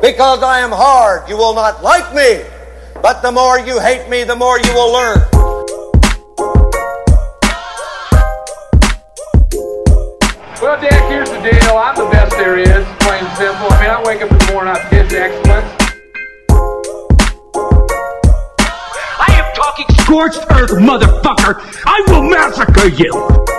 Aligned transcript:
Because 0.00 0.44
I 0.44 0.60
am 0.60 0.70
hard, 0.70 1.28
you 1.28 1.36
will 1.36 1.54
not 1.54 1.82
like 1.82 2.14
me. 2.14 2.44
But 3.02 3.20
the 3.20 3.32
more 3.32 3.58
you 3.58 3.80
hate 3.80 4.08
me, 4.08 4.22
the 4.22 4.36
more 4.36 4.60
you 4.60 4.72
will 4.72 4.92
learn. 4.92 5.18
Well, 10.62 10.80
Jack, 10.80 11.10
here's 11.10 11.30
the 11.30 11.40
deal. 11.40 11.76
I'm 11.76 11.96
the 11.96 12.08
best 12.12 12.30
there 12.36 12.58
is, 12.58 12.86
plain 13.00 13.24
and 13.24 13.36
simple. 13.36 13.66
I 13.72 13.80
mean, 13.80 13.90
I 13.90 14.02
wake 14.04 14.22
up 14.22 14.30
in 14.30 14.38
the 14.38 14.52
morning, 14.52 14.74
I 14.74 14.78
piss 14.88 15.12
excellence. 15.12 15.66
I 19.18 19.32
am 19.34 19.52
talking 19.56 19.86
scorched 19.98 20.46
earth, 20.50 20.78
motherfucker! 20.78 21.60
I 21.86 22.04
will 22.06 22.22
massacre 22.22 22.88
you! 22.88 23.57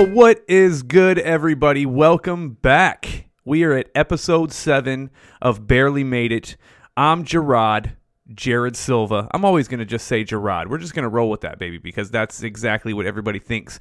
What 0.00 0.42
is 0.48 0.82
good, 0.82 1.18
everybody? 1.18 1.84
Welcome 1.84 2.52
back. 2.54 3.28
We 3.44 3.64
are 3.64 3.74
at 3.74 3.90
episode 3.94 4.50
seven 4.50 5.10
of 5.42 5.66
Barely 5.66 6.04
Made 6.04 6.32
It. 6.32 6.56
I'm 6.96 7.22
Gerard, 7.22 7.98
Jared 8.32 8.76
Silva. 8.76 9.28
I'm 9.32 9.44
always 9.44 9.68
going 9.68 9.80
to 9.80 9.84
just 9.84 10.06
say 10.06 10.24
Gerard. 10.24 10.70
We're 10.70 10.78
just 10.78 10.94
going 10.94 11.02
to 11.02 11.10
roll 11.10 11.28
with 11.28 11.42
that, 11.42 11.58
baby, 11.58 11.76
because 11.76 12.10
that's 12.10 12.42
exactly 12.42 12.94
what 12.94 13.04
everybody 13.04 13.38
thinks 13.38 13.78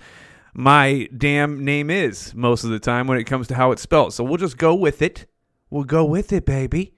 my 0.53 1.07
damn 1.15 1.63
name 1.63 1.89
is 1.89 2.35
most 2.35 2.65
of 2.65 2.69
the 2.69 2.79
time 2.79 3.07
when 3.07 3.17
it 3.17 3.23
comes 3.23 3.47
to 3.47 3.55
how 3.55 3.71
it's 3.71 3.81
spelled. 3.81 4.13
So 4.13 4.25
we'll 4.25 4.37
just 4.37 4.57
go 4.57 4.75
with 4.75 5.01
it. 5.01 5.25
We'll 5.69 5.85
go 5.85 6.03
with 6.03 6.33
it, 6.33 6.45
baby. 6.45 6.95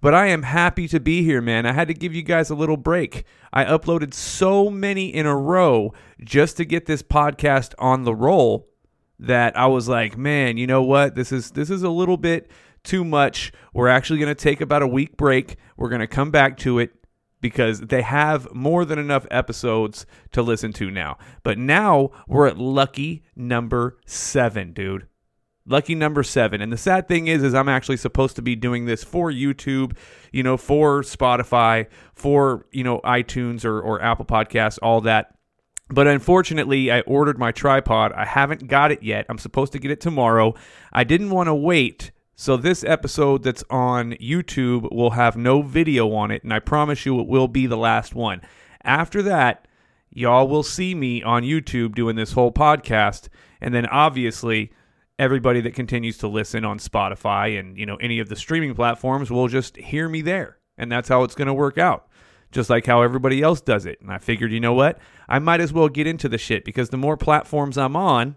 But 0.00 0.14
I 0.14 0.26
am 0.28 0.44
happy 0.44 0.88
to 0.88 1.00
be 1.00 1.22
here, 1.22 1.42
man. 1.42 1.66
I 1.66 1.72
had 1.72 1.88
to 1.88 1.94
give 1.94 2.14
you 2.14 2.22
guys 2.22 2.48
a 2.48 2.54
little 2.54 2.76
break. 2.76 3.24
I 3.52 3.64
uploaded 3.64 4.14
so 4.14 4.70
many 4.70 5.12
in 5.14 5.26
a 5.26 5.36
row 5.36 5.92
just 6.22 6.56
to 6.56 6.64
get 6.64 6.86
this 6.86 7.02
podcast 7.02 7.74
on 7.78 8.04
the 8.04 8.14
roll 8.14 8.68
that 9.18 9.56
I 9.56 9.66
was 9.66 9.88
like, 9.88 10.16
man, 10.16 10.56
you 10.56 10.66
know 10.66 10.82
what? 10.82 11.14
This 11.14 11.32
is 11.32 11.50
this 11.50 11.68
is 11.68 11.82
a 11.82 11.90
little 11.90 12.16
bit 12.16 12.50
too 12.82 13.04
much. 13.04 13.52
We're 13.74 13.88
actually 13.88 14.18
going 14.18 14.34
to 14.34 14.42
take 14.42 14.60
about 14.60 14.82
a 14.82 14.86
week 14.86 15.16
break. 15.16 15.56
We're 15.76 15.90
going 15.90 16.00
to 16.00 16.06
come 16.06 16.30
back 16.30 16.56
to 16.58 16.78
it 16.78 16.92
because 17.40 17.80
they 17.80 18.02
have 18.02 18.52
more 18.54 18.84
than 18.84 18.98
enough 18.98 19.26
episodes 19.30 20.06
to 20.32 20.42
listen 20.42 20.72
to 20.74 20.90
now. 20.90 21.18
But 21.42 21.58
now 21.58 22.10
we're 22.26 22.46
at 22.46 22.58
lucky 22.58 23.22
number 23.34 23.98
7, 24.06 24.72
dude. 24.72 25.06
Lucky 25.66 25.94
number 25.94 26.22
seven. 26.22 26.60
And 26.60 26.72
the 26.72 26.76
sad 26.76 27.06
thing 27.06 27.26
is, 27.26 27.42
is 27.42 27.54
I'm 27.54 27.68
actually 27.68 27.98
supposed 27.98 28.36
to 28.36 28.42
be 28.42 28.56
doing 28.56 28.86
this 28.86 29.04
for 29.04 29.30
YouTube, 29.30 29.96
you 30.32 30.42
know, 30.42 30.56
for 30.56 31.02
Spotify, 31.02 31.86
for, 32.14 32.66
you 32.72 32.82
know, 32.82 33.00
iTunes 33.04 33.64
or, 33.64 33.80
or 33.80 34.02
Apple 34.02 34.24
Podcasts, 34.24 34.78
all 34.82 35.00
that. 35.02 35.34
But 35.90 36.06
unfortunately, 36.06 36.90
I 36.90 37.00
ordered 37.00 37.38
my 37.38 37.52
tripod. 37.52 38.12
I 38.12 38.24
haven't 38.24 38.68
got 38.68 38.92
it 38.92 39.02
yet. 39.02 39.26
I'm 39.28 39.38
supposed 39.38 39.72
to 39.72 39.78
get 39.78 39.90
it 39.90 40.00
tomorrow. 40.00 40.54
I 40.92 41.04
didn't 41.04 41.30
want 41.30 41.48
to 41.48 41.54
wait. 41.54 42.12
So 42.36 42.56
this 42.56 42.82
episode 42.84 43.42
that's 43.42 43.64
on 43.68 44.12
YouTube 44.12 44.90
will 44.92 45.10
have 45.10 45.36
no 45.36 45.62
video 45.62 46.12
on 46.14 46.30
it. 46.30 46.42
And 46.42 46.54
I 46.54 46.58
promise 46.58 47.04
you 47.04 47.20
it 47.20 47.26
will 47.26 47.48
be 47.48 47.66
the 47.66 47.76
last 47.76 48.14
one. 48.14 48.40
After 48.82 49.20
that, 49.22 49.68
y'all 50.10 50.48
will 50.48 50.62
see 50.62 50.94
me 50.94 51.22
on 51.22 51.42
YouTube 51.42 51.94
doing 51.94 52.16
this 52.16 52.32
whole 52.32 52.52
podcast. 52.52 53.28
And 53.60 53.74
then 53.74 53.84
obviously, 53.86 54.72
everybody 55.20 55.60
that 55.60 55.74
continues 55.74 56.16
to 56.18 56.28
listen 56.28 56.64
on 56.64 56.78
Spotify 56.78 57.60
and 57.60 57.76
you 57.76 57.86
know 57.86 57.96
any 57.96 58.18
of 58.18 58.28
the 58.28 58.36
streaming 58.36 58.74
platforms 58.74 59.30
will 59.30 59.46
just 59.46 59.76
hear 59.76 60.08
me 60.08 60.22
there. 60.22 60.56
And 60.78 60.90
that's 60.90 61.10
how 61.10 61.24
it's 61.24 61.34
going 61.34 61.46
to 61.46 61.54
work 61.54 61.76
out. 61.76 62.08
Just 62.52 62.70
like 62.70 62.86
how 62.86 63.02
everybody 63.02 63.42
else 63.42 63.60
does 63.60 63.84
it. 63.86 64.00
And 64.00 64.10
I 64.10 64.18
figured, 64.18 64.50
you 64.50 64.58
know 64.58 64.72
what? 64.72 64.98
I 65.28 65.38
might 65.38 65.60
as 65.60 65.72
well 65.72 65.88
get 65.88 66.06
into 66.06 66.28
the 66.28 66.38
shit 66.38 66.64
because 66.64 66.88
the 66.88 66.96
more 66.96 67.16
platforms 67.16 67.76
I'm 67.76 67.94
on, 67.94 68.34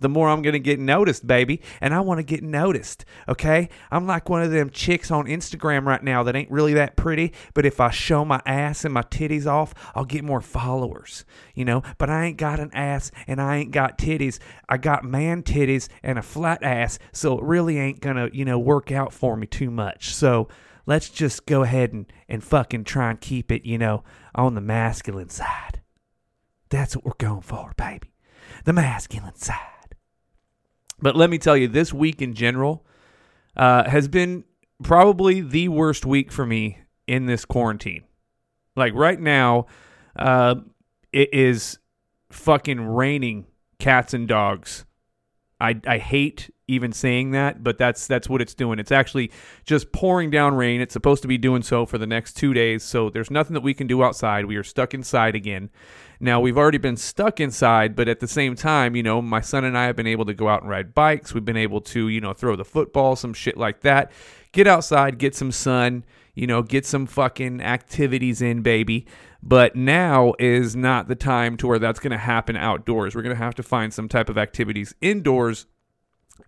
the 0.00 0.08
more 0.08 0.28
I'm 0.28 0.42
going 0.42 0.54
to 0.54 0.58
get 0.58 0.78
noticed, 0.78 1.26
baby. 1.26 1.60
And 1.80 1.94
I 1.94 2.00
want 2.00 2.18
to 2.18 2.22
get 2.22 2.42
noticed, 2.42 3.04
okay? 3.28 3.68
I'm 3.90 4.06
like 4.06 4.28
one 4.28 4.42
of 4.42 4.50
them 4.50 4.70
chicks 4.70 5.10
on 5.10 5.26
Instagram 5.26 5.86
right 5.86 6.02
now 6.02 6.22
that 6.22 6.36
ain't 6.36 6.50
really 6.50 6.74
that 6.74 6.96
pretty, 6.96 7.32
but 7.54 7.66
if 7.66 7.80
I 7.80 7.90
show 7.90 8.24
my 8.24 8.40
ass 8.46 8.84
and 8.84 8.94
my 8.94 9.02
titties 9.02 9.46
off, 9.46 9.74
I'll 9.94 10.04
get 10.04 10.24
more 10.24 10.40
followers, 10.40 11.24
you 11.54 11.64
know? 11.64 11.82
But 11.98 12.10
I 12.10 12.26
ain't 12.26 12.36
got 12.36 12.60
an 12.60 12.70
ass 12.72 13.10
and 13.26 13.40
I 13.40 13.56
ain't 13.56 13.70
got 13.70 13.98
titties. 13.98 14.38
I 14.68 14.76
got 14.76 15.04
man 15.04 15.42
titties 15.42 15.88
and 16.02 16.18
a 16.18 16.22
flat 16.22 16.62
ass, 16.62 16.98
so 17.12 17.38
it 17.38 17.44
really 17.44 17.78
ain't 17.78 18.00
going 18.00 18.16
to, 18.16 18.34
you 18.36 18.44
know, 18.44 18.58
work 18.58 18.92
out 18.92 19.12
for 19.12 19.36
me 19.36 19.46
too 19.46 19.70
much. 19.70 20.14
So 20.14 20.48
let's 20.86 21.08
just 21.10 21.46
go 21.46 21.62
ahead 21.62 21.92
and, 21.92 22.06
and 22.28 22.42
fucking 22.42 22.84
try 22.84 23.10
and 23.10 23.20
keep 23.20 23.52
it, 23.52 23.64
you 23.64 23.78
know, 23.78 24.04
on 24.34 24.54
the 24.54 24.60
masculine 24.60 25.28
side. 25.28 25.80
That's 26.70 26.94
what 26.94 27.04
we're 27.04 27.12
going 27.18 27.42
for, 27.42 27.72
baby. 27.76 28.12
The 28.64 28.72
masculine 28.72 29.36
side. 29.36 29.77
But 31.00 31.16
let 31.16 31.30
me 31.30 31.38
tell 31.38 31.56
you, 31.56 31.68
this 31.68 31.92
week 31.92 32.20
in 32.20 32.34
general 32.34 32.84
uh, 33.56 33.88
has 33.88 34.08
been 34.08 34.44
probably 34.82 35.40
the 35.40 35.68
worst 35.68 36.04
week 36.04 36.32
for 36.32 36.46
me 36.46 36.78
in 37.06 37.26
this 37.26 37.44
quarantine. 37.44 38.04
Like 38.76 38.94
right 38.94 39.20
now, 39.20 39.66
uh, 40.16 40.56
it 41.12 41.32
is 41.32 41.78
fucking 42.30 42.80
raining 42.80 43.46
cats 43.78 44.14
and 44.14 44.28
dogs. 44.28 44.84
I 45.60 45.80
I 45.86 45.98
hate 45.98 46.50
even 46.68 46.92
saying 46.92 47.32
that, 47.32 47.64
but 47.64 47.78
that's 47.78 48.06
that's 48.06 48.28
what 48.28 48.40
it's 48.40 48.54
doing. 48.54 48.78
It's 48.78 48.92
actually 48.92 49.32
just 49.64 49.90
pouring 49.90 50.30
down 50.30 50.54
rain. 50.54 50.80
It's 50.80 50.92
supposed 50.92 51.22
to 51.22 51.28
be 51.28 51.38
doing 51.38 51.62
so 51.62 51.86
for 51.86 51.98
the 51.98 52.06
next 52.06 52.34
2 52.34 52.54
days. 52.54 52.84
So 52.84 53.10
there's 53.10 53.30
nothing 53.30 53.54
that 53.54 53.62
we 53.62 53.74
can 53.74 53.86
do 53.86 54.04
outside. 54.04 54.44
We 54.44 54.56
are 54.56 54.62
stuck 54.62 54.94
inside 54.94 55.34
again. 55.34 55.70
Now, 56.20 56.40
we've 56.40 56.58
already 56.58 56.78
been 56.78 56.96
stuck 56.96 57.40
inside, 57.40 57.94
but 57.94 58.08
at 58.08 58.20
the 58.20 58.26
same 58.28 58.56
time, 58.56 58.96
you 58.96 59.02
know, 59.02 59.22
my 59.22 59.40
son 59.40 59.64
and 59.64 59.78
I 59.78 59.86
have 59.86 59.96
been 59.96 60.06
able 60.06 60.24
to 60.26 60.34
go 60.34 60.48
out 60.48 60.62
and 60.62 60.70
ride 60.70 60.94
bikes. 60.94 61.32
We've 61.32 61.44
been 61.44 61.56
able 61.56 61.80
to, 61.82 62.08
you 62.08 62.20
know, 62.20 62.32
throw 62.32 62.56
the 62.56 62.64
football, 62.64 63.16
some 63.16 63.32
shit 63.32 63.56
like 63.56 63.80
that. 63.80 64.10
Get 64.52 64.66
outside, 64.66 65.18
get 65.18 65.36
some 65.36 65.52
sun, 65.52 66.04
you 66.34 66.46
know, 66.46 66.62
get 66.62 66.84
some 66.84 67.06
fucking 67.06 67.60
activities 67.60 68.42
in, 68.42 68.62
baby. 68.62 69.06
But 69.40 69.76
now 69.76 70.34
is 70.40 70.74
not 70.74 71.06
the 71.06 71.14
time 71.14 71.56
to 71.58 71.68
where 71.68 71.78
that's 71.78 72.00
going 72.00 72.10
to 72.10 72.18
happen 72.18 72.56
outdoors. 72.56 73.14
We're 73.14 73.22
going 73.22 73.36
to 73.36 73.42
have 73.42 73.54
to 73.54 73.62
find 73.62 73.94
some 73.94 74.08
type 74.08 74.28
of 74.28 74.36
activities 74.36 74.94
indoors 75.00 75.66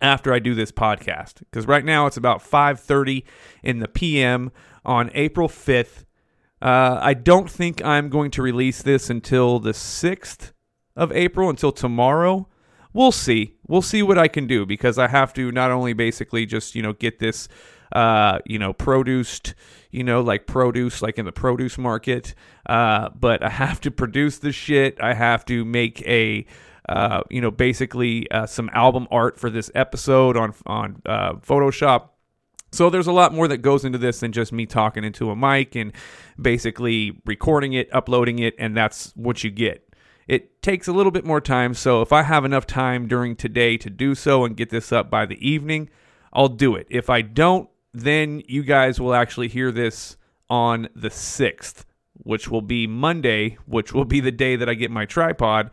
after 0.01 0.33
I 0.33 0.39
do 0.39 0.55
this 0.55 0.71
podcast 0.71 1.39
because 1.39 1.67
right 1.67 1.85
now 1.85 2.05
it's 2.05 2.17
about 2.17 2.41
5:30 2.41 3.23
in 3.63 3.79
the 3.79 3.87
PM 3.87 4.51
on 4.83 5.11
April 5.13 5.47
5th. 5.47 6.05
Uh, 6.61 6.99
I 7.01 7.13
don't 7.13 7.49
think 7.49 7.83
I'm 7.83 8.09
going 8.09 8.31
to 8.31 8.41
release 8.41 8.81
this 8.81 9.09
until 9.09 9.59
the 9.59 9.71
6th 9.71 10.51
of 10.95 11.11
April, 11.11 11.49
until 11.49 11.71
tomorrow. 11.71 12.47
We'll 12.93 13.11
see. 13.11 13.55
We'll 13.67 13.81
see 13.81 14.03
what 14.03 14.17
I 14.17 14.27
can 14.27 14.47
do 14.47 14.65
because 14.65 14.97
I 14.97 15.07
have 15.07 15.33
to 15.35 15.51
not 15.51 15.71
only 15.71 15.93
basically 15.93 16.45
just, 16.45 16.75
you 16.75 16.81
know, 16.81 16.93
get 16.93 17.19
this, 17.19 17.47
uh, 17.93 18.39
you 18.45 18.59
know, 18.59 18.73
produced, 18.73 19.55
you 19.91 20.03
know, 20.03 20.21
like 20.21 20.45
produce, 20.45 21.01
like 21.01 21.17
in 21.17 21.25
the 21.25 21.31
produce 21.31 21.77
market, 21.77 22.35
uh, 22.67 23.09
but 23.09 23.41
I 23.41 23.49
have 23.49 23.79
to 23.81 23.91
produce 23.91 24.39
the 24.39 24.51
shit. 24.51 24.99
I 25.01 25.13
have 25.13 25.45
to 25.45 25.63
make 25.63 26.05
a, 26.05 26.45
uh, 26.91 27.23
you 27.29 27.39
know, 27.39 27.51
basically 27.51 28.29
uh, 28.31 28.45
some 28.45 28.69
album 28.73 29.07
art 29.11 29.39
for 29.39 29.49
this 29.49 29.71
episode 29.73 30.35
on 30.35 30.53
on 30.65 31.01
uh, 31.05 31.33
Photoshop. 31.35 32.09
So 32.73 32.89
there's 32.89 33.07
a 33.07 33.11
lot 33.13 33.33
more 33.33 33.47
that 33.47 33.57
goes 33.57 33.85
into 33.85 33.97
this 33.97 34.19
than 34.19 34.31
just 34.31 34.51
me 34.51 34.65
talking 34.65 35.03
into 35.03 35.29
a 35.29 35.35
mic 35.35 35.75
and 35.75 35.93
basically 36.41 37.21
recording 37.25 37.73
it, 37.73 37.89
uploading 37.93 38.39
it, 38.39 38.55
and 38.57 38.75
that's 38.75 39.11
what 39.15 39.43
you 39.43 39.51
get. 39.51 39.87
It 40.27 40.61
takes 40.61 40.87
a 40.87 40.93
little 40.93 41.11
bit 41.11 41.25
more 41.25 41.41
time, 41.41 41.73
so 41.73 42.01
if 42.01 42.13
I 42.13 42.23
have 42.23 42.45
enough 42.45 42.67
time 42.67 43.07
during 43.07 43.35
today 43.35 43.77
to 43.77 43.89
do 43.89 44.15
so 44.15 44.45
and 44.45 44.55
get 44.55 44.69
this 44.69 44.91
up 44.91 45.09
by 45.09 45.25
the 45.25 45.45
evening, 45.45 45.89
I'll 46.31 46.47
do 46.47 46.75
it. 46.75 46.87
If 46.89 47.09
I 47.09 47.21
don't, 47.21 47.69
then 47.93 48.41
you 48.47 48.63
guys 48.63 48.99
will 48.99 49.13
actually 49.13 49.49
hear 49.49 49.71
this 49.71 50.15
on 50.49 50.87
the 50.95 51.09
6th, 51.09 51.83
which 52.13 52.49
will 52.49 52.61
be 52.61 52.87
Monday, 52.87 53.57
which 53.65 53.93
will 53.93 54.05
be 54.05 54.21
the 54.21 54.31
day 54.31 54.55
that 54.55 54.69
I 54.69 54.73
get 54.73 54.91
my 54.91 55.05
tripod. 55.05 55.71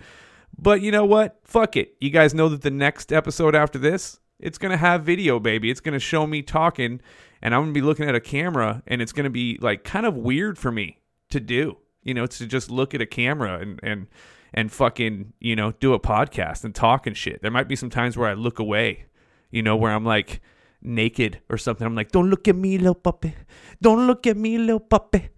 But 0.58 0.82
you 0.82 0.91
know 0.91 1.04
what? 1.04 1.38
Fuck 1.44 1.76
it. 1.76 1.94
You 2.00 2.10
guys 2.10 2.34
know 2.34 2.48
that 2.48 2.62
the 2.62 2.70
next 2.70 3.12
episode 3.12 3.54
after 3.54 3.78
this, 3.78 4.19
it's 4.41 4.58
going 4.58 4.72
to 4.72 4.76
have 4.76 5.04
video, 5.04 5.38
baby. 5.38 5.70
It's 5.70 5.80
going 5.80 5.92
to 5.92 6.00
show 6.00 6.27
me 6.27 6.42
talking, 6.42 7.00
and 7.41 7.54
I'm 7.54 7.62
going 7.62 7.74
to 7.74 7.80
be 7.80 7.86
looking 7.86 8.09
at 8.09 8.15
a 8.15 8.21
camera, 8.21 8.83
and 8.86 9.00
it's 9.00 9.12
going 9.12 9.24
to 9.24 9.30
be 9.30 9.59
like 9.60 9.84
kind 9.84 10.04
of 10.04 10.16
weird 10.16 10.59
for 10.59 10.72
me 10.72 10.98
to 11.30 11.38
do. 11.38 11.78
You 12.03 12.15
know, 12.15 12.27
to 12.27 12.47
just 12.47 12.71
look 12.71 12.94
at 12.94 13.00
a 13.00 13.06
camera 13.06 13.59
and 13.59 13.78
and 13.83 14.06
and 14.54 14.72
fucking 14.72 15.33
you 15.41 15.54
know 15.54 15.72
do 15.72 15.92
a 15.94 16.00
podcast 16.00 16.65
and 16.65 16.74
talk 16.74 17.06
and 17.06 17.16
shit. 17.16 17.42
There 17.42 17.50
might 17.50 17.68
be 17.68 17.77
some 17.77 17.91
times 17.91 18.16
where 18.16 18.28
I 18.28 18.34
look 18.34 18.59
away, 18.59 19.06
you 19.50 19.62
know, 19.62 19.77
where 19.77 19.92
I'm 19.92 20.04
like 20.04 20.41
naked 20.83 21.41
or 21.48 21.59
something. 21.59 21.86
I'm 21.86 21.94
like, 21.94 22.10
don't 22.10 22.30
look 22.30 22.48
at 22.48 22.56
me, 22.56 22.78
little 22.78 22.94
puppy. 22.94 23.34
Don't 23.80 24.06
look 24.06 24.27
at 24.27 24.36
me, 24.36 24.59
little 24.59 24.80
puppy. 24.80 25.28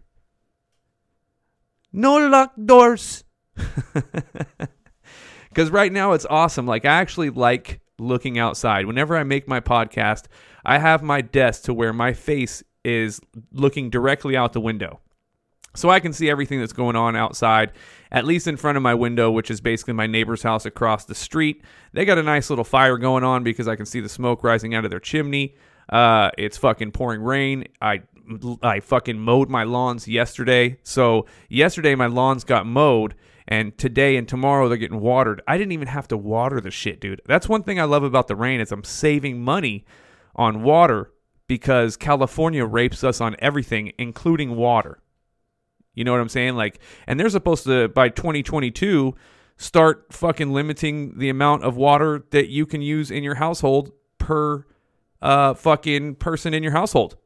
No 1.92 2.16
locked 2.28 2.64
doors. 2.64 3.24
Because 5.50 5.70
right 5.70 5.92
now 5.92 6.12
it's 6.12 6.26
awesome. 6.30 6.66
Like, 6.66 6.84
I 6.84 6.94
actually 6.94 7.30
like 7.30 7.80
looking 7.98 8.38
outside. 8.38 8.86
Whenever 8.86 9.16
I 9.16 9.24
make 9.24 9.46
my 9.46 9.60
podcast, 9.60 10.24
I 10.64 10.78
have 10.78 11.02
my 11.02 11.20
desk 11.20 11.64
to 11.64 11.74
where 11.74 11.92
my 11.92 12.12
face 12.12 12.62
is 12.84 13.20
looking 13.52 13.90
directly 13.90 14.36
out 14.36 14.52
the 14.52 14.60
window. 14.60 15.00
So 15.74 15.88
I 15.88 16.00
can 16.00 16.12
see 16.12 16.28
everything 16.28 16.58
that's 16.58 16.72
going 16.72 16.96
on 16.96 17.14
outside, 17.14 17.72
at 18.10 18.24
least 18.24 18.48
in 18.48 18.56
front 18.56 18.76
of 18.76 18.82
my 18.82 18.94
window, 18.94 19.30
which 19.30 19.50
is 19.50 19.60
basically 19.60 19.94
my 19.94 20.06
neighbor's 20.06 20.42
house 20.42 20.66
across 20.66 21.04
the 21.04 21.14
street. 21.14 21.62
They 21.92 22.04
got 22.04 22.18
a 22.18 22.22
nice 22.22 22.50
little 22.50 22.64
fire 22.64 22.98
going 22.98 23.22
on 23.22 23.44
because 23.44 23.68
I 23.68 23.76
can 23.76 23.86
see 23.86 24.00
the 24.00 24.08
smoke 24.08 24.42
rising 24.42 24.74
out 24.74 24.84
of 24.84 24.90
their 24.90 25.00
chimney. 25.00 25.54
Uh, 25.88 26.30
it's 26.36 26.56
fucking 26.56 26.92
pouring 26.92 27.22
rain. 27.22 27.66
I 27.80 28.02
I 28.62 28.78
fucking 28.80 29.18
mowed 29.18 29.48
my 29.48 29.64
lawns 29.64 30.06
yesterday. 30.06 30.78
So 30.82 31.26
yesterday 31.48 31.94
my 31.94 32.06
lawns 32.06 32.44
got 32.44 32.64
mowed 32.66 33.14
and 33.50 33.76
today 33.76 34.16
and 34.16 34.28
tomorrow 34.28 34.68
they're 34.68 34.78
getting 34.78 35.00
watered. 35.00 35.42
I 35.46 35.58
didn't 35.58 35.72
even 35.72 35.88
have 35.88 36.08
to 36.08 36.16
water 36.16 36.60
the 36.60 36.70
shit, 36.70 37.00
dude. 37.00 37.20
That's 37.26 37.48
one 37.48 37.64
thing 37.64 37.80
I 37.80 37.84
love 37.84 38.04
about 38.04 38.28
the 38.28 38.36
rain 38.36 38.60
is 38.60 38.70
I'm 38.70 38.84
saving 38.84 39.42
money 39.42 39.84
on 40.36 40.62
water 40.62 41.12
because 41.48 41.96
California 41.96 42.64
rapes 42.64 43.02
us 43.02 43.20
on 43.20 43.34
everything 43.40 43.92
including 43.98 44.54
water. 44.54 45.02
You 45.94 46.04
know 46.04 46.12
what 46.12 46.20
I'm 46.20 46.28
saying? 46.28 46.54
Like 46.54 46.78
and 47.08 47.18
they're 47.18 47.28
supposed 47.28 47.64
to 47.64 47.88
by 47.88 48.08
2022 48.08 49.14
start 49.56 50.06
fucking 50.12 50.52
limiting 50.52 51.18
the 51.18 51.28
amount 51.28 51.64
of 51.64 51.76
water 51.76 52.24
that 52.30 52.48
you 52.48 52.64
can 52.64 52.80
use 52.80 53.10
in 53.10 53.24
your 53.24 53.34
household 53.34 53.90
per 54.18 54.64
uh 55.20 55.52
fucking 55.54 56.14
person 56.14 56.54
in 56.54 56.62
your 56.62 56.72
household 56.72 57.16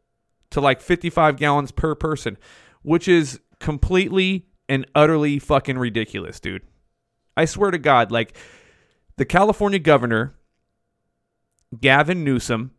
to 0.51 0.61
like 0.61 0.81
55 0.81 1.37
gallons 1.37 1.71
per 1.71 1.95
person, 1.95 2.39
which 2.83 3.09
is 3.09 3.41
completely 3.61 4.47
and 4.69 4.87
utterly 4.95 5.39
fucking 5.39 5.79
ridiculous, 5.79 6.41
dude. 6.41 6.63
I 7.37 7.45
swear 7.45 7.71
to 7.71 7.79
God, 7.79 8.11
like 8.11 8.37
the 9.17 9.25
California 9.25 9.79
governor, 9.79 10.35
Gavin 11.79 12.25
Newsom, 12.25 12.73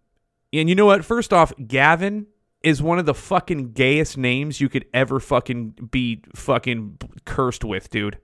and 0.53 0.69
you 0.69 0.75
know 0.75 0.85
what? 0.85 1.03
First 1.03 1.33
off, 1.33 1.53
Gavin 1.67 2.27
is 2.63 2.81
one 2.81 2.97
of 2.97 3.05
the 3.05 3.13
fucking 3.13 3.73
gayest 3.73 4.17
names 4.17 4.59
you 4.59 4.69
could 4.69 4.85
ever 4.93 5.19
fucking 5.19 5.89
be 5.91 6.23
fucking 6.33 6.97
cursed 7.25 7.63
with, 7.63 7.89
dude. 7.89 8.17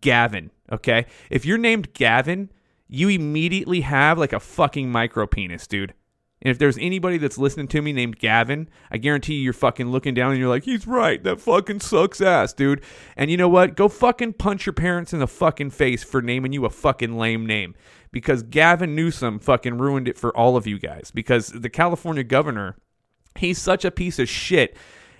Gavin, 0.00 0.50
okay? 0.72 1.06
If 1.30 1.44
you're 1.44 1.58
named 1.58 1.92
Gavin, 1.92 2.50
you 2.88 3.08
immediately 3.08 3.82
have 3.82 4.18
like 4.18 4.32
a 4.32 4.40
fucking 4.40 4.90
micro 4.90 5.26
penis, 5.26 5.66
dude. 5.66 5.94
And 6.42 6.50
if 6.50 6.58
there's 6.58 6.78
anybody 6.78 7.18
that's 7.18 7.36
listening 7.36 7.68
to 7.68 7.82
me 7.82 7.92
named 7.92 8.18
Gavin, 8.18 8.68
I 8.90 8.96
guarantee 8.96 9.34
you 9.34 9.42
you're 9.42 9.52
fucking 9.52 9.90
looking 9.90 10.14
down 10.14 10.30
and 10.30 10.40
you're 10.40 10.48
like, 10.48 10.64
he's 10.64 10.86
right. 10.86 11.22
That 11.22 11.40
fucking 11.40 11.80
sucks 11.80 12.22
ass, 12.22 12.54
dude. 12.54 12.82
And 13.14 13.30
you 13.30 13.36
know 13.36 13.48
what? 13.48 13.76
Go 13.76 13.88
fucking 13.88 14.34
punch 14.34 14.64
your 14.64 14.72
parents 14.72 15.12
in 15.12 15.18
the 15.18 15.26
fucking 15.26 15.70
face 15.70 16.02
for 16.02 16.22
naming 16.22 16.52
you 16.52 16.64
a 16.64 16.70
fucking 16.70 17.18
lame 17.18 17.44
name. 17.44 17.74
Because 18.10 18.42
Gavin 18.42 18.94
Newsom 18.94 19.38
fucking 19.38 19.76
ruined 19.76 20.08
it 20.08 20.18
for 20.18 20.34
all 20.34 20.56
of 20.56 20.66
you 20.66 20.78
guys. 20.78 21.10
Because 21.10 21.48
the 21.48 21.68
California 21.68 22.24
governor, 22.24 22.76
he's 23.36 23.58
such 23.58 23.84
a 23.84 23.90
piece 23.90 24.18
of 24.18 24.28
shit. 24.28 24.76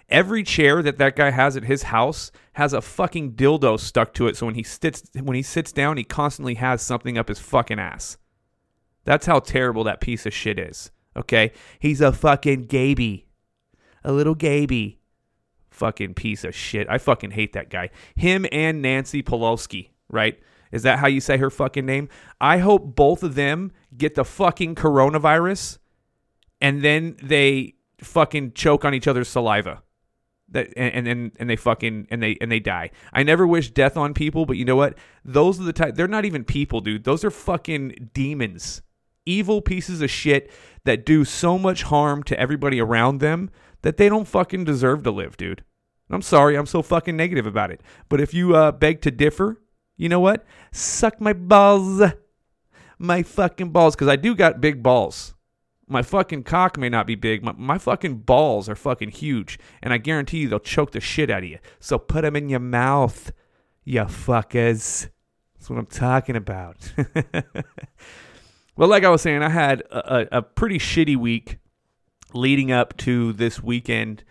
Every 0.08 0.42
chair 0.42 0.82
that 0.82 0.98
that 0.98 1.16
guy 1.16 1.30
has 1.30 1.56
at 1.56 1.64
his 1.64 1.84
house 1.84 2.32
has 2.54 2.72
a 2.72 2.80
fucking 2.80 3.34
dildo 3.34 3.78
stuck 3.78 4.14
to 4.14 4.26
it. 4.26 4.36
So 4.38 4.46
when 4.46 4.56
he 4.56 4.62
sits 4.62 5.02
when 5.14 5.36
he 5.36 5.42
sits 5.42 5.70
down, 5.70 5.98
he 5.98 6.04
constantly 6.04 6.54
has 6.54 6.82
something 6.82 7.16
up 7.16 7.28
his 7.28 7.38
fucking 7.38 7.78
ass. 7.78 8.16
That's 9.04 9.26
how 9.26 9.38
terrible 9.38 9.84
that 9.84 10.00
piece 10.00 10.26
of 10.26 10.32
shit 10.32 10.58
is. 10.58 10.90
Okay? 11.20 11.52
He's 11.78 12.00
a 12.00 12.12
fucking 12.12 12.64
gaby. 12.64 13.26
A 14.02 14.12
little 14.12 14.34
gaby. 14.34 14.98
Fucking 15.70 16.14
piece 16.14 16.44
of 16.44 16.54
shit. 16.54 16.88
I 16.90 16.98
fucking 16.98 17.32
hate 17.32 17.52
that 17.52 17.70
guy. 17.70 17.90
Him 18.16 18.46
and 18.50 18.82
Nancy 18.82 19.22
Pelosi, 19.22 19.90
right? 20.08 20.40
Is 20.72 20.82
that 20.82 20.98
how 20.98 21.06
you 21.06 21.20
say 21.20 21.36
her 21.36 21.50
fucking 21.50 21.86
name? 21.86 22.08
I 22.40 22.58
hope 22.58 22.94
both 22.94 23.22
of 23.22 23.34
them 23.34 23.72
get 23.96 24.14
the 24.14 24.24
fucking 24.24 24.74
coronavirus 24.74 25.78
and 26.60 26.82
then 26.82 27.16
they 27.22 27.74
fucking 28.00 28.52
choke 28.52 28.84
on 28.84 28.94
each 28.94 29.08
other's 29.08 29.28
saliva. 29.28 29.82
That 30.48 30.68
and 30.76 31.06
and 31.06 31.32
and 31.38 31.48
they 31.48 31.56
fucking 31.56 32.08
and 32.10 32.22
they 32.22 32.36
and 32.40 32.50
they 32.50 32.58
die. 32.58 32.90
I 33.12 33.22
never 33.22 33.46
wish 33.46 33.70
death 33.70 33.96
on 33.96 34.14
people, 34.14 34.46
but 34.46 34.56
you 34.56 34.64
know 34.64 34.74
what? 34.74 34.98
Those 35.24 35.60
are 35.60 35.64
the 35.64 35.72
type. 35.72 35.94
They're 35.94 36.08
not 36.08 36.24
even 36.24 36.42
people, 36.44 36.80
dude. 36.80 37.04
Those 37.04 37.24
are 37.24 37.30
fucking 37.30 38.10
demons 38.12 38.82
evil 39.30 39.60
pieces 39.62 40.02
of 40.02 40.10
shit 40.10 40.50
that 40.84 41.06
do 41.06 41.24
so 41.24 41.58
much 41.58 41.84
harm 41.84 42.22
to 42.24 42.38
everybody 42.38 42.80
around 42.80 43.18
them 43.18 43.50
that 43.82 43.96
they 43.96 44.08
don't 44.08 44.28
fucking 44.28 44.64
deserve 44.64 45.02
to 45.04 45.10
live, 45.10 45.36
dude. 45.36 45.64
I'm 46.10 46.22
sorry, 46.22 46.56
I'm 46.56 46.66
so 46.66 46.82
fucking 46.82 47.16
negative 47.16 47.46
about 47.46 47.70
it. 47.70 47.82
But 48.08 48.20
if 48.20 48.34
you 48.34 48.56
uh, 48.56 48.72
beg 48.72 49.00
to 49.02 49.10
differ, 49.10 49.60
you 49.96 50.08
know 50.08 50.20
what? 50.20 50.44
Suck 50.72 51.20
my 51.20 51.32
balls. 51.32 52.02
My 52.98 53.22
fucking 53.22 53.70
balls. 53.70 53.94
Because 53.94 54.08
I 54.08 54.16
do 54.16 54.34
got 54.34 54.60
big 54.60 54.82
balls. 54.82 55.34
My 55.86 56.02
fucking 56.02 56.44
cock 56.44 56.78
may 56.78 56.88
not 56.88 57.06
be 57.06 57.14
big. 57.14 57.44
My, 57.44 57.52
my 57.52 57.78
fucking 57.78 58.18
balls 58.18 58.68
are 58.68 58.74
fucking 58.74 59.10
huge. 59.10 59.58
And 59.82 59.92
I 59.92 59.98
guarantee 59.98 60.38
you 60.38 60.48
they'll 60.48 60.58
choke 60.58 60.92
the 60.92 61.00
shit 61.00 61.30
out 61.30 61.44
of 61.44 61.48
you. 61.48 61.58
So 61.78 61.98
put 61.98 62.22
them 62.22 62.36
in 62.36 62.48
your 62.48 62.60
mouth, 62.60 63.32
you 63.84 64.00
fuckers. 64.02 65.08
That's 65.54 65.70
what 65.70 65.78
I'm 65.78 65.86
talking 65.86 66.36
about. 66.36 66.92
Well, 68.80 68.88
like 68.88 69.04
I 69.04 69.10
was 69.10 69.20
saying, 69.20 69.42
I 69.42 69.50
had 69.50 69.82
a, 69.90 70.38
a 70.38 70.40
pretty 70.40 70.78
shitty 70.78 71.14
week 71.14 71.58
leading 72.32 72.72
up 72.72 72.96
to 72.96 73.34
this 73.34 73.62
weekend. 73.62 74.24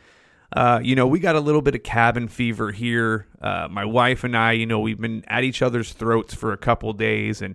Uh, 0.51 0.79
you 0.81 0.95
know, 0.95 1.05
we 1.05 1.19
got 1.19 1.35
a 1.35 1.39
little 1.39 1.61
bit 1.61 1.75
of 1.75 1.83
cabin 1.83 2.27
fever 2.27 2.71
here. 2.71 3.27
Uh, 3.39 3.67
my 3.69 3.85
wife 3.85 4.23
and 4.23 4.35
I, 4.35 4.53
you 4.53 4.65
know, 4.65 4.79
we've 4.79 4.99
been 4.99 5.23
at 5.27 5.43
each 5.43 5.61
other's 5.61 5.93
throats 5.93 6.33
for 6.33 6.51
a 6.51 6.57
couple 6.57 6.91
days, 6.93 7.43
and 7.43 7.53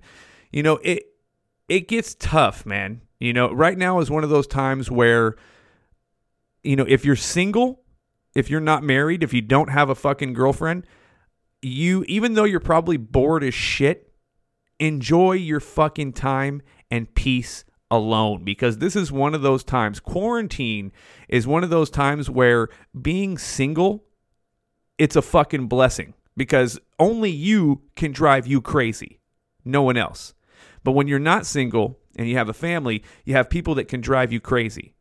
you 0.52 0.62
know, 0.62 0.76
it 0.84 1.02
it 1.68 1.88
gets 1.88 2.14
tough, 2.14 2.64
man. 2.64 3.00
You 3.18 3.32
know, 3.32 3.52
right 3.52 3.76
now 3.76 3.98
is 3.98 4.08
one 4.08 4.22
of 4.22 4.30
those 4.30 4.46
times 4.46 4.88
where, 4.88 5.34
you 6.62 6.76
know, 6.76 6.86
if 6.86 7.04
you're 7.04 7.16
single, 7.16 7.82
if 8.36 8.48
you're 8.48 8.60
not 8.60 8.84
married, 8.84 9.24
if 9.24 9.34
you 9.34 9.42
don't 9.42 9.70
have 9.70 9.90
a 9.90 9.96
fucking 9.96 10.32
girlfriend, 10.32 10.86
you 11.60 12.04
even 12.06 12.34
though 12.34 12.44
you're 12.44 12.60
probably 12.60 12.98
bored 12.98 13.42
as 13.42 13.52
shit, 13.52 14.13
enjoy 14.78 15.32
your 15.32 15.60
fucking 15.60 16.12
time 16.12 16.62
and 16.90 17.14
peace 17.14 17.64
alone 17.90 18.44
because 18.44 18.78
this 18.78 18.96
is 18.96 19.12
one 19.12 19.34
of 19.34 19.42
those 19.42 19.62
times 19.62 20.00
quarantine 20.00 20.90
is 21.28 21.46
one 21.46 21.62
of 21.62 21.70
those 21.70 21.90
times 21.90 22.28
where 22.28 22.68
being 23.00 23.38
single 23.38 24.04
it's 24.98 25.16
a 25.16 25.22
fucking 25.22 25.66
blessing 25.66 26.14
because 26.36 26.78
only 26.98 27.30
you 27.30 27.82
can 27.96 28.12
drive 28.12 28.46
you 28.46 28.60
crazy. 28.60 29.20
No 29.64 29.82
one 29.82 29.96
else. 29.96 30.34
But 30.82 30.92
when 30.92 31.08
you're 31.08 31.18
not 31.18 31.46
single 31.46 31.98
and 32.16 32.28
you 32.28 32.36
have 32.36 32.48
a 32.48 32.54
family 32.54 33.02
you 33.24 33.34
have 33.34 33.50
people 33.50 33.74
that 33.76 33.88
can 33.88 34.00
drive 34.00 34.32
you 34.32 34.40
crazy. 34.40 34.94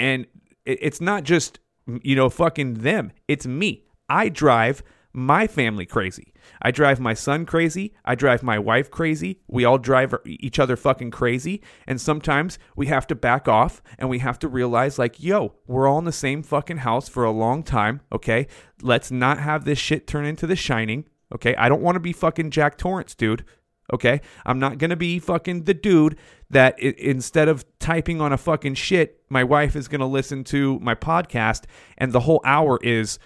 And 0.00 0.26
it's 0.64 1.00
not 1.00 1.24
just 1.24 1.60
you 1.86 2.16
know 2.16 2.28
fucking 2.28 2.74
them. 2.74 3.12
It's 3.28 3.46
me. 3.46 3.84
I 4.08 4.28
drive 4.28 4.82
my 5.14 5.46
family 5.46 5.86
crazy. 5.86 6.34
I 6.60 6.72
drive 6.72 6.98
my 6.98 7.14
son 7.14 7.46
crazy. 7.46 7.94
I 8.04 8.16
drive 8.16 8.42
my 8.42 8.58
wife 8.58 8.90
crazy. 8.90 9.40
We 9.46 9.64
all 9.64 9.78
drive 9.78 10.12
each 10.26 10.58
other 10.58 10.76
fucking 10.76 11.12
crazy. 11.12 11.62
And 11.86 12.00
sometimes 12.00 12.58
we 12.74 12.88
have 12.88 13.06
to 13.06 13.14
back 13.14 13.46
off 13.46 13.80
and 13.96 14.10
we 14.10 14.18
have 14.18 14.40
to 14.40 14.48
realize, 14.48 14.98
like, 14.98 15.22
yo, 15.22 15.54
we're 15.68 15.86
all 15.86 16.00
in 16.00 16.04
the 16.04 16.12
same 16.12 16.42
fucking 16.42 16.78
house 16.78 17.08
for 17.08 17.24
a 17.24 17.30
long 17.30 17.62
time. 17.62 18.00
Okay. 18.12 18.48
Let's 18.82 19.12
not 19.12 19.38
have 19.38 19.64
this 19.64 19.78
shit 19.78 20.08
turn 20.08 20.26
into 20.26 20.48
the 20.48 20.56
shining. 20.56 21.08
Okay. 21.32 21.54
I 21.54 21.68
don't 21.68 21.82
want 21.82 21.94
to 21.94 22.00
be 22.00 22.12
fucking 22.12 22.50
Jack 22.50 22.76
Torrance, 22.76 23.14
dude. 23.14 23.44
Okay. 23.92 24.20
I'm 24.44 24.58
not 24.58 24.78
to 24.90 24.96
be 24.96 25.20
fucking 25.20 25.62
the 25.62 25.74
dude 25.74 26.18
that 26.50 26.78
instead 26.80 27.48
of 27.48 27.64
typing 27.78 28.20
on 28.20 28.32
a 28.32 28.38
fucking 28.38 28.74
shit, 28.74 29.20
my 29.28 29.44
wife 29.44 29.76
is 29.76 29.86
to 30.00 30.06
listen 30.06 30.42
to 30.44 30.80
my 30.80 30.96
podcast 30.96 31.64
and 31.96 32.10
the 32.10 32.20
whole 32.20 32.40
hour 32.44 32.80
is 32.82 33.20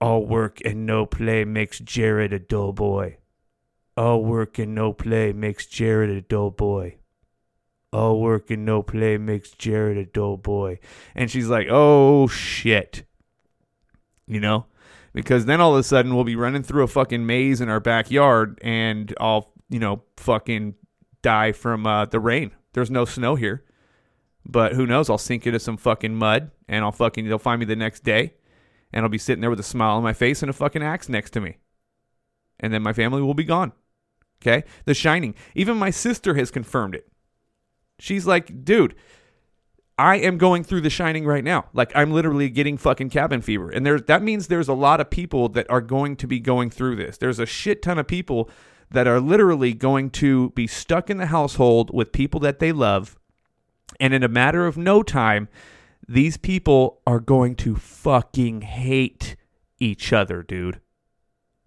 all 0.00 0.24
work 0.24 0.60
and 0.64 0.86
no 0.86 1.06
play 1.06 1.44
makes 1.44 1.78
Jared 1.78 2.32
a 2.32 2.38
dull 2.38 2.72
boy. 2.72 3.18
All 3.96 4.24
work 4.24 4.58
and 4.58 4.74
no 4.74 4.92
play 4.92 5.32
makes 5.32 5.66
Jared 5.66 6.10
a 6.10 6.20
dull 6.20 6.50
boy. 6.50 6.96
All 7.92 8.20
work 8.20 8.50
and 8.50 8.64
no 8.64 8.82
play 8.82 9.18
makes 9.18 9.50
Jared 9.50 9.96
a 9.96 10.04
dull 10.04 10.36
boy. 10.36 10.78
And 11.14 11.30
she's 11.30 11.48
like, 11.48 11.66
oh 11.70 12.28
shit. 12.28 13.04
You 14.26 14.40
know? 14.40 14.66
Because 15.12 15.46
then 15.46 15.60
all 15.60 15.74
of 15.74 15.80
a 15.80 15.82
sudden 15.82 16.14
we'll 16.14 16.24
be 16.24 16.36
running 16.36 16.62
through 16.62 16.84
a 16.84 16.88
fucking 16.88 17.26
maze 17.26 17.60
in 17.60 17.68
our 17.68 17.80
backyard 17.80 18.58
and 18.62 19.12
I'll, 19.20 19.52
you 19.68 19.80
know, 19.80 20.02
fucking 20.16 20.74
die 21.22 21.52
from 21.52 21.86
uh, 21.86 22.04
the 22.04 22.20
rain. 22.20 22.52
There's 22.74 22.90
no 22.90 23.04
snow 23.04 23.34
here. 23.34 23.64
But 24.46 24.74
who 24.74 24.86
knows? 24.86 25.10
I'll 25.10 25.18
sink 25.18 25.46
into 25.46 25.58
some 25.58 25.76
fucking 25.76 26.14
mud 26.14 26.52
and 26.68 26.84
I'll 26.84 26.92
fucking, 26.92 27.26
they'll 27.26 27.38
find 27.38 27.58
me 27.58 27.66
the 27.66 27.74
next 27.74 28.04
day 28.04 28.34
and 28.92 29.02
I'll 29.02 29.10
be 29.10 29.18
sitting 29.18 29.40
there 29.40 29.50
with 29.50 29.60
a 29.60 29.64
smile 29.64 29.96
on 29.96 30.02
my 30.02 30.12
face 30.12 30.42
and 30.42 30.50
a 30.50 30.54
fucking 30.54 30.82
axe 30.82 31.08
next 31.08 31.30
to 31.32 31.40
me. 31.40 31.58
And 32.60 32.72
then 32.72 32.82
my 32.82 32.92
family 32.92 33.22
will 33.22 33.34
be 33.34 33.44
gone. 33.44 33.72
Okay? 34.42 34.64
The 34.84 34.94
Shining. 34.94 35.34
Even 35.54 35.76
my 35.76 35.90
sister 35.90 36.34
has 36.34 36.50
confirmed 36.50 36.94
it. 36.94 37.08
She's 37.98 38.26
like, 38.26 38.64
dude, 38.64 38.94
I 39.98 40.16
am 40.16 40.38
going 40.38 40.62
through 40.62 40.82
The 40.82 40.90
Shining 40.90 41.26
right 41.26 41.42
now. 41.42 41.66
Like 41.72 41.90
I'm 41.94 42.12
literally 42.12 42.48
getting 42.48 42.78
fucking 42.78 43.10
cabin 43.10 43.42
fever. 43.42 43.68
And 43.70 43.84
there's 43.84 44.02
that 44.04 44.22
means 44.22 44.46
there's 44.46 44.68
a 44.68 44.74
lot 44.74 45.00
of 45.00 45.10
people 45.10 45.48
that 45.50 45.68
are 45.68 45.80
going 45.80 46.16
to 46.16 46.26
be 46.26 46.38
going 46.38 46.70
through 46.70 46.96
this. 46.96 47.18
There's 47.18 47.40
a 47.40 47.46
shit 47.46 47.82
ton 47.82 47.98
of 47.98 48.06
people 48.06 48.48
that 48.90 49.08
are 49.08 49.20
literally 49.20 49.74
going 49.74 50.10
to 50.10 50.50
be 50.50 50.66
stuck 50.66 51.10
in 51.10 51.18
the 51.18 51.26
household 51.26 51.90
with 51.92 52.12
people 52.12 52.40
that 52.40 52.60
they 52.60 52.72
love. 52.72 53.18
And 54.00 54.14
in 54.14 54.22
a 54.22 54.28
matter 54.28 54.66
of 54.66 54.76
no 54.76 55.02
time, 55.02 55.48
these 56.08 56.38
people 56.38 57.00
are 57.06 57.20
going 57.20 57.54
to 57.56 57.76
fucking 57.76 58.62
hate 58.62 59.36
each 59.78 60.12
other, 60.12 60.42
dude. 60.42 60.80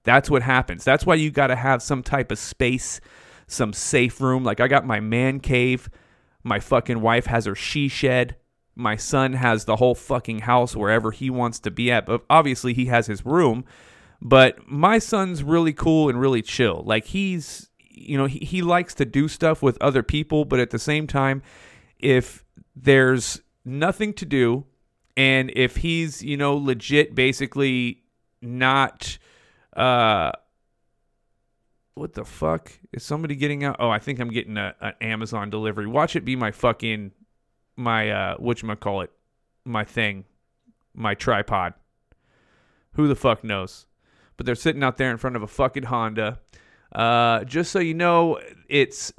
That's 0.04 0.32
what 0.32 0.42
happens. 0.42 0.84
That's 0.84 1.06
why 1.06 1.16
you 1.16 1.30
got 1.30 1.48
to 1.48 1.56
have 1.56 1.84
some 1.84 2.02
type 2.02 2.32
of 2.32 2.40
space, 2.40 3.00
some 3.46 3.72
safe 3.72 4.20
room. 4.20 4.44
Like 4.44 4.60
I 4.60 4.68
got 4.68 4.86
my 4.86 5.00
man 5.00 5.40
cave. 5.40 5.90
My 6.44 6.60
fucking 6.60 7.02
wife 7.02 7.28
has 7.28 7.46
her 7.46 7.54
she 7.54 7.88
shed. 7.88 8.36
My 8.76 8.96
son 8.96 9.34
has 9.34 9.66
the 9.66 9.76
whole 9.76 9.94
fucking 9.94 10.40
house 10.40 10.76
wherever 10.76 11.12
he 11.12 11.30
wants 11.30 11.60
to 11.60 11.72
be 11.72 11.92
at. 11.92 12.08
But 12.08 12.24
obviously 12.28 12.74
he 12.74 12.86
has 12.86 13.06
his 13.06 13.24
room. 13.24 13.64
But 14.24 14.68
my 14.68 14.98
son's 14.98 15.44
really 15.44 15.74
cool 15.74 16.10
and 16.10 16.20
really 16.20 16.42
chill. 16.42 16.82
Like 16.84 17.06
he's, 17.06 17.70
you 17.78 18.18
know, 18.18 18.26
he, 18.26 18.40
he 18.40 18.64
likes 18.64 18.96
to 18.96 19.06
do 19.06 19.28
stuff 19.28 19.62
with 19.62 19.80
other 19.82 20.02
people, 20.02 20.46
but 20.46 20.60
at 20.60 20.72
the 20.72 20.80
same 20.80 21.06
time, 21.06 21.44
if 22.00 22.44
there's 22.76 23.42
nothing 23.66 24.14
to 24.14 24.26
do 24.26 24.66
and 25.18 25.52
if 25.56 25.78
he's, 25.78 26.24
you 26.24 26.38
know, 26.38 26.56
legit 26.56 27.16
basically 27.16 28.04
not 28.42 29.18
uh 29.76 30.32
what 31.94 32.14
the 32.14 32.26
fuck 32.26 32.72
is 32.94 33.04
somebody 33.04 33.36
getting 33.36 33.64
out? 33.64 33.76
Oh, 33.80 33.90
I 33.90 34.00
think 34.00 34.20
I'm 34.20 34.32
getting 34.32 34.58
a, 34.58 34.74
an 34.82 34.94
Amazon 35.02 35.50
delivery. 35.50 35.86
Watch 35.86 36.16
it 36.16 36.26
be 36.26 36.36
my 36.36 36.52
fucking 36.52 37.12
my 37.76 38.10
uh 38.10 38.36
what 38.38 38.64
which 38.64 38.80
call 38.80 39.02
it 39.02 39.12
my 39.66 39.84
thing, 39.84 40.26
my 40.94 41.14
tripod. 41.14 41.74
Who 42.94 43.08
the 43.08 43.16
fuck 43.16 43.44
knows? 43.44 43.86
But 44.38 44.46
they're 44.46 44.56
sitting 44.56 44.84
out 44.84 44.98
there 44.98 45.12
in 45.12 45.18
front 45.18 45.36
of 45.36 45.44
a 45.44 45.48
fucking 45.48 45.84
Honda. 45.84 46.40
Uh, 46.92 47.44
just 47.46 47.72
so 47.72 47.80
you 47.80 47.94
know, 47.94 48.40
it's 48.68 49.14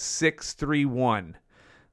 7F7CX631. 0.00 1.34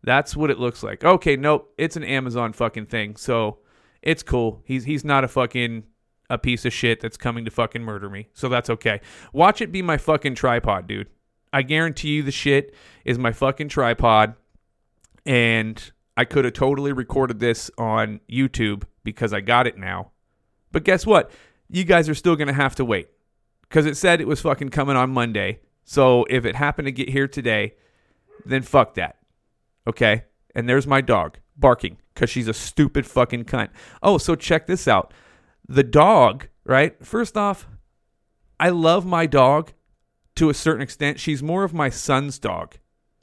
That's 0.04 0.36
what 0.36 0.50
it 0.50 0.60
looks 0.60 0.84
like. 0.84 1.04
Okay, 1.04 1.36
nope, 1.36 1.74
it's 1.78 1.96
an 1.96 2.04
Amazon 2.04 2.54
fucking 2.54 2.86
thing. 2.86 3.16
So 3.16 3.60
it's 4.02 4.24
cool. 4.24 4.62
He's 4.64 4.86
he's 4.86 5.04
not 5.04 5.24
a 5.24 5.28
fucking 5.28 5.84
a 6.30 6.38
piece 6.38 6.66
of 6.66 6.74
shit 6.74 7.00
that's 7.00 7.18
coming 7.18 7.46
to 7.46 7.52
fucking 7.52 7.82
murder 7.82 8.10
me. 8.10 8.28
So 8.34 8.50
that's 8.50 8.70
okay. 8.70 9.02
Watch 9.34 9.62
it 9.62 9.72
be 9.72 9.82
my 9.82 9.98
fucking 9.98 10.36
tripod, 10.36 10.88
dude. 10.88 11.08
I 11.54 11.62
guarantee 11.62 12.10
you 12.10 12.24
the 12.24 12.32
shit 12.32 12.76
is 13.06 13.18
my 13.18 13.32
fucking 13.32 13.70
tripod 13.70 14.36
and 15.26 15.92
I 16.18 16.26
could 16.26 16.46
have 16.46 16.54
totally 16.54 16.92
recorded 16.92 17.40
this 17.40 17.72
on 17.78 18.20
YouTube 18.30 18.84
because 19.04 19.34
I 19.34 19.40
got 19.40 19.68
it 19.68 19.78
now. 19.78 20.12
But 20.72 20.84
guess 20.84 21.06
what? 21.06 21.32
You 21.70 21.84
guys 21.86 22.10
are 22.10 22.16
still 22.16 22.36
going 22.36 22.48
to 22.48 22.54
have 22.54 22.76
to 22.76 22.86
wait 22.86 23.10
because 23.62 23.86
it 23.86 23.96
said 23.96 24.20
it 24.20 24.28
was 24.28 24.42
fucking 24.42 24.70
coming 24.70 24.98
on 24.98 25.12
Monday. 25.12 25.60
So 25.86 26.26
if 26.30 26.46
it 26.46 26.56
happened 26.56 26.88
to 26.88 26.92
get 26.92 27.10
here 27.10 27.28
today, 27.28 27.76
then 28.46 28.62
fuck 28.62 28.96
that. 28.96 29.18
Okay? 29.88 30.24
And 30.56 30.68
there's 30.68 30.88
my 30.88 31.02
dog 31.02 31.38
barking 31.56 31.98
because 32.14 32.30
she's 32.30 32.48
a 32.48 32.54
stupid 32.54 33.06
fucking 33.06 33.46
cunt. 33.46 33.70
Oh, 34.02 34.18
so 34.18 34.36
check 34.36 34.68
this 34.68 34.88
out. 34.88 35.14
The 35.68 35.84
dog, 35.84 36.48
right? 36.66 37.04
First 37.06 37.38
off, 37.38 37.68
I 38.60 38.70
love 38.70 39.06
my 39.06 39.26
dog 39.26 39.74
to 40.36 40.50
a 40.50 40.54
certain 40.54 40.82
extent. 40.82 41.20
She's 41.20 41.44
more 41.44 41.64
of 41.64 41.74
my 41.74 41.90
son's 41.90 42.40
dog. 42.40 42.76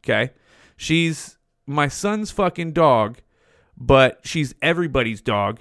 Okay? 0.05 0.33
She's 0.77 1.39
my 1.67 1.89
son's 1.89 2.31
fucking 2.31 2.73
dog, 2.73 3.19
but 3.77 4.21
she's 4.23 4.55
everybody's 4.61 5.23
dog. 5.23 5.61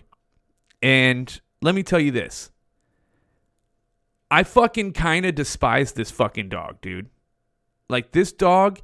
And 0.82 1.40
let 1.62 1.76
me 1.76 1.84
tell 1.84 2.00
you 2.00 2.12
this. 2.12 2.52
I 4.30 4.44
fucking 4.44 4.94
kind 4.94 5.26
of 5.26 5.36
despise 5.36 5.94
this 5.94 6.12
fucking 6.12 6.50
dog, 6.50 6.82
dude. 6.82 7.10
Like, 7.88 8.12
this 8.12 8.32
dog 8.32 8.80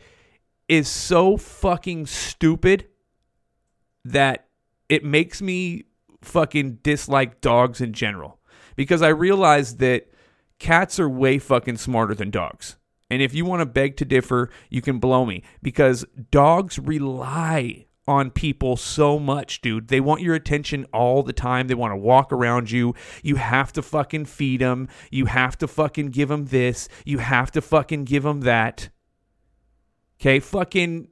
is 0.69 0.87
so 0.87 1.35
fucking 1.35 2.05
stupid 2.05 2.87
that 4.05 4.47
it 4.87 5.03
makes 5.03 5.41
me 5.41 5.83
fucking 6.21 6.75
dislike 6.83 7.41
dogs 7.41 7.81
in 7.81 7.91
general 7.91 8.39
because 8.75 9.01
I 9.01 9.09
realize 9.09 9.77
that 9.77 10.07
cats 10.59 10.99
are 10.99 11.09
way 11.09 11.39
fucking 11.39 11.77
smarter 11.77 12.13
than 12.13 12.29
dogs. 12.29 12.77
And 13.09 13.21
if 13.21 13.33
you 13.33 13.43
want 13.43 13.61
to 13.61 13.65
beg 13.65 13.97
to 13.97 14.05
differ, 14.05 14.49
you 14.69 14.81
can 14.81 14.99
blow 14.99 15.25
me 15.25 15.43
because 15.63 16.05
dogs 16.29 16.77
rely 16.77 17.87
on 18.07 18.31
people 18.31 18.75
so 18.75 19.19
much, 19.19 19.61
dude. 19.61 19.87
They 19.87 19.99
want 19.99 20.21
your 20.21 20.35
attention 20.35 20.85
all 20.93 21.23
the 21.23 21.33
time. 21.33 21.67
They 21.67 21.75
want 21.75 21.91
to 21.91 21.97
walk 21.97 22.31
around 22.31 22.69
you. 22.69 22.95
You 23.23 23.35
have 23.35 23.71
to 23.73 23.81
fucking 23.81 24.25
feed 24.25 24.61
them. 24.61 24.87
You 25.11 25.25
have 25.25 25.57
to 25.59 25.67
fucking 25.67 26.07
give 26.07 26.29
them 26.29 26.45
this. 26.45 26.89
You 27.05 27.19
have 27.19 27.51
to 27.51 27.61
fucking 27.61 28.05
give 28.05 28.23
them 28.23 28.41
that. 28.41 28.89
Okay, 30.19 30.39
fucking 30.39 31.07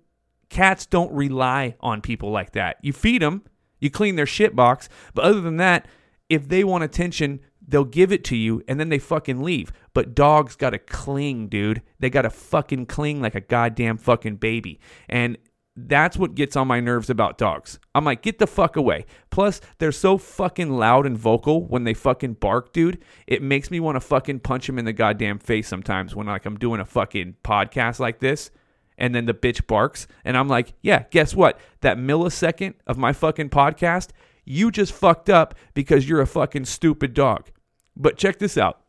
Cats 0.49 0.85
don't 0.85 1.11
rely 1.11 1.75
on 1.81 2.01
people 2.01 2.31
like 2.31 2.51
that. 2.53 2.77
You 2.81 2.93
feed 2.93 3.21
them, 3.21 3.43
you 3.79 3.89
clean 3.89 4.15
their 4.15 4.25
shit 4.25 4.55
box, 4.55 4.87
but 5.13 5.25
other 5.25 5.41
than 5.41 5.57
that, 5.57 5.87
if 6.29 6.47
they 6.47 6.63
want 6.63 6.83
attention, 6.83 7.41
they'll 7.65 7.83
give 7.83 8.11
it 8.11 8.23
to 8.25 8.35
you 8.35 8.63
and 8.67 8.79
then 8.79 8.89
they 8.89 8.99
fucking 8.99 9.41
leave. 9.41 9.71
But 9.93 10.15
dogs 10.15 10.55
got 10.55 10.71
to 10.71 10.79
cling, 10.79 11.49
dude. 11.49 11.81
They 11.99 12.09
got 12.09 12.21
to 12.23 12.29
fucking 12.29 12.85
cling 12.85 13.21
like 13.21 13.35
a 13.35 13.41
goddamn 13.41 13.97
fucking 13.97 14.37
baby. 14.37 14.79
And 15.09 15.37
that's 15.75 16.17
what 16.17 16.33
gets 16.33 16.55
on 16.55 16.67
my 16.67 16.79
nerves 16.79 17.09
about 17.09 17.37
dogs. 17.37 17.77
I'm 17.93 18.05
like, 18.05 18.23
get 18.23 18.39
the 18.39 18.47
fuck 18.47 18.77
away. 18.77 19.05
Plus, 19.29 19.61
they're 19.77 19.91
so 19.91 20.17
fucking 20.17 20.71
loud 20.71 21.05
and 21.05 21.17
vocal 21.17 21.67
when 21.67 21.83
they 21.83 21.93
fucking 21.93 22.35
bark, 22.35 22.73
dude. 22.73 23.03
It 23.27 23.41
makes 23.41 23.69
me 23.69 23.79
want 23.79 23.95
to 23.95 24.01
fucking 24.01 24.39
punch 24.39 24.67
them 24.67 24.79
in 24.79 24.85
the 24.85 24.93
goddamn 24.93 25.39
face 25.39 25.67
sometimes 25.67 26.15
when 26.15 26.27
like 26.27 26.45
I'm 26.45 26.57
doing 26.57 26.79
a 26.79 26.85
fucking 26.85 27.35
podcast 27.43 27.99
like 27.99 28.19
this 28.19 28.49
and 28.97 29.13
then 29.13 29.25
the 29.25 29.33
bitch 29.33 29.67
barks. 29.67 30.07
And 30.25 30.37
I'm 30.37 30.47
like, 30.47 30.73
yeah, 30.81 31.03
guess 31.11 31.35
what? 31.35 31.59
That 31.81 31.97
millisecond 31.97 32.75
of 32.85 32.97
my 32.97 33.13
fucking 33.13 33.49
podcast, 33.49 34.09
you 34.45 34.71
just 34.71 34.93
fucked 34.93 35.29
up 35.29 35.55
because 35.73 36.07
you're 36.07 36.21
a 36.21 36.27
fucking 36.27 36.65
stupid 36.65 37.13
dog. 37.13 37.49
But 37.95 38.17
check 38.17 38.39
this 38.39 38.57
out. 38.57 38.81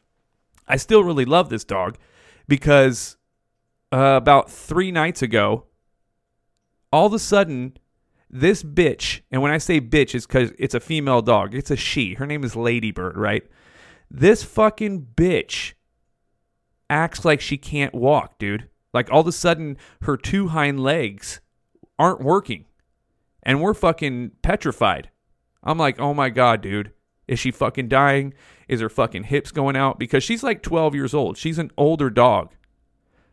I 0.67 0.77
still 0.77 1.03
really 1.03 1.25
love 1.25 1.49
this 1.49 1.65
dog 1.65 1.97
because 2.47 3.17
uh, 3.93 4.15
about 4.17 4.51
three 4.51 4.91
nights 4.91 5.23
ago, 5.23 5.65
all 6.93 7.07
of 7.07 7.13
a 7.13 7.19
sudden, 7.19 7.77
this 8.31 8.63
bitch, 8.63 9.23
and 9.31 9.41
when 9.41 9.51
I 9.51 9.59
say 9.59 9.81
bitch, 9.81 10.15
it's 10.15 10.27
because 10.27 10.53
it's 10.59 10.75
a 10.75 10.81
female 10.81 11.23
dog. 11.23 11.55
It's 11.55 11.71
a 11.71 11.77
she. 11.77 12.15
Her 12.15 12.27
name 12.27 12.45
is 12.45 12.55
Ladybird, 12.55 13.17
right? 13.17 13.45
This 14.11 14.43
fucking 14.43 15.09
bitch 15.17 15.73
acts 16.91 17.25
like 17.25 17.41
she 17.41 17.57
can't 17.57 17.95
walk, 17.95 18.39
dude. 18.39 18.69
Like 18.93 19.11
all 19.11 19.21
of 19.21 19.27
a 19.27 19.33
sudden, 19.33 19.77
her 20.03 20.17
two 20.17 20.49
hind 20.49 20.81
legs 20.81 21.41
aren't 21.99 22.21
working, 22.21 22.65
and 23.43 23.61
we're 23.61 23.75
fucking 23.75 24.33
petrified. 24.43 25.11
I'm 25.63 25.79
like, 25.79 26.01
oh 26.01 26.15
my 26.15 26.31
god, 26.31 26.63
dude, 26.63 26.93
is 27.27 27.39
she 27.39 27.51
fucking 27.51 27.89
dying? 27.89 28.35
Is 28.69 28.81
her 28.81 28.89
fucking 28.89 29.25
hips 29.25 29.51
going 29.53 29.77
out? 29.77 29.99
Because 29.99 30.25
she's 30.25 30.43
like 30.43 30.63
12 30.63 30.95
years 30.95 31.15
old. 31.15 31.37
She's 31.37 31.59
an 31.59 31.71
older 31.77 32.11
dog. 32.11 32.55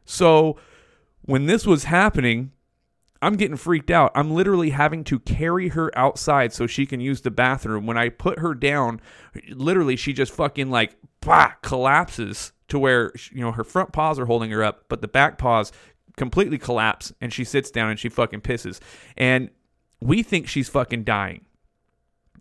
So 0.04 0.58
when 1.22 1.46
this 1.46 1.66
was 1.66 1.86
happening, 1.86 2.52
I'm 3.22 3.38
getting 3.38 3.58
freaked 3.58 3.90
out. 3.90 4.12
I'm 4.14 4.32
literally 4.32 4.72
having 4.72 5.04
to 5.06 5.20
carry 5.20 5.70
her 5.70 5.98
outside 5.98 6.54
so 6.54 6.68
she 6.68 6.86
can 6.86 7.00
use 7.00 7.22
the 7.22 7.32
bathroom. 7.32 7.86
When 7.86 7.98
I 7.98 8.10
put 8.10 8.40
her 8.40 8.54
down, 8.54 9.02
literally 9.50 9.96
she 9.96 10.14
just 10.14 10.34
fucking 10.34 10.70
like 10.70 10.96
bah, 11.22 11.54
collapses 11.62 12.52
to 12.68 12.80
where 12.80 13.12
you 13.32 13.42
know 13.42 13.52
her 13.52 13.64
front 13.64 13.92
paws 13.92 14.20
are 14.20 14.26
holding 14.26 14.52
her 14.52 14.64
up, 14.64 14.86
but 14.88 15.02
the 15.02 15.08
back 15.08 15.38
paws 15.38 15.72
completely 16.18 16.58
collapse 16.58 17.14
and 17.20 17.34
she 17.34 17.44
sits 17.44 17.70
down 17.70 17.90
and 17.90 18.00
she 18.00 18.10
fucking 18.10 18.42
pisses. 18.42 18.80
And 19.18 19.50
we 20.00 20.24
think 20.24 20.48
she's 20.48 20.70
fucking 20.70 21.04
dying. 21.04 21.46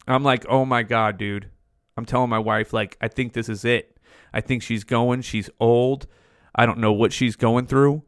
I'm 0.06 0.22
like, 0.22 0.44
"Oh 0.48 0.64
my 0.64 0.82
god, 0.82 1.18
dude." 1.18 1.50
I'm 1.96 2.04
telling 2.04 2.30
my 2.30 2.38
wife 2.38 2.72
like, 2.72 2.96
"I 3.00 3.08
think 3.08 3.32
this 3.32 3.48
is 3.48 3.64
it. 3.64 3.98
I 4.32 4.40
think 4.40 4.62
she's 4.62 4.84
going. 4.84 5.22
She's 5.22 5.48
old. 5.60 6.06
I 6.54 6.66
don't 6.66 6.78
know 6.78 6.92
what 6.92 7.12
she's 7.12 7.36
going 7.36 7.66
through." 7.66 8.02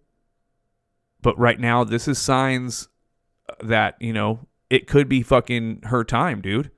But 1.22 1.38
right 1.38 1.58
now 1.58 1.84
this 1.84 2.06
is 2.06 2.18
signs 2.18 2.88
uh, 3.48 3.54
that, 3.64 3.96
you 4.00 4.12
know, 4.12 4.46
it 4.70 4.86
could 4.86 5.08
be 5.08 5.22
fucking 5.22 5.82
her 5.84 6.04
time, 6.04 6.40
dude. 6.40 6.70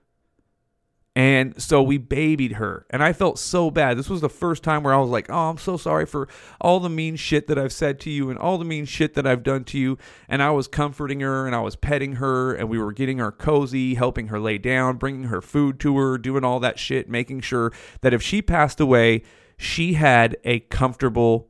And 1.18 1.60
so 1.60 1.82
we 1.82 1.98
babied 1.98 2.52
her. 2.52 2.87
And 2.90 3.02
I 3.02 3.12
felt 3.12 3.40
so 3.40 3.72
bad. 3.72 3.98
This 3.98 4.08
was 4.08 4.20
the 4.20 4.28
first 4.28 4.62
time 4.62 4.84
where 4.84 4.94
I 4.94 4.98
was 4.98 5.10
like, 5.10 5.26
oh, 5.28 5.50
I'm 5.50 5.58
so 5.58 5.76
sorry 5.76 6.06
for 6.06 6.28
all 6.60 6.78
the 6.78 6.88
mean 6.88 7.16
shit 7.16 7.48
that 7.48 7.58
I've 7.58 7.72
said 7.72 7.98
to 8.00 8.10
you 8.10 8.30
and 8.30 8.38
all 8.38 8.56
the 8.56 8.64
mean 8.64 8.84
shit 8.84 9.14
that 9.14 9.26
I've 9.26 9.42
done 9.42 9.64
to 9.64 9.78
you. 9.80 9.98
And 10.28 10.40
I 10.40 10.52
was 10.52 10.68
comforting 10.68 11.18
her 11.18 11.44
and 11.44 11.56
I 11.56 11.60
was 11.60 11.75
petting 11.75 12.12
her 12.12 12.54
and 12.54 12.68
we 12.68 12.78
were 12.78 12.92
getting 12.92 13.18
her 13.18 13.32
cozy, 13.32 13.96
helping 13.96 14.28
her 14.28 14.38
lay 14.38 14.58
down, 14.58 14.96
bringing 14.96 15.25
her 15.25 15.42
food 15.42 15.80
to 15.80 15.98
her, 15.98 16.18
doing 16.18 16.44
all 16.44 16.60
that 16.60 16.78
shit, 16.78 17.08
making 17.08 17.40
sure 17.40 17.72
that 18.02 18.14
if 18.14 18.22
she 18.22 18.40
passed 18.40 18.78
away, 18.78 19.25
she 19.56 19.94
had 19.94 20.37
a 20.44 20.60
comfortable, 20.60 21.48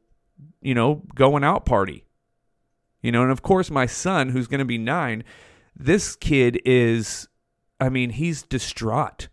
you 0.62 0.72
know, 0.72 1.02
going 1.14 1.44
out 1.44 1.66
party. 1.66 2.06
You 3.02 3.12
know, 3.12 3.20
and 3.20 3.30
of 3.30 3.42
course, 3.42 3.70
my 3.70 3.84
son, 3.84 4.30
who's 4.30 4.46
going 4.46 4.60
to 4.60 4.64
be 4.64 4.78
nine, 4.78 5.25
this 5.76 6.16
kid 6.16 6.58
is, 6.64 7.28
I 7.78 7.90
mean, 7.90 8.08
he's 8.08 8.42
distraught 8.42 9.28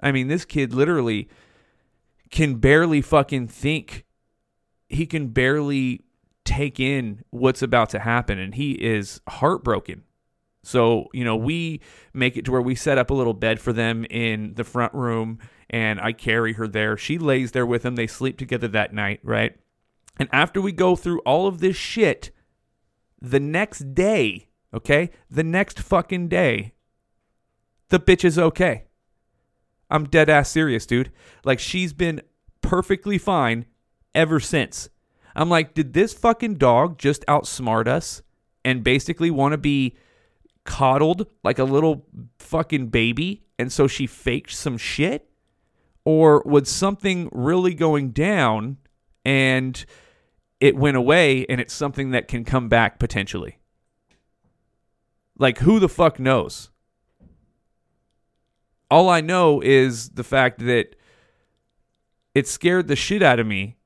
I 0.00 0.12
mean, 0.12 0.28
this 0.28 0.44
kid 0.44 0.72
literally 0.72 1.28
can 2.30 2.56
barely 2.56 3.02
fucking 3.02 3.48
think. 3.48 4.04
He 4.88 5.06
can 5.06 5.28
barely 5.28 6.04
take 6.44 6.80
in 6.80 7.22
what's 7.30 7.62
about 7.62 7.90
to 7.90 7.98
happen, 8.00 8.38
and 8.38 8.54
he 8.54 8.72
is 8.72 9.20
heartbroken. 9.28 10.02
So, 10.62 11.08
you 11.12 11.24
know, 11.24 11.36
we 11.36 11.80
make 12.12 12.36
it 12.36 12.44
to 12.44 12.52
where 12.52 12.60
we 12.60 12.74
set 12.74 12.98
up 12.98 13.10
a 13.10 13.14
little 13.14 13.32
bed 13.32 13.60
for 13.60 13.72
them 13.72 14.04
in 14.10 14.54
the 14.54 14.64
front 14.64 14.92
room 14.92 15.38
and 15.70 16.00
I 16.00 16.12
carry 16.12 16.54
her 16.54 16.66
there. 16.66 16.96
She 16.96 17.16
lays 17.16 17.52
there 17.52 17.64
with 17.64 17.82
them. 17.82 17.94
They 17.94 18.06
sleep 18.06 18.36
together 18.36 18.68
that 18.68 18.92
night, 18.92 19.20
right? 19.22 19.56
And 20.18 20.28
after 20.32 20.60
we 20.60 20.72
go 20.72 20.96
through 20.96 21.20
all 21.20 21.46
of 21.46 21.60
this 21.60 21.76
shit, 21.76 22.30
the 23.22 23.40
next 23.40 23.94
day, 23.94 24.48
okay? 24.74 25.10
The 25.30 25.44
next 25.44 25.78
fucking 25.78 26.28
day, 26.28 26.74
the 27.88 28.00
bitch 28.00 28.24
is 28.24 28.38
okay. 28.38 28.84
I'm 29.90 30.04
dead 30.04 30.28
ass 30.28 30.50
serious, 30.50 30.86
dude. 30.86 31.10
Like 31.44 31.58
she's 31.58 31.92
been 31.92 32.22
perfectly 32.62 33.18
fine 33.18 33.66
ever 34.14 34.40
since. 34.40 34.88
I'm 35.34 35.48
like, 35.48 35.74
did 35.74 35.92
this 35.92 36.12
fucking 36.12 36.54
dog 36.56 36.98
just 36.98 37.24
outsmart 37.26 37.86
us 37.86 38.22
and 38.64 38.84
basically 38.84 39.30
want 39.30 39.52
to 39.52 39.58
be 39.58 39.96
coddled 40.64 41.26
like 41.42 41.58
a 41.58 41.64
little 41.64 42.06
fucking 42.38 42.88
baby 42.88 43.42
and 43.58 43.72
so 43.72 43.86
she 43.86 44.06
faked 44.06 44.52
some 44.52 44.78
shit? 44.78 45.28
Or 46.04 46.42
was 46.46 46.68
something 46.68 47.28
really 47.30 47.74
going 47.74 48.10
down 48.10 48.78
and 49.24 49.84
it 50.60 50.76
went 50.76 50.96
away 50.96 51.46
and 51.46 51.60
it's 51.60 51.74
something 51.74 52.10
that 52.10 52.28
can 52.28 52.44
come 52.44 52.68
back 52.68 52.98
potentially? 52.98 53.58
Like, 55.38 55.58
who 55.58 55.78
the 55.78 55.88
fuck 55.88 56.18
knows? 56.18 56.69
All 58.90 59.08
I 59.08 59.20
know 59.20 59.60
is 59.60 60.10
the 60.10 60.24
fact 60.24 60.58
that 60.60 60.96
it 62.34 62.48
scared 62.48 62.88
the 62.88 62.96
shit 62.96 63.22
out 63.22 63.38
of 63.38 63.46
me. 63.46 63.76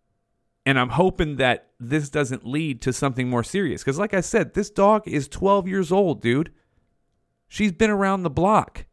And 0.66 0.78
I'm 0.78 0.90
hoping 0.90 1.36
that 1.36 1.68
this 1.78 2.08
doesn't 2.08 2.46
lead 2.46 2.80
to 2.82 2.92
something 2.92 3.28
more 3.28 3.44
serious. 3.44 3.82
Because, 3.82 3.98
like 3.98 4.14
I 4.14 4.22
said, 4.22 4.54
this 4.54 4.70
dog 4.70 5.06
is 5.06 5.28
12 5.28 5.68
years 5.68 5.92
old, 5.92 6.22
dude. 6.22 6.52
She's 7.48 7.72
been 7.72 7.90
around 7.90 8.22
the 8.22 8.30
block. 8.30 8.86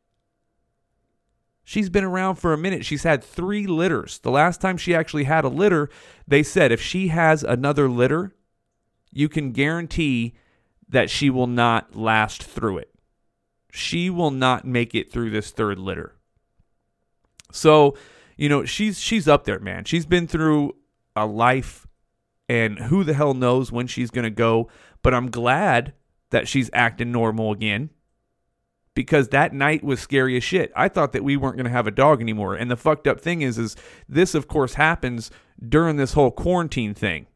She's 1.63 1.89
been 1.89 2.03
around 2.03 2.35
for 2.35 2.51
a 2.51 2.57
minute. 2.57 2.83
She's 2.83 3.03
had 3.03 3.23
three 3.23 3.65
litters. 3.65 4.19
The 4.19 4.31
last 4.31 4.59
time 4.59 4.75
she 4.75 4.93
actually 4.93 5.23
had 5.23 5.45
a 5.45 5.49
litter, 5.49 5.89
they 6.27 6.43
said 6.43 6.71
if 6.71 6.81
she 6.81 7.07
has 7.07 7.43
another 7.43 7.87
litter, 7.87 8.35
you 9.11 9.29
can 9.29 9.51
guarantee 9.51 10.33
that 10.89 11.09
she 11.09 11.29
will 11.29 11.47
not 11.47 11.95
last 11.95 12.43
through 12.43 12.79
it. 12.79 12.90
She 13.71 14.09
will 14.09 14.31
not 14.31 14.65
make 14.65 14.93
it 14.93 15.11
through 15.11 15.31
this 15.31 15.51
third 15.51 15.79
litter. 15.79 16.13
So, 17.51 17.97
you 18.37 18.49
know, 18.49 18.65
she's 18.65 18.99
she's 18.99 19.27
up 19.27 19.45
there, 19.45 19.59
man. 19.59 19.85
She's 19.85 20.05
been 20.05 20.27
through 20.27 20.75
a 21.15 21.25
life 21.25 21.87
and 22.47 22.77
who 22.79 23.03
the 23.03 23.13
hell 23.13 23.33
knows 23.33 23.71
when 23.71 23.87
she's 23.87 24.11
going 24.11 24.23
to 24.23 24.29
go, 24.29 24.69
but 25.01 25.13
I'm 25.13 25.29
glad 25.29 25.93
that 26.31 26.47
she's 26.47 26.69
acting 26.73 27.11
normal 27.11 27.51
again 27.51 27.89
because 28.93 29.29
that 29.29 29.53
night 29.53 29.83
was 29.83 29.99
scary 29.99 30.35
as 30.35 30.43
shit. 30.43 30.71
I 30.75 30.89
thought 30.89 31.13
that 31.13 31.23
we 31.23 31.37
weren't 31.37 31.55
going 31.55 31.65
to 31.65 31.71
have 31.71 31.87
a 31.87 31.91
dog 31.91 32.21
anymore. 32.21 32.55
And 32.55 32.69
the 32.69 32.75
fucked 32.75 33.07
up 33.07 33.21
thing 33.21 33.41
is 33.41 33.57
is 33.57 33.75
this 34.07 34.35
of 34.35 34.47
course 34.47 34.73
happens 34.73 35.31
during 35.67 35.97
this 35.97 36.13
whole 36.13 36.31
quarantine 36.31 36.93
thing. 36.93 37.27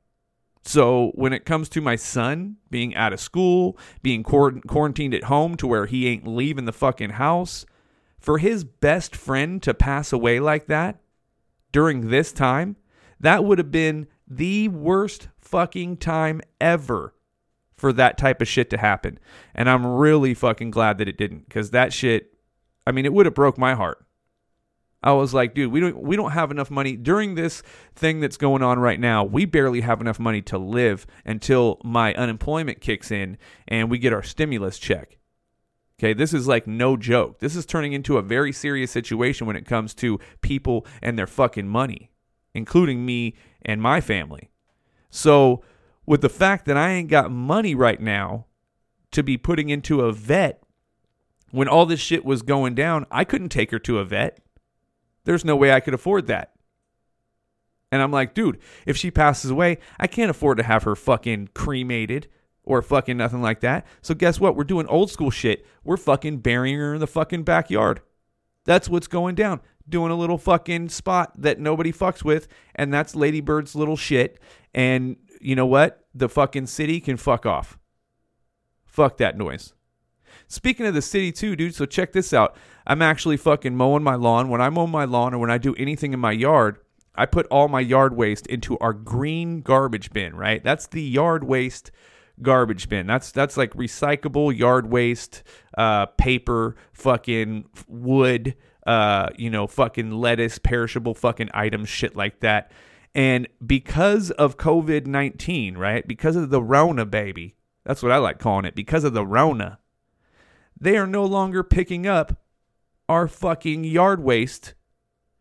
So 0.65 1.11
when 1.13 1.31
it 1.31 1.45
comes 1.45 1.69
to 1.69 1.81
my 1.81 1.95
son 1.95 2.57
being 2.71 2.95
out 2.95 3.13
of 3.13 3.19
school, 3.19 3.77
being 4.01 4.23
quarantined 4.23 5.13
at 5.13 5.25
home 5.25 5.55
to 5.57 5.67
where 5.67 5.85
he 5.85 6.07
ain't 6.07 6.27
leaving 6.27 6.65
the 6.65 6.73
fucking 6.73 7.11
house, 7.11 7.65
for 8.19 8.39
his 8.39 8.63
best 8.63 9.15
friend 9.15 9.61
to 9.61 9.75
pass 9.75 10.11
away 10.11 10.39
like 10.39 10.65
that 10.65 10.99
during 11.71 12.09
this 12.09 12.33
time, 12.33 12.75
that 13.19 13.43
would 13.43 13.59
have 13.59 13.71
been 13.71 14.07
the 14.27 14.67
worst 14.69 15.27
fucking 15.37 15.97
time 15.97 16.41
ever 16.59 17.13
for 17.77 17.93
that 17.93 18.17
type 18.17 18.41
of 18.41 18.47
shit 18.47 18.69
to 18.71 18.77
happen. 18.77 19.19
And 19.53 19.69
I'm 19.69 19.85
really 19.85 20.33
fucking 20.33 20.71
glad 20.71 20.97
that 20.97 21.07
it 21.07 21.17
didn't 21.17 21.49
cuz 21.49 21.69
that 21.71 21.93
shit 21.93 22.33
I 22.87 22.91
mean 22.91 23.05
it 23.05 23.13
would 23.13 23.25
have 23.25 23.35
broke 23.35 23.57
my 23.57 23.75
heart. 23.75 24.04
I 25.05 25.13
was 25.13 25.35
like, 25.35 25.53
dude, 25.53 25.71
we 25.71 25.79
don't 25.79 26.01
we 26.01 26.15
don't 26.15 26.31
have 26.31 26.49
enough 26.49 26.71
money 26.71 26.97
during 26.97 27.35
this 27.35 27.61
thing 27.95 28.19
that's 28.19 28.37
going 28.37 28.63
on 28.63 28.79
right 28.79 28.99
now. 28.99 29.23
We 29.23 29.45
barely 29.45 29.81
have 29.81 30.01
enough 30.01 30.19
money 30.19 30.41
to 30.43 30.57
live 30.57 31.05
until 31.23 31.79
my 31.83 32.15
unemployment 32.15 32.81
kicks 32.81 33.11
in 33.11 33.37
and 33.67 33.91
we 33.91 33.99
get 33.99 34.11
our 34.11 34.23
stimulus 34.23 34.79
check. 34.79 35.19
Okay, 35.99 36.13
this 36.13 36.33
is 36.33 36.47
like 36.47 36.65
no 36.65 36.97
joke. 36.97 37.39
This 37.39 37.55
is 37.55 37.67
turning 37.67 37.93
into 37.93 38.17
a 38.17 38.23
very 38.23 38.51
serious 38.51 38.91
situation 38.91 39.45
when 39.45 39.55
it 39.55 39.65
comes 39.65 39.93
to 39.95 40.19
people 40.41 40.85
and 41.03 41.17
their 41.17 41.27
fucking 41.27 41.67
money, 41.67 42.11
including 42.55 43.05
me 43.05 43.35
and 43.61 43.81
my 43.81 44.01
family. 44.01 44.49
So, 45.11 45.63
with 46.05 46.21
the 46.21 46.29
fact 46.29 46.65
that 46.65 46.75
I 46.75 46.89
ain't 46.89 47.09
got 47.09 47.31
money 47.31 47.75
right 47.75 48.01
now 48.01 48.47
to 49.11 49.23
be 49.23 49.37
putting 49.37 49.69
into 49.69 50.01
a 50.01 50.11
vet 50.11 50.61
when 51.51 51.69
all 51.69 51.85
this 51.85 52.01
shit 52.01 52.25
was 52.25 52.41
going 52.41 52.75
down, 52.75 53.05
I 53.09 53.23
couldn't 53.23 53.49
take 53.49 53.71
her 53.71 53.79
to 53.79 53.99
a 53.99 54.03
vet. 54.03 54.39
There's 55.25 55.45
no 55.45 55.55
way 55.55 55.71
I 55.71 55.79
could 55.79 55.93
afford 55.93 56.27
that. 56.27 56.53
And 57.91 58.01
I'm 58.01 58.11
like, 58.11 58.33
dude, 58.33 58.59
if 58.85 58.97
she 58.97 59.11
passes 59.11 59.51
away, 59.51 59.77
I 59.99 60.07
can't 60.07 60.31
afford 60.31 60.57
to 60.57 60.63
have 60.63 60.83
her 60.83 60.95
fucking 60.95 61.49
cremated 61.53 62.27
or 62.63 62.81
fucking 62.81 63.17
nothing 63.17 63.41
like 63.41 63.59
that. 63.59 63.85
So 64.01 64.15
guess 64.15 64.39
what? 64.39 64.55
We're 64.55 64.63
doing 64.63 64.87
old 64.87 65.11
school 65.11 65.29
shit. 65.29 65.65
We're 65.83 65.97
fucking 65.97 66.39
burying 66.39 66.79
her 66.79 66.95
in 66.95 66.99
the 66.99 67.07
fucking 67.07 67.43
backyard. 67.43 68.01
That's 68.65 68.89
what's 68.89 69.07
going 69.07 69.35
down. 69.35 69.61
Doing 69.87 70.11
a 70.11 70.15
little 70.15 70.39
fucking 70.39 70.89
spot 70.89 71.33
that 71.37 71.59
nobody 71.59 71.93
fucks 71.93 72.23
with, 72.23 72.47
and 72.73 72.91
that's 72.91 73.15
Lady 73.15 73.39
Bird's 73.39 73.75
little 73.75 73.95
shit. 73.95 74.39
And 74.73 75.17
you 75.39 75.55
know 75.55 75.67
what? 75.67 76.05
The 76.15 76.27
fucking 76.27 76.65
city 76.65 76.99
can 76.99 77.17
fuck 77.17 77.45
off. 77.45 77.77
Fuck 78.83 79.17
that 79.17 79.37
noise. 79.37 79.73
Speaking 80.47 80.85
of 80.85 80.93
the 80.93 81.01
city 81.01 81.31
too, 81.31 81.55
dude, 81.55 81.75
so 81.75 81.85
check 81.85 82.13
this 82.13 82.33
out. 82.33 82.55
I'm 82.85 83.01
actually 83.01 83.37
fucking 83.37 83.75
mowing 83.75 84.03
my 84.03 84.15
lawn. 84.15 84.49
When 84.49 84.61
I 84.61 84.69
mow 84.69 84.87
my 84.87 85.05
lawn 85.05 85.33
or 85.33 85.39
when 85.39 85.51
I 85.51 85.57
do 85.57 85.75
anything 85.75 86.13
in 86.13 86.19
my 86.19 86.31
yard, 86.31 86.77
I 87.15 87.25
put 87.25 87.47
all 87.47 87.67
my 87.67 87.79
yard 87.79 88.15
waste 88.15 88.45
into 88.47 88.77
our 88.79 88.93
green 88.93 89.61
garbage 89.61 90.11
bin, 90.11 90.35
right? 90.35 90.63
That's 90.63 90.87
the 90.87 91.01
yard 91.01 91.43
waste 91.43 91.91
garbage 92.41 92.89
bin. 92.89 93.07
That's 93.07 93.31
that's 93.31 93.57
like 93.57 93.71
recyclable 93.73 94.55
yard 94.55 94.91
waste, 94.91 95.43
uh, 95.77 96.07
paper, 96.07 96.75
fucking 96.93 97.65
wood, 97.87 98.55
uh, 98.85 99.29
you 99.37 99.49
know, 99.49 99.67
fucking 99.67 100.11
lettuce, 100.11 100.59
perishable 100.59 101.13
fucking 101.13 101.49
items, 101.53 101.89
shit 101.89 102.15
like 102.15 102.41
that. 102.41 102.71
And 103.13 103.47
because 103.65 104.31
of 104.31 104.57
COVID 104.57 105.07
19, 105.07 105.77
right? 105.77 106.05
Because 106.07 106.35
of 106.35 106.49
the 106.49 106.61
Rona, 106.61 107.05
baby. 107.05 107.55
That's 107.85 108.01
what 108.01 108.11
I 108.11 108.17
like 108.17 108.39
calling 108.39 108.65
it. 108.65 108.75
Because 108.75 109.03
of 109.03 109.13
the 109.13 109.25
Rona, 109.25 109.79
they 110.79 110.97
are 110.97 111.07
no 111.07 111.25
longer 111.25 111.63
picking 111.63 112.05
up 112.05 112.37
our 113.07 113.27
fucking 113.27 113.83
yard 113.83 114.23
waste 114.23 114.73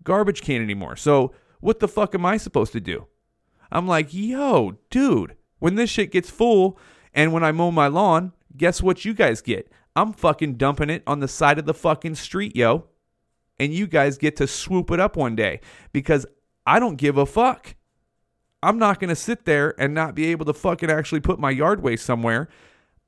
garbage 0.03 0.43
can 0.43 0.63
anymore. 0.63 0.97
So 0.97 1.33
what 1.61 1.81
the 1.81 1.89
fuck 1.89 2.15
am 2.15 2.27
I 2.27 2.37
supposed 2.37 2.73
to 2.73 2.81
do? 2.81 3.07
I'm 3.73 3.89
like, 3.89 4.09
yo, 4.13 4.77
dude, 4.91 5.37
when 5.59 5.75
this 5.75 5.91
shit 5.91 6.13
gets 6.13 6.31
full 6.31 6.79
and 7.13 7.33
when 7.33 7.43
I 7.43 7.53
mow 7.53 7.71
my 7.71 7.89
lawn, 7.89 8.33
guess 8.57 8.83
what 8.83 9.05
you 9.05 9.15
guys 9.15 9.41
get? 9.41 9.73
I'm 9.97 10.13
fucking 10.13 10.55
dumping 10.55 10.91
it 10.91 11.03
on 11.07 11.21
the 11.21 11.29
side 11.29 11.59
of 11.59 11.65
the 11.65 11.75
fucking 11.75 12.17
street, 12.17 12.55
yo. 12.55 12.87
And 13.59 13.73
you 13.73 13.87
guys 13.87 14.19
get 14.19 14.37
to 14.37 14.47
swoop 14.47 14.91
it 14.91 15.01
up 15.01 15.17
one 15.17 15.37
day 15.37 15.61
because 15.93 16.27
I 16.67 16.81
don't 16.81 16.97
give 16.97 17.17
a 17.17 17.27
fuck. 17.27 17.77
I'm 18.63 18.79
not 18.79 18.99
going 18.99 19.11
to 19.11 19.17
sit 19.17 19.45
there 19.45 19.75
and 19.81 19.95
not 19.95 20.15
be 20.15 20.27
able 20.27 20.47
to 20.47 20.53
fucking 20.53 20.91
actually 20.91 21.21
put 21.21 21.39
my 21.39 21.51
yard 21.51 21.83
waste 21.83 22.05
somewhere. 22.05 22.49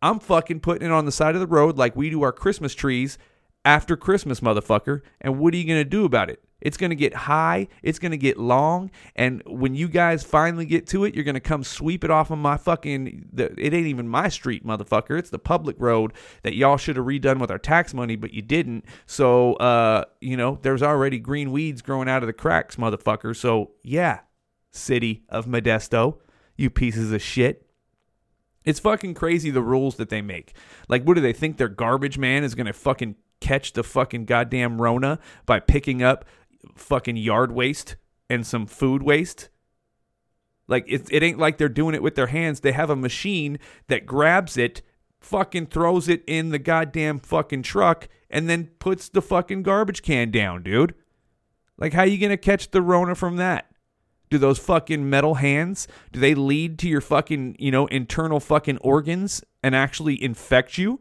I'm 0.03 0.19
fucking 0.21 0.61
putting 0.61 0.87
it 0.87 0.93
on 0.93 1.05
the 1.05 1.13
side 1.13 1.35
of 1.35 1.41
the 1.41 1.47
road 1.47 1.79
like 1.79 1.97
we 1.97 2.11
do 2.11 2.23
our 2.23 2.33
Christmas 2.33 2.75
trees 2.75 3.19
after 3.65 3.97
Christmas, 3.97 4.41
motherfucker. 4.41 5.01
And 5.21 5.39
what 5.39 5.53
are 5.55 5.57
you 5.57 5.67
going 5.67 5.81
to 5.81 5.85
do 5.85 6.05
about 6.05 6.31
it? 6.31 6.43
It's 6.61 6.79
going 6.79 6.91
to 6.91 6.97
get 6.97 7.13
high, 7.13 7.69
it's 7.83 7.99
going 7.99 8.13
to 8.13 8.17
get 8.17 8.39
long, 8.39 8.91
and 9.15 9.43
when 9.47 9.75
you 9.75 9.89
guys 9.89 10.25
finally 10.25 10.65
get 10.65 10.87
to 10.89 11.05
it, 11.05 11.15
you're 11.15 11.23
going 11.23 11.35
to 11.35 11.41
come 11.41 11.63
sweep 11.63 12.03
it 12.03 12.11
off 12.11 12.31
of 12.31 12.39
my 12.39 12.57
fucking 12.57 13.29
the, 13.31 13.53
it 13.59 13.75
ain't 13.75 13.87
even 13.87 14.09
my 14.09 14.31
street, 14.31 14.67
motherfucker. 14.67 15.19
It's 15.19 15.29
the 15.29 15.39
public 15.39 15.77
road 15.79 16.15
that 16.45 16.55
y'all 16.55 16.79
should 16.79 16.97
have 16.97 17.05
redone 17.05 17.41
with 17.41 17.51
our 17.51 17.59
tax 17.59 17.93
money, 17.93 18.17
but 18.17 18.33
you 18.33 18.41
didn't. 18.41 18.87
So, 19.05 19.55
uh, 19.55 20.07
you 20.23 20.37
know, 20.37 20.59
there's 20.63 20.83
already 20.83 21.19
green 21.19 21.53
weeds 21.53 21.83
growing 21.83 22.09
out 22.09 22.23
of 22.23 22.27
the 22.27 22.33
cracks, 22.33 22.77
motherfucker. 22.77 23.37
So, 23.37 23.73
yeah, 23.83 24.21
city 24.73 25.25
of 25.29 25.45
Modesto, 25.45 26.19
you 26.57 26.71
pieces 26.71 27.13
of 27.13 27.21
shit. 27.21 27.66
It's 28.67 28.81
fucking 28.81 29.15
crazy 29.15 29.51
the 29.51 29.63
rules 29.63 29.97
that 29.97 30.11
they 30.11 30.21
make. 30.21 30.55
Like, 30.89 31.05
what 31.05 31.15
do 31.15 31.23
they 31.23 31.33
think 31.33 31.57
their 31.57 31.69
garbage 31.69 32.19
man 32.19 32.45
is 32.45 32.55
going 32.55 32.67
to 32.67 32.75
fucking 32.75 33.17
catch 33.41 33.73
the 33.73 33.85
fucking 33.85 34.25
goddamn 34.25 34.81
Rona 34.81 35.19
by 35.45 35.61
picking 35.61 36.03
up 36.03 36.25
fucking 36.75 37.17
yard 37.17 37.53
waste 37.53 37.97
and 38.29 38.47
some 38.47 38.67
food 38.67 39.03
waste. 39.03 39.49
Like 40.69 40.85
it, 40.89 41.07
it 41.11 41.23
ain't 41.23 41.39
like 41.39 41.59
they're 41.59 41.69
doing 41.69 41.95
it 41.95 42.03
with 42.03 42.17
their 42.17 42.27
hands. 42.27 42.61
They 42.61 42.73
have 42.73 42.91
a 42.91 42.97
machine 42.97 43.59
that 43.89 44.07
grabs 44.07 44.57
it, 44.57 44.83
fucking 45.21 45.67
throws 45.67 46.09
it 46.09 46.25
in 46.27 46.51
the 46.51 46.59
goddamn 46.59 47.21
fucking 47.21 47.63
truck, 47.63 48.09
and 48.29 48.49
then 48.49 48.71
puts 48.79 49.09
the 49.09 49.23
fucking 49.23 49.63
garbage 49.63 50.03
can 50.03 50.31
down, 50.31 50.63
dude. 50.63 50.95
Like 51.79 51.93
how 51.93 52.03
you 52.03 52.19
gonna 52.19 52.37
catch 52.37 52.71
the 52.71 52.83
Rona 52.83 53.15
from 53.15 53.37
that? 53.37 53.71
Do 54.29 54.39
those 54.39 54.59
fucking 54.59 55.09
metal 55.09 55.35
hands, 55.35 55.87
do 56.13 56.19
they 56.19 56.35
lead 56.35 56.79
to 56.81 56.89
your 56.89 57.01
fucking, 57.01 57.57
you 57.59 57.71
know, 57.71 57.87
internal 57.87 58.41
fucking 58.41 58.79
organs 58.79 59.45
and 59.63 59.75
actually 59.75 60.21
infect 60.23 60.79
you? 60.79 61.01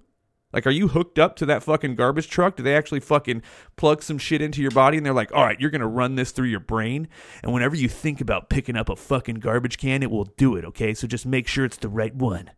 Like, 0.56 0.66
are 0.66 0.72
you 0.72 0.88
hooked 0.88 1.20
up 1.20 1.36
to 1.38 1.46
that 1.48 1.64
fucking 1.64 1.96
garbage 1.96 2.30
truck? 2.30 2.56
Do 2.56 2.64
they 2.64 2.78
actually 2.78 3.02
fucking 3.02 3.42
plug 3.76 4.02
some 4.02 4.18
shit 4.18 4.42
into 4.42 4.62
your 4.62 4.72
body 4.72 4.96
and 4.96 5.06
they're 5.06 5.12
like, 5.12 5.34
all 5.34 5.44
right, 5.44 5.60
you're 5.60 5.70
going 5.70 5.82
to 5.82 5.88
run 5.88 6.16
this 6.16 6.32
through 6.32 6.48
your 6.48 6.62
brain? 6.62 7.10
And 7.44 7.52
whenever 7.52 7.76
you 7.76 7.90
think 7.90 8.22
about 8.22 8.50
picking 8.50 8.78
up 8.78 8.88
a 8.88 8.96
fucking 8.96 9.36
garbage 9.36 9.78
can, 9.78 10.02
it 10.02 10.10
will 10.10 10.24
do 10.38 10.56
it, 10.56 10.64
okay? 10.64 10.94
So 10.94 11.08
just 11.08 11.26
make 11.26 11.48
sure 11.48 11.66
it's 11.66 11.76
the 11.76 11.90
right 11.90 12.16
one. 12.16 12.52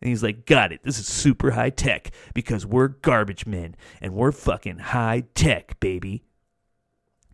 And 0.00 0.08
he's 0.10 0.24
like, 0.24 0.46
got 0.46 0.72
it. 0.72 0.80
This 0.82 0.98
is 0.98 1.06
super 1.06 1.52
high 1.52 1.70
tech 1.70 2.10
because 2.34 2.66
we're 2.66 2.88
garbage 2.88 3.46
men 3.46 3.76
and 4.00 4.12
we're 4.12 4.32
fucking 4.32 4.78
high 4.78 5.24
tech, 5.34 5.78
baby. 5.78 6.25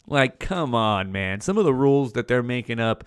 Like, 0.07 0.39
come 0.39 0.75
on, 0.75 1.13
man. 1.13 1.41
Some 1.41 1.59
of 1.59 1.65
the 1.65 1.75
rules 1.75 2.13
that 2.13 2.29
they're 2.29 2.43
making 2.43 2.81
up 2.81 3.05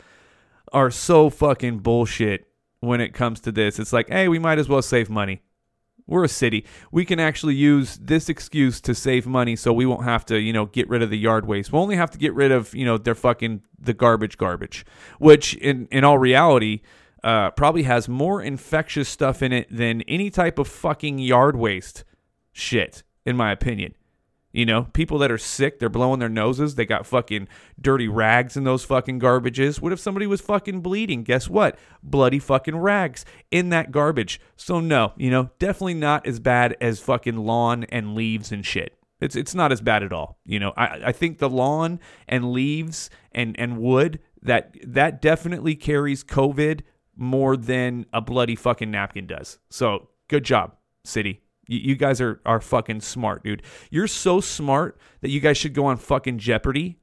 are 0.71 0.91
so 0.91 1.29
fucking 1.29 1.79
bullshit 1.79 2.47
when 2.79 3.01
it 3.01 3.13
comes 3.13 3.39
to 3.41 3.51
this. 3.51 3.79
It's 3.79 3.93
like, 3.93 4.09
hey, 4.09 4.27
we 4.27 4.39
might 4.39 4.59
as 4.59 4.69
well 4.69 4.81
save 4.81 5.09
money. 5.09 5.41
We're 6.07 6.23
a 6.23 6.29
city. 6.29 6.65
We 6.91 7.03
can 7.03 7.19
actually 7.19 7.55
use 7.55 7.97
this 7.97 8.29
excuse 8.29 8.79
to 8.81 8.93
save 8.93 9.25
money 9.25 9.55
so 9.55 9.73
we 9.73 9.87
won't 9.87 10.03
have 10.03 10.23
to, 10.27 10.39
you 10.39 10.53
know, 10.53 10.67
get 10.67 10.87
rid 10.87 11.01
of 11.01 11.09
the 11.09 11.17
yard 11.17 11.47
waste. 11.47 11.73
We'll 11.73 11.81
only 11.81 11.95
have 11.95 12.11
to 12.11 12.19
get 12.19 12.33
rid 12.35 12.51
of, 12.51 12.75
you 12.75 12.85
know, 12.85 12.97
their 12.99 13.15
fucking 13.15 13.63
the 13.79 13.93
garbage 13.93 14.37
garbage, 14.37 14.85
which 15.17 15.55
in 15.55 15.87
in 15.91 16.03
all 16.03 16.19
reality 16.19 16.81
uh, 17.23 17.49
probably 17.51 17.83
has 17.83 18.07
more 18.07 18.39
infectious 18.39 19.09
stuff 19.09 19.41
in 19.41 19.51
it 19.51 19.67
than 19.75 20.03
any 20.03 20.29
type 20.29 20.59
of 20.59 20.67
fucking 20.67 21.17
yard 21.17 21.55
waste 21.55 22.03
shit, 22.51 23.01
in 23.25 23.35
my 23.35 23.51
opinion. 23.51 23.95
You 24.55 24.65
know, 24.65 24.83
people 24.93 25.17
that 25.17 25.31
are 25.31 25.37
sick, 25.37 25.79
they're 25.79 25.89
blowing 25.89 26.19
their 26.19 26.29
noses. 26.29 26.75
They 26.75 26.85
got 26.85 27.05
fucking 27.05 27.49
dirty 27.79 28.07
rags 28.07 28.55
in 28.55 28.63
those 28.63 28.85
fucking 28.85 29.19
garbages. 29.19 29.81
What 29.81 29.91
if 29.91 29.99
somebody 29.99 30.27
was 30.27 30.39
fucking 30.39 30.79
bleeding? 30.79 31.23
Guess 31.23 31.49
what? 31.49 31.77
Bloody 32.01 32.39
fucking 32.39 32.77
rags 32.77 33.25
in 33.51 33.67
that 33.69 33.91
garbage. 33.91 34.39
So 34.55 34.79
no, 34.79 35.11
you 35.17 35.29
know, 35.29 35.49
definitely 35.59 35.95
not 35.95 36.25
as 36.25 36.39
bad 36.39 36.77
as 36.79 37.01
fucking 37.01 37.35
lawn 37.35 37.83
and 37.89 38.15
leaves 38.15 38.53
and 38.53 38.65
shit. 38.65 38.97
It's 39.19 39.35
it's 39.35 39.53
not 39.53 39.73
as 39.73 39.81
bad 39.81 40.03
at 40.03 40.13
all. 40.13 40.39
You 40.45 40.59
know, 40.61 40.73
I 40.77 41.01
I 41.07 41.11
think 41.11 41.39
the 41.39 41.49
lawn 41.49 41.99
and 42.25 42.53
leaves 42.53 43.09
and 43.33 43.59
and 43.59 43.77
wood 43.77 44.19
that 44.41 44.77
that 44.85 45.21
definitely 45.21 45.75
carries 45.75 46.23
COVID 46.23 46.79
more 47.17 47.57
than 47.57 48.05
a 48.13 48.21
bloody 48.21 48.55
fucking 48.55 48.91
napkin 48.91 49.27
does. 49.27 49.59
So 49.69 50.07
good 50.29 50.45
job, 50.45 50.75
city. 51.03 51.41
You, 51.67 51.95
guys 51.95 52.21
are 52.21 52.41
are 52.45 52.61
fucking 52.61 53.01
smart, 53.01 53.43
dude. 53.43 53.63
You're 53.89 54.07
so 54.07 54.39
smart 54.39 54.99
that 55.21 55.31
you 55.31 55.39
guys 55.39 55.57
should 55.57 55.73
go 55.73 55.85
on 55.85 55.97
fucking 55.97 56.37
Jeopardy, 56.37 56.99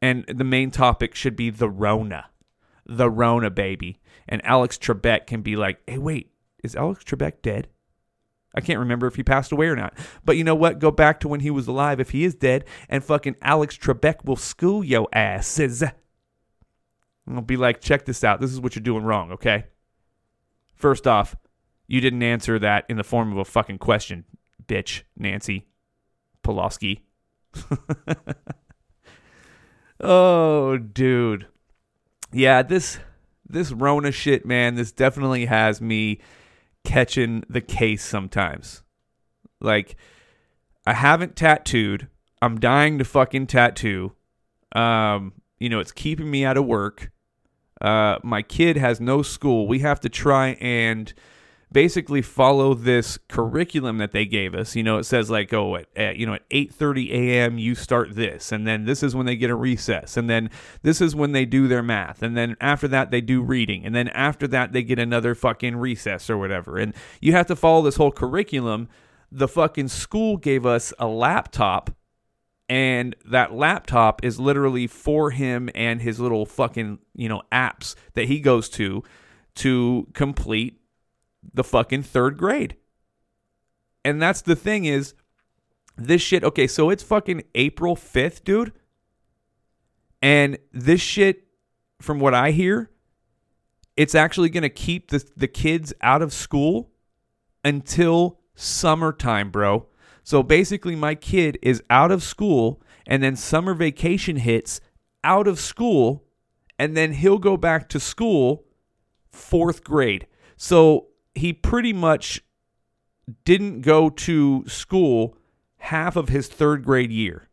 and 0.00 0.24
the 0.26 0.44
main 0.44 0.70
topic 0.70 1.14
should 1.14 1.36
be 1.36 1.50
the 1.50 1.68
Rona, 1.68 2.26
the 2.86 3.10
Rona 3.10 3.50
baby, 3.50 4.00
and 4.28 4.44
Alex 4.44 4.78
Trebek 4.78 5.26
can 5.26 5.42
be 5.42 5.56
like, 5.56 5.80
hey, 5.86 5.98
wait, 5.98 6.30
is 6.62 6.76
Alex 6.76 7.02
Trebek 7.04 7.42
dead? 7.42 7.68
I 8.54 8.60
can't 8.60 8.78
remember 8.78 9.06
if 9.06 9.16
he 9.16 9.22
passed 9.22 9.50
away 9.50 9.66
or 9.66 9.76
not. 9.76 9.94
But 10.24 10.36
you 10.36 10.44
know 10.44 10.54
what? 10.54 10.78
Go 10.78 10.90
back 10.90 11.20
to 11.20 11.28
when 11.28 11.40
he 11.40 11.50
was 11.50 11.66
alive 11.66 12.00
if 12.00 12.10
he 12.10 12.24
is 12.24 12.34
dead, 12.34 12.64
and 12.88 13.02
fucking 13.02 13.36
Alex 13.42 13.76
Trebek 13.76 14.24
will 14.24 14.36
school 14.36 14.84
your 14.84 15.08
asses. 15.12 15.82
I'll 17.28 17.40
be 17.40 17.56
like, 17.56 17.80
check 17.80 18.04
this 18.04 18.24
out. 18.24 18.40
This 18.40 18.52
is 18.52 18.60
what 18.60 18.74
you're 18.74 18.82
doing 18.82 19.04
wrong, 19.04 19.32
okay? 19.32 19.64
First 20.74 21.06
off, 21.06 21.36
you 21.92 22.00
didn't 22.00 22.22
answer 22.22 22.58
that 22.58 22.86
in 22.88 22.96
the 22.96 23.04
form 23.04 23.32
of 23.32 23.36
a 23.36 23.44
fucking 23.44 23.76
question, 23.76 24.24
bitch, 24.64 25.02
Nancy 25.14 25.66
Pelosi. 26.42 27.02
oh, 30.00 30.78
dude. 30.78 31.48
Yeah, 32.32 32.62
this 32.62 32.98
this 33.46 33.72
Rona 33.72 34.10
shit, 34.10 34.46
man, 34.46 34.76
this 34.76 34.90
definitely 34.90 35.44
has 35.44 35.82
me 35.82 36.18
catching 36.82 37.44
the 37.50 37.60
case 37.60 38.02
sometimes. 38.02 38.82
Like 39.60 39.96
I 40.86 40.94
haven't 40.94 41.36
tattooed. 41.36 42.08
I'm 42.40 42.58
dying 42.58 42.96
to 43.00 43.04
fucking 43.04 43.48
tattoo. 43.48 44.12
Um, 44.74 45.34
you 45.58 45.68
know, 45.68 45.78
it's 45.78 45.92
keeping 45.92 46.30
me 46.30 46.46
out 46.46 46.56
of 46.56 46.64
work. 46.64 47.12
Uh, 47.82 48.16
my 48.22 48.40
kid 48.40 48.78
has 48.78 48.98
no 48.98 49.20
school. 49.20 49.68
We 49.68 49.80
have 49.80 50.00
to 50.00 50.08
try 50.08 50.56
and 50.58 51.12
basically 51.72 52.22
follow 52.22 52.74
this 52.74 53.18
curriculum 53.28 53.98
that 53.98 54.12
they 54.12 54.26
gave 54.26 54.54
us. 54.54 54.76
You 54.76 54.82
know, 54.82 54.98
it 54.98 55.04
says 55.04 55.30
like, 55.30 55.52
oh, 55.52 55.76
at, 55.76 55.86
at 55.96 56.16
you 56.16 56.26
know 56.26 56.34
at 56.34 56.48
8:30 56.50 57.10
a.m. 57.10 57.58
you 57.58 57.74
start 57.74 58.14
this, 58.14 58.52
and 58.52 58.66
then 58.66 58.84
this 58.84 59.02
is 59.02 59.14
when 59.14 59.26
they 59.26 59.36
get 59.36 59.50
a 59.50 59.54
recess, 59.54 60.16
and 60.16 60.28
then 60.28 60.50
this 60.82 61.00
is 61.00 61.14
when 61.14 61.32
they 61.32 61.44
do 61.44 61.68
their 61.68 61.82
math, 61.82 62.22
and 62.22 62.36
then 62.36 62.56
after 62.60 62.88
that 62.88 63.10
they 63.10 63.20
do 63.20 63.42
reading, 63.42 63.84
and 63.84 63.94
then 63.94 64.08
after 64.08 64.46
that 64.48 64.72
they 64.72 64.82
get 64.82 64.98
another 64.98 65.34
fucking 65.34 65.76
recess 65.76 66.28
or 66.28 66.38
whatever, 66.38 66.78
and 66.78 66.94
you 67.20 67.32
have 67.32 67.46
to 67.46 67.56
follow 67.56 67.82
this 67.82 67.96
whole 67.96 68.12
curriculum. 68.12 68.88
The 69.34 69.48
fucking 69.48 69.88
school 69.88 70.36
gave 70.36 70.66
us 70.66 70.92
a 70.98 71.06
laptop 71.06 71.90
and 72.68 73.16
that 73.24 73.52
laptop 73.52 74.24
is 74.24 74.38
literally 74.38 74.86
for 74.86 75.30
him 75.30 75.68
and 75.74 76.00
his 76.00 76.20
little 76.20 76.46
fucking 76.46 76.98
you 77.14 77.28
know 77.28 77.42
apps 77.50 77.94
that 78.14 78.26
he 78.26 78.40
goes 78.40 78.68
to 78.70 79.02
to 79.54 80.06
complete 80.14 80.81
the 81.54 81.64
fucking 81.64 82.02
third 82.02 82.38
grade. 82.38 82.76
And 84.04 84.20
that's 84.20 84.42
the 84.42 84.56
thing 84.56 84.84
is 84.84 85.14
this 85.96 86.22
shit 86.22 86.42
okay 86.42 86.66
so 86.66 86.88
it's 86.88 87.02
fucking 87.02 87.42
april 87.54 87.96
5th 87.96 88.44
dude. 88.44 88.72
And 90.20 90.58
this 90.72 91.00
shit 91.00 91.46
from 92.00 92.18
what 92.18 92.34
i 92.34 92.50
hear 92.50 92.90
it's 93.96 94.14
actually 94.14 94.48
going 94.48 94.62
to 94.62 94.70
keep 94.70 95.10
the, 95.10 95.24
the 95.36 95.48
kids 95.48 95.92
out 96.00 96.22
of 96.22 96.32
school 96.32 96.90
until 97.64 98.40
summertime 98.54 99.50
bro. 99.50 99.86
So 100.24 100.42
basically, 100.42 100.96
my 100.96 101.14
kid 101.14 101.58
is 101.62 101.82
out 101.90 102.12
of 102.12 102.22
school, 102.22 102.80
and 103.06 103.22
then 103.22 103.34
summer 103.36 103.74
vacation 103.74 104.36
hits 104.36 104.80
out 105.24 105.48
of 105.48 105.58
school, 105.58 106.24
and 106.78 106.96
then 106.96 107.12
he'll 107.12 107.38
go 107.38 107.56
back 107.56 107.88
to 107.90 108.00
school 108.00 108.64
fourth 109.30 109.82
grade. 109.82 110.26
So 110.56 111.08
he 111.34 111.52
pretty 111.52 111.92
much 111.92 112.42
didn't 113.44 113.82
go 113.82 114.10
to 114.10 114.64
school 114.66 115.36
half 115.78 116.16
of 116.16 116.28
his 116.28 116.48
third 116.48 116.84
grade 116.84 117.10
year. 117.10 117.48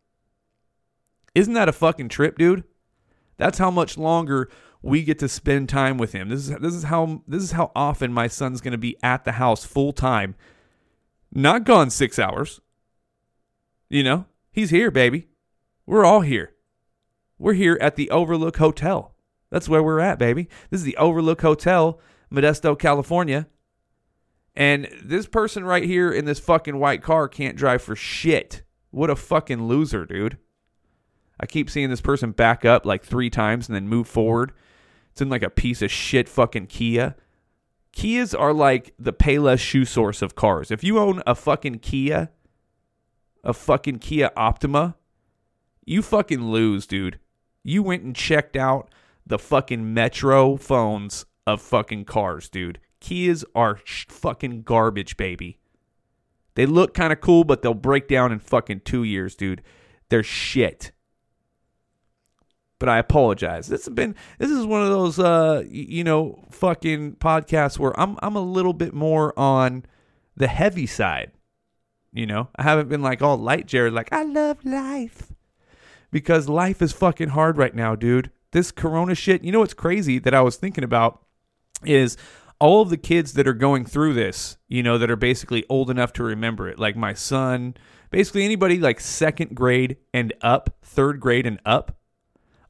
Isn't 1.35 1.53
that 1.53 1.69
a 1.69 1.73
fucking 1.73 2.09
trip, 2.09 2.37
dude? 2.37 2.63
That's 3.37 3.57
how 3.57 3.71
much 3.71 3.97
longer 3.97 4.49
we 4.81 5.03
get 5.03 5.19
to 5.19 5.29
spend 5.29 5.69
time 5.69 5.97
with 5.97 6.13
him. 6.13 6.29
This 6.29 6.49
is 6.49 6.57
this 6.57 6.73
is 6.73 6.83
how 6.83 7.21
this 7.27 7.43
is 7.43 7.51
how 7.51 7.71
often 7.75 8.11
my 8.11 8.27
son's 8.27 8.61
going 8.61 8.71
to 8.71 8.77
be 8.77 8.97
at 9.03 9.23
the 9.25 9.33
house 9.33 9.63
full 9.63 9.93
time 9.93 10.35
not 11.31 11.63
gone 11.63 11.89
six 11.89 12.17
hours. 12.17 12.61
You 13.89 14.03
know, 14.03 14.25
he's 14.51 14.69
here, 14.69 14.91
baby. 14.91 15.27
We're 15.85 16.05
all 16.05 16.21
here. 16.21 16.53
We're 17.37 17.53
here 17.53 17.77
at 17.81 17.95
the 17.95 18.09
Overlook 18.11 18.57
Hotel. 18.57 19.15
That's 19.49 19.69
where 19.69 19.81
we're 19.81 19.99
at, 19.99 20.19
baby. 20.19 20.47
This 20.69 20.81
is 20.81 20.85
the 20.85 20.97
Overlook 20.97 21.41
Hotel, 21.41 21.99
Modesto, 22.31 22.77
California. 22.77 23.47
And 24.59 24.89
this 25.01 25.25
person 25.25 25.63
right 25.63 25.85
here 25.85 26.11
in 26.11 26.25
this 26.25 26.37
fucking 26.39 26.77
white 26.77 27.01
car 27.01 27.29
can't 27.29 27.55
drive 27.55 27.81
for 27.81 27.95
shit. 27.95 28.63
What 28.91 29.09
a 29.09 29.15
fucking 29.15 29.63
loser, 29.63 30.05
dude. 30.05 30.37
I 31.39 31.45
keep 31.45 31.69
seeing 31.69 31.89
this 31.89 32.01
person 32.01 32.31
back 32.31 32.65
up 32.65 32.85
like 32.85 33.01
three 33.01 33.29
times 33.29 33.69
and 33.69 33.75
then 33.75 33.87
move 33.87 34.05
forward. 34.05 34.51
It's 35.13 35.21
in 35.21 35.29
like 35.29 35.43
a 35.43 35.49
piece 35.49 35.81
of 35.81 35.89
shit 35.89 36.27
fucking 36.27 36.67
Kia. 36.67 37.15
Kias 37.95 38.37
are 38.37 38.51
like 38.51 38.93
the 38.99 39.13
Payless 39.13 39.59
shoe 39.59 39.85
source 39.85 40.21
of 40.21 40.35
cars. 40.35 40.71
If 40.71 40.83
you 40.83 40.99
own 40.99 41.23
a 41.25 41.35
fucking 41.35 41.79
Kia, 41.79 42.29
a 43.45 43.53
fucking 43.53 43.99
Kia 43.99 44.29
Optima, 44.35 44.97
you 45.85 46.01
fucking 46.01 46.43
lose, 46.43 46.85
dude. 46.85 47.17
You 47.63 47.81
went 47.81 48.03
and 48.03 48.13
checked 48.13 48.57
out 48.57 48.89
the 49.25 49.39
fucking 49.39 49.93
Metro 49.93 50.57
phones 50.57 51.25
of 51.47 51.61
fucking 51.61 52.03
cars, 52.03 52.49
dude. 52.49 52.79
Kias 53.01 53.43
are 53.55 53.79
sh- 53.83 54.05
fucking 54.09 54.63
garbage, 54.63 55.17
baby. 55.17 55.59
They 56.55 56.65
look 56.65 56.93
kind 56.93 57.13
of 57.13 57.21
cool, 57.21 57.43
but 57.43 57.61
they'll 57.61 57.73
break 57.73 58.07
down 58.07 58.31
in 58.31 58.39
fucking 58.39 58.81
two 58.81 59.03
years, 59.03 59.35
dude. 59.35 59.61
They're 60.09 60.23
shit 60.23 60.91
but 62.79 62.87
I 62.87 62.97
apologize. 62.97 63.67
This 63.67 63.85
has 63.85 63.93
been 63.93 64.15
this 64.39 64.49
is 64.49 64.65
one 64.65 64.81
of 64.81 64.89
those 64.89 65.19
uh 65.19 65.63
you 65.69 66.03
know 66.03 66.45
fucking 66.49 67.17
podcasts 67.17 67.77
where 67.77 67.97
I'm 67.99 68.17
I'm 68.23 68.35
a 68.35 68.41
little 68.41 68.73
bit 68.73 68.93
more 68.93 69.37
on 69.37 69.85
the 70.35 70.47
heavy 70.47 70.87
side. 70.87 71.31
You 72.11 72.25
know, 72.25 72.47
I 72.55 72.63
haven't 72.63 72.89
been 72.89 73.03
like 73.03 73.21
all 73.21 73.37
light 73.37 73.67
Jared 73.67 73.93
like 73.93 74.11
I 74.11 74.23
love 74.23 74.65
life. 74.65 75.33
Because 76.11 76.49
life 76.49 76.81
is 76.81 76.91
fucking 76.91 77.29
hard 77.29 77.57
right 77.57 77.75
now, 77.75 77.95
dude. 77.95 78.31
This 78.51 78.71
corona 78.71 79.13
shit, 79.13 79.43
you 79.43 79.51
know 79.51 79.59
what's 79.59 79.75
crazy 79.75 80.17
that 80.17 80.33
I 80.33 80.41
was 80.41 80.55
thinking 80.55 80.83
about 80.83 81.23
is 81.85 82.17
all 82.59 82.81
of 82.81 82.89
the 82.89 82.97
kids 82.97 83.33
that 83.33 83.47
are 83.47 83.53
going 83.53 83.85
through 83.85 84.13
this, 84.13 84.57
you 84.67 84.83
know, 84.83 84.97
that 84.97 85.09
are 85.09 85.15
basically 85.15 85.65
old 85.69 85.89
enough 85.89 86.11
to 86.13 86.23
remember 86.23 86.67
it, 86.67 86.77
like 86.77 86.95
my 86.95 87.13
son, 87.13 87.75
basically 88.11 88.43
anybody 88.43 88.79
like 88.79 88.99
second 88.99 89.55
grade 89.55 89.97
and 90.13 90.33
up, 90.41 90.77
third 90.83 91.19
grade 91.19 91.47
and 91.47 91.59
up, 91.65 91.97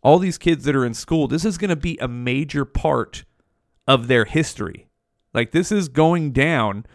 all 0.02 0.20
these 0.20 0.38
kids 0.38 0.64
that 0.66 0.76
are 0.76 0.86
in 0.86 0.94
school, 0.94 1.28
this 1.28 1.44
is 1.44 1.58
going 1.58 1.70
to 1.70 1.76
be 1.76 1.98
a 2.00 2.08
major 2.08 2.66
part 2.66 3.26
of 3.88 4.08
their 4.08 4.26
history. 4.26 4.88
Like 5.34 5.52
this 5.52 5.72
is 5.72 5.90
going 5.90 6.32
down 6.32 6.86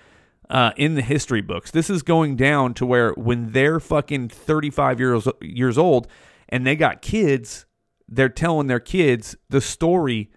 uh, 0.48 0.72
in 0.76 0.94
the 0.94 1.02
history 1.02 1.40
books. 1.40 1.70
This 1.70 1.90
is 1.90 2.02
going 2.02 2.36
down 2.36 2.74
to 2.74 2.86
where 2.86 3.12
when 3.12 3.52
they're 3.52 3.80
fucking 3.80 4.28
35 4.28 5.00
years 5.00 5.28
years 5.40 5.78
old 5.78 6.06
and 6.48 6.66
they 6.66 6.76
got 6.76 7.02
kids, 7.02 7.66
they're 8.08 8.28
telling 8.28 8.68
their 8.68 8.80
kids 8.80 9.36
the 9.48 9.60
story 9.60 10.30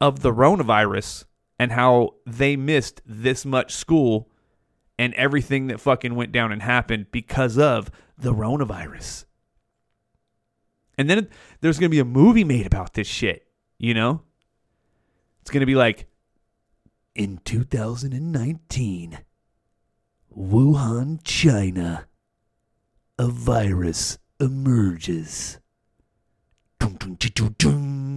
of 0.00 0.20
the 0.20 0.32
coronavirus 0.32 1.24
and 1.60 1.72
how 1.72 2.14
they 2.24 2.56
missed 2.56 3.02
this 3.04 3.44
much 3.44 3.74
school 3.74 4.30
and 4.98 5.12
everything 5.12 5.66
that 5.66 5.78
fucking 5.78 6.14
went 6.14 6.32
down 6.32 6.52
and 6.52 6.62
happened 6.62 7.04
because 7.12 7.58
of 7.58 7.90
the 8.16 8.32
coronavirus. 8.32 9.26
And 10.96 11.10
then 11.10 11.28
there's 11.60 11.78
going 11.78 11.90
to 11.90 11.94
be 11.94 11.98
a 11.98 12.04
movie 12.06 12.44
made 12.44 12.64
about 12.64 12.94
this 12.94 13.06
shit, 13.06 13.46
you 13.78 13.92
know? 13.92 14.22
It's 15.42 15.50
going 15.50 15.60
to 15.60 15.66
be 15.66 15.74
like 15.74 16.06
in 17.14 17.40
2019, 17.44 19.18
Wuhan, 20.34 21.20
China, 21.22 22.06
a 23.18 23.26
virus 23.26 24.16
emerges. 24.40 25.58
Dun, 26.78 26.96
dun, 27.18 27.54
dun. 27.58 28.09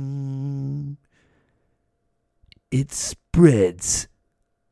It 2.73 2.91
spreads 2.91 4.07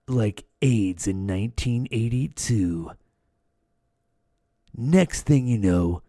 like 0.08 0.46
AIDS 0.60 1.06
in 1.06 1.28
1982. 1.28 2.94
Next 4.76 5.22
thing 5.22 5.46
you 5.46 5.60
know, 5.60 6.02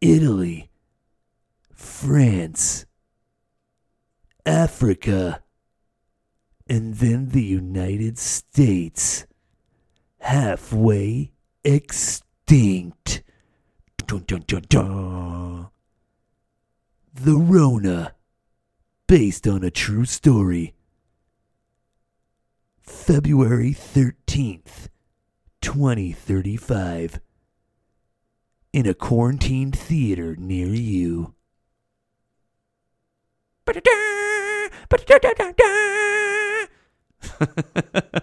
Italy, 0.00 0.70
France, 1.74 2.86
Africa, 4.46 5.42
and 6.68 6.94
then 6.94 7.30
the 7.30 7.42
United 7.42 8.18
States. 8.18 9.26
Halfway 10.20 11.32
extinct. 11.64 13.24
Dun, 14.06 14.22
dun, 14.28 14.44
dun. 14.68 15.70
The 17.12 17.34
Rona, 17.34 18.14
based 19.08 19.48
on 19.48 19.64
a 19.64 19.72
true 19.72 20.04
story. 20.04 20.76
February 22.82 23.72
13th, 23.72 24.88
2035. 25.60 27.20
In 28.72 28.86
a 28.86 28.94
quarantined 28.94 29.78
theater 29.78 30.34
near 30.36 30.68
you. 30.68 31.34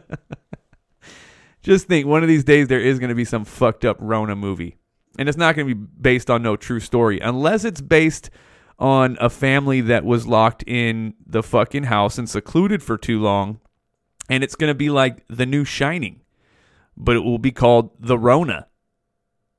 Just 1.62 1.88
think, 1.88 2.06
one 2.08 2.24
of 2.24 2.28
these 2.28 2.44
days 2.44 2.68
there 2.68 2.82
is 2.82 3.00
going 3.00 3.10
to 3.10 3.16
be 3.16 3.26
some 3.26 3.46
fucked 3.46 3.86
up 3.86 3.98
Rona 4.00 4.36
movie. 4.36 4.76
And 5.18 5.30
it's 5.30 5.38
not 5.38 5.56
going 5.56 5.68
to 5.68 5.76
be 5.76 5.88
based 6.02 6.30
on 6.30 6.42
no 6.42 6.56
true 6.58 6.80
story, 6.80 7.20
unless 7.20 7.64
it's 7.64 7.82
based 7.82 8.30
on 8.78 9.18
a 9.20 9.30
family 9.30 9.82
that 9.82 10.06
was 10.06 10.28
locked 10.28 10.64
in 10.66 11.14
the 11.26 11.44
fucking 11.44 11.84
house 11.86 12.18
and 12.18 12.30
secluded 12.30 12.82
for 12.82 12.98
too 12.98 13.20
long. 13.20 13.60
And 14.30 14.44
it's 14.44 14.56
going 14.56 14.70
to 14.70 14.76
be 14.76 14.90
like 14.90 15.26
the 15.28 15.46
new 15.46 15.66
Shining, 15.66 16.22
but 16.96 17.16
it 17.16 17.22
will 17.22 17.40
be 17.40 17.52
called 17.52 17.92
The 18.00 18.18
Rona. 18.18 18.68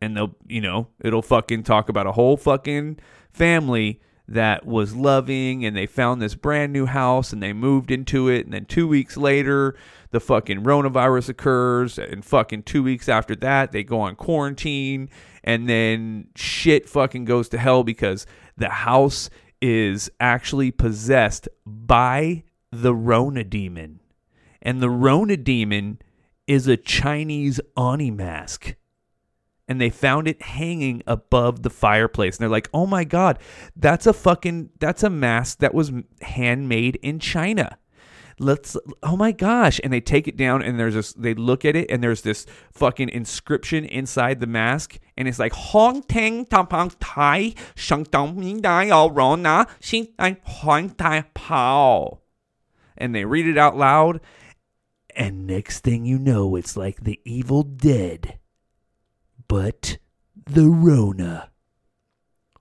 And 0.00 0.16
they'll, 0.16 0.34
you 0.46 0.60
know, 0.60 0.88
it'll 1.00 1.22
fucking 1.22 1.64
talk 1.64 1.88
about 1.88 2.06
a 2.06 2.12
whole 2.12 2.36
fucking 2.36 3.00
family 3.32 4.00
that 4.26 4.64
was 4.64 4.94
loving 4.94 5.64
and 5.64 5.76
they 5.76 5.86
found 5.86 6.22
this 6.22 6.36
brand 6.36 6.72
new 6.72 6.86
house 6.86 7.32
and 7.32 7.42
they 7.42 7.52
moved 7.52 7.90
into 7.90 8.28
it 8.28 8.44
and 8.44 8.54
then 8.54 8.64
2 8.64 8.86
weeks 8.86 9.16
later 9.16 9.76
the 10.12 10.20
fucking 10.20 10.62
coronavirus 10.62 11.28
occurs 11.28 11.98
and 11.98 12.24
fucking 12.24 12.62
2 12.62 12.80
weeks 12.80 13.08
after 13.08 13.34
that 13.34 13.72
they 13.72 13.82
go 13.82 14.00
on 14.00 14.14
quarantine 14.14 15.08
and 15.42 15.68
then 15.68 16.28
shit 16.36 16.88
fucking 16.88 17.24
goes 17.24 17.48
to 17.48 17.58
hell 17.58 17.82
because 17.82 18.24
the 18.56 18.68
house 18.68 19.30
is 19.60 20.10
actually 20.20 20.70
possessed 20.70 21.48
by 21.66 22.44
the 22.70 22.94
Rona 22.94 23.42
demon. 23.44 23.99
And 24.62 24.82
the 24.82 24.90
Rona 24.90 25.36
demon 25.36 26.00
is 26.46 26.66
a 26.66 26.76
Chinese 26.76 27.60
Oni 27.76 28.10
mask. 28.10 28.74
And 29.68 29.80
they 29.80 29.90
found 29.90 30.26
it 30.26 30.42
hanging 30.42 31.02
above 31.06 31.62
the 31.62 31.70
fireplace. 31.70 32.36
And 32.36 32.42
they're 32.42 32.48
like 32.48 32.68
oh 32.74 32.86
my 32.86 33.04
god 33.04 33.38
that's 33.76 34.06
a 34.06 34.12
fucking 34.12 34.70
that's 34.80 35.02
a 35.02 35.10
mask 35.10 35.58
that 35.58 35.74
was 35.74 35.92
handmade 36.22 36.96
in 37.02 37.20
china. 37.20 37.78
Let's 38.40 38.76
oh 39.02 39.16
my 39.16 39.32
gosh. 39.32 39.80
And 39.84 39.92
they 39.92 40.00
take 40.00 40.26
it 40.26 40.36
down 40.36 40.62
and 40.62 40.80
there's 40.80 40.94
this 40.94 41.12
they 41.12 41.34
look 41.34 41.64
at 41.64 41.76
it 41.76 41.90
and 41.90 42.02
there's 42.02 42.22
this 42.22 42.46
fucking 42.72 43.10
inscription 43.10 43.84
inside 43.84 44.40
the 44.40 44.46
mask. 44.46 44.98
And 45.16 45.28
it's 45.28 45.38
like 45.38 45.52
hong 45.52 46.02
teng 46.02 46.48
tampang 46.48 46.96
tai 46.98 47.54
shang 47.76 48.04
dong 48.04 48.40
ming 48.40 48.60
dai 48.60 48.88
rona 48.88 49.66
xin 49.80 50.08
huang 50.42 50.90
Tai 50.90 51.24
pao. 51.34 52.22
And 52.96 53.14
they 53.14 53.24
read 53.24 53.46
it 53.46 53.58
out 53.58 53.76
loud 53.76 54.20
and 55.16 55.46
next 55.46 55.80
thing 55.80 56.04
you 56.04 56.18
know 56.18 56.56
it's 56.56 56.76
like 56.76 57.02
the 57.02 57.20
evil 57.24 57.62
dead 57.62 58.38
but 59.48 59.98
the 60.46 60.68
Rona 60.68 61.50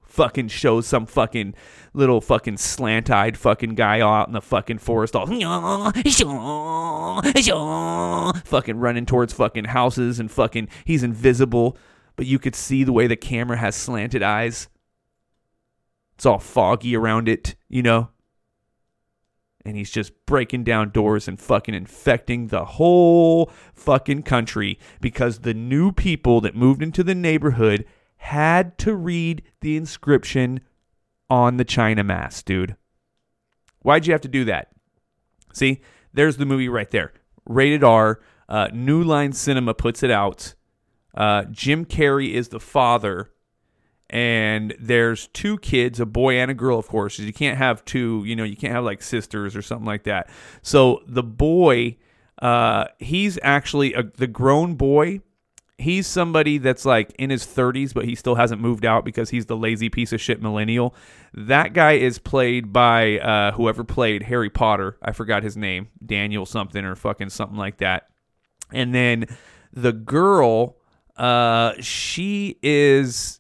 fucking 0.02 0.48
shows 0.48 0.88
some 0.88 1.06
fucking 1.06 1.54
little 1.94 2.20
fucking 2.20 2.58
slant 2.58 3.10
eyed 3.10 3.38
fucking 3.38 3.76
guy 3.76 4.02
out 4.02 4.28
in 4.28 4.34
the 4.34 4.42
fucking 4.42 4.80
forest 4.80 5.16
all 5.16 5.28
fucking 8.46 8.80
running 8.80 9.06
towards 9.06 9.34
fucking 9.34 9.66
houses 9.66 10.20
and 10.20 10.32
fucking 10.32 10.68
he's 10.84 11.04
invisible, 11.04 11.78
but 12.16 12.26
you 12.26 12.40
could 12.40 12.56
see 12.56 12.84
the 12.84 12.92
way 12.92 13.08
the 13.08 13.16
camera 13.16 13.58
has 13.58 13.76
slanted 13.76 14.24
eyes. 14.24 14.68
It's 16.16 16.26
all 16.26 16.40
foggy 16.40 16.98
around 16.98 17.30
it, 17.30 17.56
you 17.70 17.82
know? 17.82 18.10
And 19.70 19.78
he's 19.78 19.92
just 19.92 20.12
breaking 20.26 20.64
down 20.64 20.90
doors 20.90 21.28
and 21.28 21.40
fucking 21.40 21.76
infecting 21.76 22.48
the 22.48 22.66
whole 22.66 23.52
fucking 23.74 24.24
country 24.24 24.80
because 25.00 25.40
the 25.40 25.54
new 25.54 25.92
people 25.92 26.42
that 26.42 26.56
moved 26.56 26.82
into 26.82 27.04
the 27.04 27.14
neighborhood 27.14 27.86
had 28.18 28.78
to 28.80 28.96
read 28.96 29.44
the 29.62 29.78
inscription 29.78 30.60
on 31.30 31.58
the 31.58 31.64
China 31.64 32.04
mask, 32.04 32.46
dude. 32.46 32.76
Why'd 33.84 34.08
you 34.08 34.14
have 34.14 34.22
to 34.22 34.28
do 34.28 34.44
that? 34.46 34.72
See, 35.54 35.82
there's 36.14 36.38
the 36.38 36.48
movie 36.48 36.68
right 36.68 36.90
there. 36.90 37.14
Rated 37.46 37.84
R. 37.84 38.20
Uh, 38.50 38.70
New 38.74 39.04
Line 39.04 39.34
Cinema 39.34 39.76
puts 39.76 40.02
it 40.02 40.10
out. 40.10 40.56
Uh, 41.14 41.44
Jim 41.52 41.86
Carrey 41.86 42.34
is 42.34 42.50
the 42.50 42.60
father 42.60 43.30
and 44.10 44.76
there's 44.80 45.28
two 45.28 45.58
kids, 45.60 46.00
a 46.00 46.06
boy 46.06 46.40
and 46.40 46.50
a 46.50 46.54
girl, 46.54 46.80
of 46.80 46.88
course. 46.88 47.20
You 47.20 47.34
can't 47.34 47.58
have 47.58 47.86
two, 47.86 48.24
you 48.26 48.36
know, 48.36 48.44
you 48.44 48.56
can't 48.56 48.74
have 48.74 48.84
like 48.84 49.04
sisters 49.04 49.56
or 49.56 49.62
something 49.62 49.86
like 49.86 50.04
that. 50.04 50.30
So 50.62 51.04
the 51.06 51.24
boy, 51.24 51.98
uh, 52.42 52.86
he's 52.98 53.38
actually 53.44 53.94
a, 53.94 54.04
the 54.04 54.28
grown 54.28 54.76
boy. 54.76 55.22
He's 55.78 56.08
somebody 56.08 56.58
that's 56.58 56.86
like 56.86 57.14
in 57.20 57.30
his 57.30 57.46
30s, 57.46 57.94
but 57.94 58.04
he 58.04 58.16
still 58.16 58.36
hasn't 58.36 58.60
moved 58.60 58.84
out 58.84 59.06
because 59.06 59.30
he's 59.30 59.46
the 59.46 59.56
lazy 59.56 59.90
piece 59.90 60.12
of 60.12 60.20
shit 60.20 60.42
millennial. 60.42 60.94
That 61.34 61.74
guy 61.74 61.94
is 61.94 62.18
played 62.18 62.74
by 62.74 63.20
uh, 63.20 63.52
whoever 63.52 63.84
played 63.84 64.24
Harry 64.24 64.50
Potter. 64.50 64.98
I 65.02 65.12
forgot 65.12 65.44
his 65.44 65.56
name, 65.56 65.88
Daniel 66.04 66.46
something 66.46 66.84
or 66.84 66.96
fucking 66.96 67.30
something 67.30 67.58
like 67.58 67.78
that. 67.78 68.10
And 68.74 68.94
then 68.94 69.26
the 69.72 69.94
girl, 69.94 70.78
uh, 71.16 71.74
she 71.80 72.58
is 72.62 73.39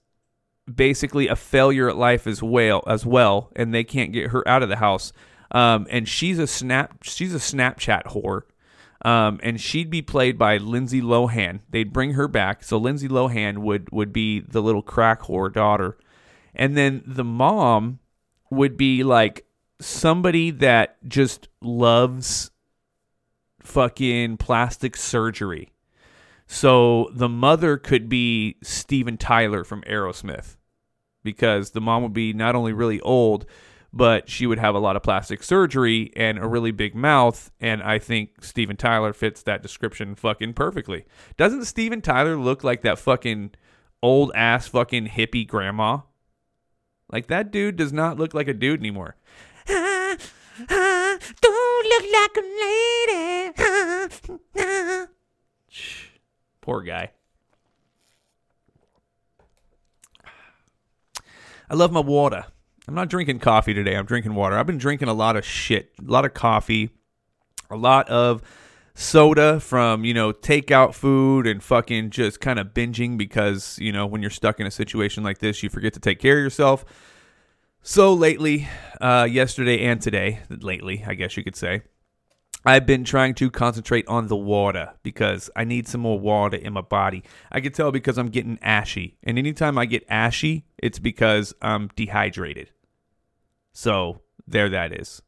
basically 0.75 1.27
a 1.27 1.35
failure 1.35 1.89
at 1.89 1.97
life 1.97 2.27
as 2.27 2.41
well 2.43 2.83
as 2.87 3.05
well 3.05 3.51
and 3.55 3.73
they 3.73 3.83
can't 3.83 4.11
get 4.11 4.31
her 4.31 4.47
out 4.47 4.63
of 4.63 4.69
the 4.69 4.77
house. 4.77 5.11
Um, 5.51 5.87
and 5.89 6.07
she's 6.07 6.39
a 6.39 6.47
snap 6.47 7.03
she's 7.03 7.33
a 7.33 7.39
snapchat 7.39 8.05
whore. 8.07 8.43
Um, 9.03 9.39
and 9.41 9.61
she'd 9.61 9.89
be 9.89 10.01
played 10.01 10.37
by 10.37 10.57
Lindsay 10.57 11.01
Lohan. 11.01 11.61
They'd 11.69 11.93
bring 11.93 12.13
her 12.13 12.27
back, 12.27 12.63
so 12.63 12.77
Lindsay 12.77 13.07
Lohan 13.07 13.59
would 13.59 13.89
would 13.91 14.11
be 14.11 14.41
the 14.41 14.61
little 14.61 14.81
crack 14.81 15.21
whore 15.21 15.51
daughter, 15.51 15.97
and 16.53 16.75
then 16.75 17.01
the 17.05 17.23
mom 17.23 17.99
would 18.51 18.75
be 18.75 19.03
like 19.03 19.45
somebody 19.79 20.51
that 20.51 20.97
just 21.07 21.47
loves 21.61 22.51
fucking 23.61 24.35
plastic 24.37 24.97
surgery. 24.97 25.71
So 26.45 27.09
the 27.13 27.29
mother 27.29 27.77
could 27.77 28.09
be 28.09 28.57
Steven 28.63 29.17
Tyler 29.17 29.63
from 29.63 29.81
Aerosmith 29.83 30.57
because 31.23 31.71
the 31.71 31.81
mom 31.81 32.03
would 32.03 32.13
be 32.13 32.33
not 32.33 32.55
only 32.55 32.73
really 32.73 32.99
old, 33.01 33.45
but 33.91 34.29
she 34.29 34.45
would 34.45 34.59
have 34.59 34.75
a 34.75 34.79
lot 34.79 34.95
of 34.95 35.03
plastic 35.03 35.41
surgery 35.43 36.11
and 36.15 36.37
a 36.37 36.47
really 36.47 36.71
big 36.71 36.95
mouth. 36.95 37.51
And 37.59 37.81
I 37.81 37.99
think 37.99 38.43
Steven 38.43 38.77
Tyler 38.77 39.13
fits 39.13 39.41
that 39.43 39.63
description 39.63 40.15
fucking 40.15 40.53
perfectly. 40.53 41.05
Doesn't 41.37 41.65
Steven 41.65 42.01
Tyler 42.01 42.37
look 42.37 42.63
like 42.63 42.81
that 42.81 42.99
fucking 42.99 43.51
old 44.03 44.31
ass 44.35 44.67
fucking 44.67 45.07
hippie 45.07 45.47
grandma? 45.47 45.99
Like 47.11 47.27
that 47.27 47.51
dude 47.51 47.75
does 47.75 47.91
not 47.91 48.17
look 48.17 48.33
like 48.33 48.47
a 48.47 48.53
dude 48.53 48.79
anymore. 48.79 49.15
don't 49.67 50.19
look 51.87 52.05
like 52.13 52.37
a 52.37 52.41
lady. 54.55 55.07
Poor 56.61 56.81
guy. 56.81 57.11
I 61.69 61.75
love 61.75 61.91
my 61.91 61.99
water. 61.99 62.45
I'm 62.87 62.95
not 62.95 63.09
drinking 63.09 63.39
coffee 63.39 63.73
today. 63.73 63.95
I'm 63.95 64.05
drinking 64.05 64.33
water. 64.33 64.57
I've 64.57 64.65
been 64.65 64.79
drinking 64.79 65.07
a 65.07 65.13
lot 65.13 65.35
of 65.35 65.45
shit, 65.45 65.91
a 65.99 66.11
lot 66.11 66.25
of 66.25 66.33
coffee, 66.33 66.89
a 67.69 67.75
lot 67.75 68.09
of 68.09 68.41
soda 68.95 69.59
from, 69.59 70.03
you 70.03 70.13
know, 70.13 70.33
takeout 70.33 70.95
food 70.95 71.45
and 71.45 71.61
fucking 71.61 72.09
just 72.09 72.41
kind 72.41 72.57
of 72.57 72.73
binging 72.73 73.17
because, 73.17 73.77
you 73.79 73.91
know, 73.91 74.07
when 74.07 74.21
you're 74.21 74.31
stuck 74.31 74.59
in 74.59 74.65
a 74.65 74.71
situation 74.71 75.23
like 75.23 75.37
this, 75.37 75.61
you 75.61 75.69
forget 75.69 75.93
to 75.93 75.99
take 75.99 76.19
care 76.19 76.37
of 76.37 76.43
yourself. 76.43 76.83
So 77.83 78.13
lately, 78.13 78.67
uh, 78.99 79.27
yesterday 79.29 79.85
and 79.85 80.01
today, 80.01 80.39
lately, 80.49 81.03
I 81.05 81.13
guess 81.13 81.37
you 81.37 81.43
could 81.43 81.55
say, 81.55 81.83
I've 82.65 82.85
been 82.85 83.03
trying 83.03 83.35
to 83.35 83.49
concentrate 83.49 84.07
on 84.07 84.27
the 84.27 84.35
water 84.35 84.93
because 85.01 85.49
I 85.55 85.63
need 85.63 85.87
some 85.87 86.01
more 86.01 86.19
water 86.19 86.57
in 86.57 86.73
my 86.73 86.81
body. 86.81 87.23
I 87.51 87.61
can 87.61 87.71
tell 87.71 87.91
because 87.91 88.17
I'm 88.17 88.29
getting 88.29 88.59
ashy. 88.61 89.17
And 89.23 89.37
anytime 89.37 89.77
I 89.77 89.85
get 89.85 90.05
ashy, 90.09 90.65
it's 90.77 90.99
because 90.99 91.53
I'm 91.61 91.89
dehydrated. 91.95 92.71
So 93.71 94.21
there 94.45 94.69
that 94.69 94.93
is. 94.93 95.21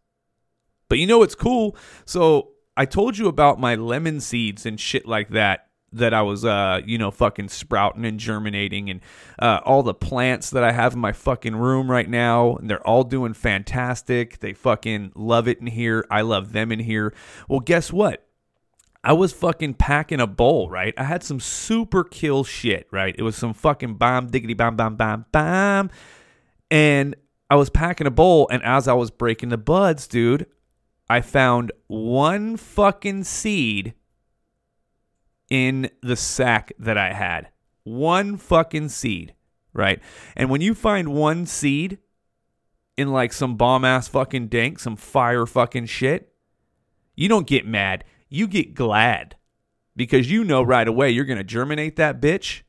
But 0.89 0.99
you 0.99 1.07
know 1.07 1.19
what's 1.19 1.35
cool? 1.35 1.75
So 2.05 2.49
I 2.75 2.85
told 2.85 3.17
you 3.17 3.27
about 3.27 3.59
my 3.59 3.75
lemon 3.75 4.19
seeds 4.19 4.65
and 4.65 4.79
shit 4.79 5.07
like 5.07 5.29
that 5.29 5.70
that 5.93 6.13
I 6.13 6.21
was, 6.21 6.45
uh, 6.45 6.81
you 6.85 6.97
know, 6.97 7.11
fucking 7.11 7.49
sprouting 7.49 8.05
and 8.05 8.19
germinating, 8.19 8.89
and 8.89 9.01
uh, 9.39 9.59
all 9.65 9.83
the 9.83 9.93
plants 9.93 10.49
that 10.51 10.63
I 10.63 10.71
have 10.71 10.93
in 10.93 10.99
my 10.99 11.11
fucking 11.11 11.55
room 11.55 11.91
right 11.91 12.09
now, 12.09 12.55
and 12.55 12.69
they're 12.69 12.85
all 12.87 13.03
doing 13.03 13.33
fantastic. 13.33 14.39
They 14.39 14.53
fucking 14.53 15.11
love 15.15 15.47
it 15.47 15.59
in 15.59 15.67
here. 15.67 16.05
I 16.09 16.21
love 16.21 16.53
them 16.53 16.71
in 16.71 16.79
here. 16.79 17.13
Well, 17.49 17.59
guess 17.59 17.91
what? 17.91 18.25
I 19.03 19.13
was 19.13 19.33
fucking 19.33 19.75
packing 19.75 20.21
a 20.21 20.27
bowl, 20.27 20.69
right? 20.69 20.93
I 20.95 21.03
had 21.03 21.23
some 21.23 21.39
super 21.39 22.03
kill 22.03 22.43
shit, 22.43 22.87
right? 22.91 23.15
It 23.17 23.23
was 23.23 23.35
some 23.35 23.53
fucking 23.53 23.95
bomb, 23.95 24.27
diggity, 24.27 24.53
bomb, 24.53 24.75
bomb, 24.75 24.95
bomb, 24.95 25.25
bomb. 25.31 25.89
And 26.69 27.15
I 27.49 27.55
was 27.55 27.69
packing 27.69 28.07
a 28.07 28.11
bowl, 28.11 28.47
and 28.49 28.63
as 28.63 28.87
I 28.87 28.93
was 28.93 29.11
breaking 29.11 29.49
the 29.49 29.57
buds, 29.57 30.07
dude, 30.07 30.45
I 31.09 31.19
found 31.19 31.73
one 31.87 32.55
fucking 32.55 33.25
seed 33.25 33.93
in 35.51 35.89
the 36.01 36.15
sack 36.15 36.71
that 36.79 36.97
I 36.97 37.13
had. 37.13 37.49
One 37.83 38.37
fucking 38.37 38.89
seed, 38.89 39.35
right? 39.73 39.99
And 40.35 40.49
when 40.49 40.61
you 40.61 40.73
find 40.73 41.13
one 41.13 41.45
seed 41.45 41.99
in 42.97 43.11
like 43.11 43.33
some 43.33 43.57
bomb 43.57 43.83
ass 43.83 44.07
fucking 44.07 44.47
dank, 44.47 44.79
some 44.79 44.95
fire 44.95 45.45
fucking 45.45 45.87
shit, 45.87 46.33
you 47.15 47.27
don't 47.27 47.45
get 47.45 47.67
mad. 47.67 48.05
You 48.29 48.47
get 48.47 48.73
glad 48.73 49.35
because 49.95 50.31
you 50.31 50.45
know 50.45 50.63
right 50.63 50.87
away 50.87 51.09
you're 51.09 51.25
going 51.25 51.37
to 51.37 51.43
germinate 51.43 51.97
that 51.97 52.21
bitch 52.21 52.61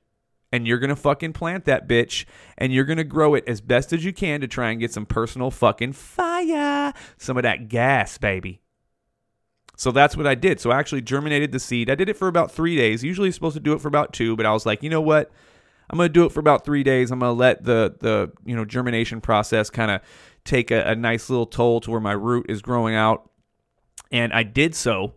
and 0.50 0.66
you're 0.66 0.80
going 0.80 0.90
to 0.90 0.96
fucking 0.96 1.34
plant 1.34 1.64
that 1.66 1.88
bitch 1.88 2.24
and 2.58 2.72
you're 2.72 2.84
going 2.84 2.98
to 2.98 3.04
grow 3.04 3.34
it 3.34 3.44
as 3.46 3.60
best 3.60 3.92
as 3.92 4.04
you 4.04 4.12
can 4.12 4.40
to 4.40 4.48
try 4.48 4.70
and 4.70 4.80
get 4.80 4.92
some 4.92 5.06
personal 5.06 5.52
fucking 5.52 5.92
fire, 5.92 6.92
some 7.16 7.36
of 7.36 7.44
that 7.44 7.68
gas, 7.68 8.18
baby. 8.18 8.61
So 9.76 9.90
that's 9.90 10.16
what 10.16 10.26
I 10.26 10.34
did. 10.34 10.60
So 10.60 10.70
I 10.70 10.78
actually 10.78 11.02
germinated 11.02 11.52
the 11.52 11.58
seed. 11.58 11.90
I 11.90 11.94
did 11.94 12.08
it 12.08 12.16
for 12.16 12.28
about 12.28 12.52
three 12.52 12.76
days. 12.76 13.02
Usually 13.02 13.26
you're 13.26 13.32
supposed 13.32 13.56
to 13.56 13.60
do 13.60 13.72
it 13.72 13.80
for 13.80 13.88
about 13.88 14.12
two, 14.12 14.36
but 14.36 14.46
I 14.46 14.52
was 14.52 14.66
like, 14.66 14.82
you 14.82 14.90
know 14.90 15.00
what? 15.00 15.30
I'm 15.90 15.98
gonna 15.98 16.08
do 16.08 16.24
it 16.24 16.32
for 16.32 16.40
about 16.40 16.64
three 16.64 16.82
days. 16.82 17.10
I'm 17.10 17.18
gonna 17.18 17.32
let 17.32 17.64
the 17.64 17.94
the 18.00 18.32
you 18.44 18.56
know 18.56 18.64
germination 18.64 19.20
process 19.20 19.68
kind 19.70 19.90
of 19.90 20.00
take 20.44 20.70
a, 20.70 20.82
a 20.82 20.94
nice 20.94 21.28
little 21.28 21.46
toll 21.46 21.80
to 21.80 21.90
where 21.90 22.00
my 22.00 22.12
root 22.12 22.46
is 22.48 22.62
growing 22.62 22.94
out. 22.94 23.30
And 24.10 24.32
I 24.32 24.42
did 24.42 24.74
so, 24.74 25.14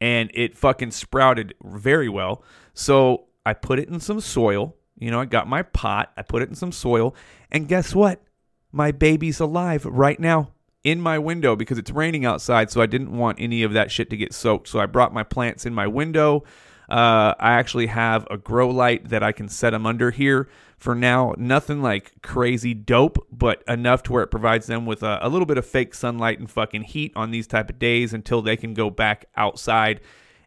and 0.00 0.30
it 0.34 0.56
fucking 0.56 0.90
sprouted 0.92 1.54
very 1.64 2.08
well. 2.08 2.42
So 2.74 3.26
I 3.44 3.54
put 3.54 3.78
it 3.78 3.88
in 3.88 4.00
some 4.00 4.20
soil. 4.20 4.76
You 4.98 5.10
know, 5.10 5.20
I 5.20 5.24
got 5.24 5.48
my 5.48 5.62
pot, 5.62 6.12
I 6.16 6.22
put 6.22 6.42
it 6.42 6.48
in 6.48 6.54
some 6.54 6.70
soil, 6.70 7.16
and 7.50 7.66
guess 7.66 7.94
what? 7.94 8.22
My 8.70 8.92
baby's 8.92 9.40
alive 9.40 9.84
right 9.84 10.18
now 10.20 10.52
in 10.84 11.00
my 11.00 11.18
window 11.18 11.54
because 11.56 11.78
it's 11.78 11.90
raining 11.90 12.24
outside, 12.24 12.70
so 12.70 12.80
I 12.80 12.86
didn't 12.86 13.16
want 13.16 13.40
any 13.40 13.62
of 13.62 13.72
that 13.72 13.90
shit 13.90 14.10
to 14.10 14.16
get 14.16 14.32
soaked. 14.32 14.68
So 14.68 14.80
I 14.80 14.86
brought 14.86 15.14
my 15.14 15.22
plants 15.22 15.64
in 15.66 15.74
my 15.74 15.86
window. 15.86 16.44
Uh, 16.88 17.34
I 17.38 17.52
actually 17.52 17.86
have 17.86 18.26
a 18.30 18.36
grow 18.36 18.68
light 18.68 19.08
that 19.08 19.22
I 19.22 19.32
can 19.32 19.48
set 19.48 19.70
them 19.70 19.86
under 19.86 20.10
here 20.10 20.48
for 20.76 20.94
now. 20.94 21.34
Nothing 21.38 21.80
like 21.80 22.20
crazy 22.22 22.74
dope, 22.74 23.26
but 23.30 23.62
enough 23.68 24.02
to 24.04 24.12
where 24.12 24.22
it 24.24 24.30
provides 24.30 24.66
them 24.66 24.84
with 24.84 25.02
a, 25.02 25.18
a 25.22 25.28
little 25.28 25.46
bit 25.46 25.56
of 25.56 25.64
fake 25.64 25.94
sunlight 25.94 26.38
and 26.38 26.50
fucking 26.50 26.82
heat 26.82 27.12
on 27.16 27.30
these 27.30 27.46
type 27.46 27.70
of 27.70 27.78
days 27.78 28.12
until 28.12 28.42
they 28.42 28.56
can 28.56 28.74
go 28.74 28.90
back 28.90 29.26
outside 29.36 30.00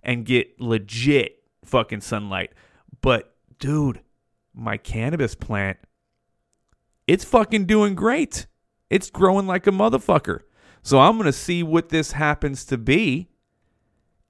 and 0.03 0.25
get 0.25 0.59
legit 0.59 1.41
fucking 1.63 2.01
sunlight. 2.01 2.51
But 3.01 3.33
dude, 3.57 4.01
my 4.53 4.77
cannabis 4.77 5.33
plant, 5.33 5.77
it's 7.07 7.23
fucking 7.23 7.65
doing 7.65 7.95
great. 7.95 8.45
It's 8.89 9.09
growing 9.09 9.47
like 9.47 9.67
a 9.67 9.71
motherfucker. 9.71 10.41
So 10.81 10.99
I'm 10.99 11.17
going 11.17 11.25
to 11.25 11.33
see 11.33 11.63
what 11.63 11.89
this 11.89 12.11
happens 12.11 12.65
to 12.65 12.77
be. 12.77 13.29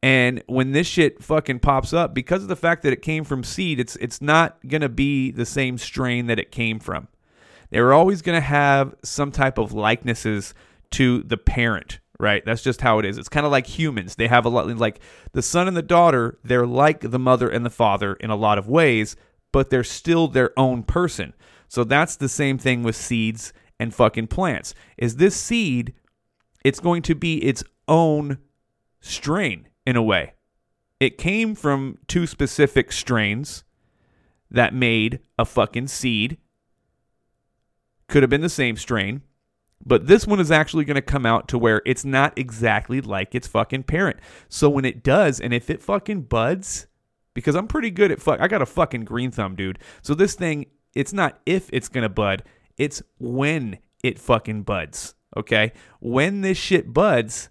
And 0.06 0.44
when 0.46 0.72
this 0.72 0.86
shit 0.86 1.24
fucking 1.24 1.62
pops 1.62 1.91
up, 1.91 2.13
because 2.13 2.44
of 2.44 2.48
the 2.48 2.56
fact 2.56 2.84
that 2.84 2.94
it 2.94 3.02
came 3.02 3.24
from 3.24 3.44
seed, 3.44 3.80
it's 3.80 3.96
it's 3.96 4.22
not 4.22 4.60
gonna 4.68 4.88
be 4.88 5.32
the 5.32 5.48
same 5.48 5.80
strain 5.80 6.28
that 6.28 6.38
it 6.38 6.52
came 6.52 6.78
from. 6.80 7.08
They're 7.72 7.91
always 7.91 8.22
gonna 8.22 8.39
have 8.39 8.94
some 9.04 9.32
type 9.32 9.58
of 9.58 9.74
likenesses 9.74 10.54
to 10.91 11.24
the 11.24 11.38
parent, 11.38 12.02
right? 12.20 12.46
That's 12.46 12.62
just 12.62 12.82
how 12.82 13.00
it 13.00 13.06
is. 13.06 13.18
It's 13.18 13.30
kind 13.30 13.48
of 13.48 13.52
like 13.52 13.65
humans. 13.65 14.13
They 14.13 14.28
have 14.28 14.46
a 14.46 14.50
lot 14.50 14.68
like 14.78 15.00
the 15.32 15.41
son 15.41 15.68
and 15.68 15.76
the 15.76 15.82
daughter, 15.82 16.38
they're 16.44 16.68
like 16.68 17.00
the 17.00 17.18
mother 17.18 17.50
and 17.50 17.65
the 17.65 17.72
father 17.72 18.13
in 18.13 18.30
a 18.30 18.36
lot 18.36 18.60
of 18.60 18.70
ways, 18.70 19.15
but 19.52 19.72
they're 19.72 19.84
still 19.84 20.28
their 20.28 20.52
own 20.56 20.84
person. 20.84 21.34
So 21.68 21.84
that's 21.84 22.15
the 22.15 22.30
same 22.30 22.60
thing 22.60 22.84
with 22.84 22.96
seeds 22.96 23.54
and 23.79 23.93
fucking 23.93 24.27
plants. 24.27 24.73
Is 24.97 25.17
this 25.17 25.35
seed 25.35 25.93
it's 26.65 26.79
going 26.79 27.03
to 27.03 27.13
be 27.13 27.38
its 27.43 27.63
own 27.88 28.39
strain 28.99 29.67
in 29.85 29.95
a 29.95 30.01
way. 30.01 30.33
It 30.99 31.19
came 31.19 31.53
from 31.53 31.99
two 32.07 32.25
specific 32.25 32.91
strains 32.91 33.63
that 34.49 34.73
made 34.73 35.19
a 35.38 35.45
fucking 35.45 35.89
seed. 35.89 36.38
Could 38.07 38.23
have 38.23 38.31
been 38.31 38.41
the 38.41 38.49
same 38.49 38.77
strain, 38.77 39.21
but 39.85 40.07
this 40.07 40.25
one 40.25 40.39
is 40.39 40.49
actually 40.49 40.85
going 40.85 40.95
to 40.95 41.03
come 41.03 41.25
out 41.25 41.47
to 41.49 41.57
where 41.59 41.83
it's 41.85 42.03
not 42.03 42.33
exactly 42.35 42.99
like 42.99 43.35
its 43.35 43.47
fucking 43.47 43.83
parent. 43.83 44.17
So 44.49 44.67
when 44.67 44.85
it 44.85 45.03
does, 45.03 45.39
and 45.39 45.53
if 45.53 45.69
it 45.69 45.83
fucking 45.83 46.23
buds, 46.23 46.88
because 47.35 47.53
I'm 47.53 47.67
pretty 47.67 47.91
good 47.91 48.11
at 48.11 48.19
fuck, 48.19 48.41
I 48.41 48.47
got 48.47 48.63
a 48.63 48.65
fucking 48.65 49.05
green 49.05 49.29
thumb, 49.29 49.55
dude. 49.55 49.77
So 50.01 50.15
this 50.15 50.33
thing, 50.33 50.65
it's 50.95 51.13
not 51.13 51.39
if 51.45 51.69
it's 51.71 51.89
going 51.89 52.01
to 52.03 52.09
bud, 52.09 52.41
it's 52.77 53.01
when 53.17 53.79
it 54.03 54.19
fucking 54.19 54.63
buds. 54.63 55.15
Okay? 55.35 55.73
When 55.99 56.41
this 56.41 56.57
shit 56.57 56.93
buds, 56.93 57.49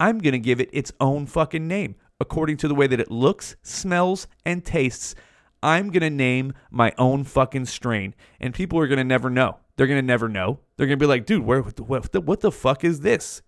I'm 0.00 0.18
going 0.18 0.32
to 0.32 0.38
give 0.38 0.60
it 0.60 0.70
its 0.72 0.92
own 1.00 1.26
fucking 1.26 1.66
name 1.66 1.96
according 2.20 2.56
to 2.58 2.68
the 2.68 2.74
way 2.74 2.86
that 2.86 3.00
it 3.00 3.10
looks, 3.10 3.56
smells, 3.62 4.26
and 4.44 4.64
tastes. 4.64 5.14
I'm 5.62 5.90
going 5.90 6.02
to 6.02 6.10
name 6.10 6.52
my 6.70 6.92
own 6.98 7.24
fucking 7.24 7.66
strain, 7.66 8.14
and 8.40 8.54
people 8.54 8.78
are 8.78 8.86
going 8.86 8.98
to 8.98 9.04
never 9.04 9.30
know. 9.30 9.58
They're 9.76 9.86
going 9.86 10.00
to 10.00 10.06
never 10.06 10.28
know. 10.28 10.60
They're 10.76 10.86
going 10.86 10.98
to 10.98 11.02
be 11.02 11.08
like, 11.08 11.26
dude, 11.26 11.44
where, 11.44 11.62
what, 11.62 12.12
the, 12.12 12.20
what 12.20 12.40
the 12.40 12.52
fuck 12.52 12.84
is 12.84 13.00
this? 13.00 13.42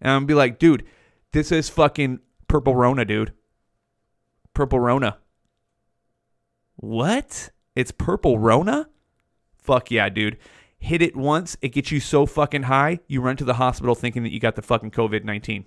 And 0.00 0.10
I'm 0.10 0.20
going 0.20 0.26
to 0.26 0.30
be 0.32 0.34
like, 0.34 0.58
dude, 0.58 0.84
this 1.32 1.50
is 1.50 1.68
fucking 1.68 2.20
Purple 2.48 2.76
Rona, 2.76 3.04
dude. 3.04 3.32
Purple 4.52 4.78
Rona. 4.78 5.18
What? 6.76 7.50
It's 7.74 7.90
Purple 7.90 8.38
Rona? 8.38 8.88
Fuck 9.64 9.90
yeah, 9.90 10.10
dude. 10.10 10.36
Hit 10.78 11.00
it 11.00 11.16
once, 11.16 11.56
it 11.62 11.70
gets 11.70 11.90
you 11.90 11.98
so 11.98 12.26
fucking 12.26 12.64
high, 12.64 13.00
you 13.08 13.22
run 13.22 13.38
to 13.38 13.44
the 13.44 13.54
hospital 13.54 13.94
thinking 13.94 14.22
that 14.22 14.32
you 14.32 14.38
got 14.38 14.54
the 14.54 14.62
fucking 14.62 14.90
COVID 14.90 15.24
19. 15.24 15.64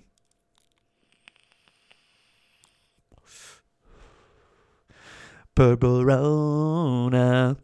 Purple 5.56 6.04
Rona. 6.04 7.56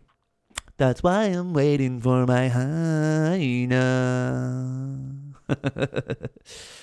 That's 0.76 1.04
why 1.04 1.26
I'm 1.26 1.52
waiting 1.52 2.00
for 2.00 2.26
my 2.26 2.48
now. 3.66 5.14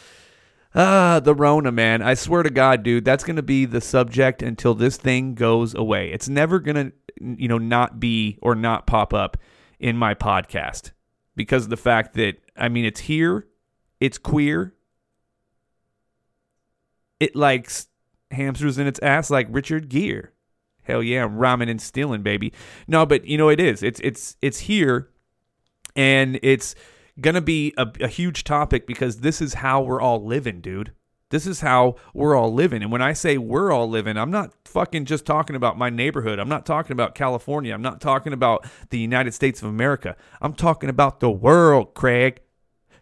ah, 0.76 1.20
the 1.20 1.36
Rona, 1.36 1.72
man. 1.72 2.02
I 2.02 2.14
swear 2.14 2.44
to 2.44 2.50
God, 2.50 2.84
dude, 2.84 3.06
that's 3.06 3.24
going 3.24 3.36
to 3.36 3.44
be 3.44 3.66
the 3.66 3.82
subject 3.82 4.42
until 4.42 4.74
this 4.74 4.98
thing 4.98 5.36
goes 5.36 5.74
away. 5.76 6.12
It's 6.12 6.30
never 6.30 6.60
going 6.60 6.76
to, 6.76 6.92
you 7.20 7.48
know, 7.48 7.58
not 7.58 8.00
be 8.00 8.38
or 8.42 8.56
not 8.56 8.88
pop 8.88 9.14
up 9.14 9.38
in 9.80 9.98
my 9.98 10.14
podcast 10.14 10.92
because 11.36 11.66
of 11.66 11.70
the 11.70 11.78
fact 11.78 12.14
that, 12.16 12.36
I 12.56 12.70
mean, 12.70 12.86
it's 12.86 13.02
here, 13.02 13.48
it's 14.00 14.18
queer, 14.18 14.74
it 17.20 17.36
likes 17.36 17.88
hamsters 18.32 18.78
in 18.78 18.88
its 18.88 19.00
ass 19.00 19.30
like 19.30 19.48
Richard 19.50 19.90
Gere. 19.90 20.30
Hell 20.84 21.04
yeah, 21.04 21.24
I'm 21.24 21.38
rhyming 21.38 21.70
and 21.70 21.82
stealing, 21.82 22.24
baby. 22.24 22.52
No, 22.88 23.06
but 23.06 23.26
you 23.26 23.38
know 23.38 23.50
it 23.50 23.60
is. 23.60 23.84
It's 23.84 24.00
it's 24.00 24.36
it's 24.42 24.62
here, 24.62 25.10
and 25.96 26.40
it's 26.42 26.74
gonna 27.22 27.42
be 27.42 27.74
a, 27.78 27.88
a 28.02 28.08
huge 28.08 28.44
topic 28.44 28.86
because 28.88 29.18
this 29.18 29.42
is 29.42 29.56
how 29.56 29.82
we're 29.82 30.02
all 30.02 30.26
living, 30.26 30.62
dude. 30.62 30.94
This 31.32 31.48
is 31.48 31.62
how 31.62 31.96
we're 32.14 32.36
all 32.36 32.54
living. 32.54 32.84
And 32.84 32.92
when 32.92 33.02
I 33.02 33.14
say 33.14 33.38
we're 33.38 33.72
all 33.72 33.90
living, 33.90 34.18
I'm 34.18 34.32
not 34.32 34.54
fucking 34.66 35.06
just 35.06 35.26
talking 35.26 35.56
about 35.56 35.78
my 35.78 35.90
neighborhood. 35.90 36.40
I'm 36.40 36.50
not 36.50 36.66
talking 36.66 36.92
about 36.92 37.16
California. 37.16 37.74
I'm 37.74 37.82
not 37.82 38.02
talking 38.02 38.34
about 38.34 38.68
the 38.90 39.00
United 39.00 39.34
States 39.34 39.62
of 39.62 39.70
America. 39.70 40.18
I'm 40.42 40.54
talking 40.54 40.90
about 40.90 41.22
the 41.22 41.32
world, 41.32 41.94
Craig. 41.94 42.42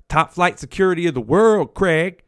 Top 0.08 0.32
flight 0.32 0.60
security 0.60 1.08
of 1.08 1.16
the 1.16 1.22
world, 1.22 1.74
Craig. 1.74 2.24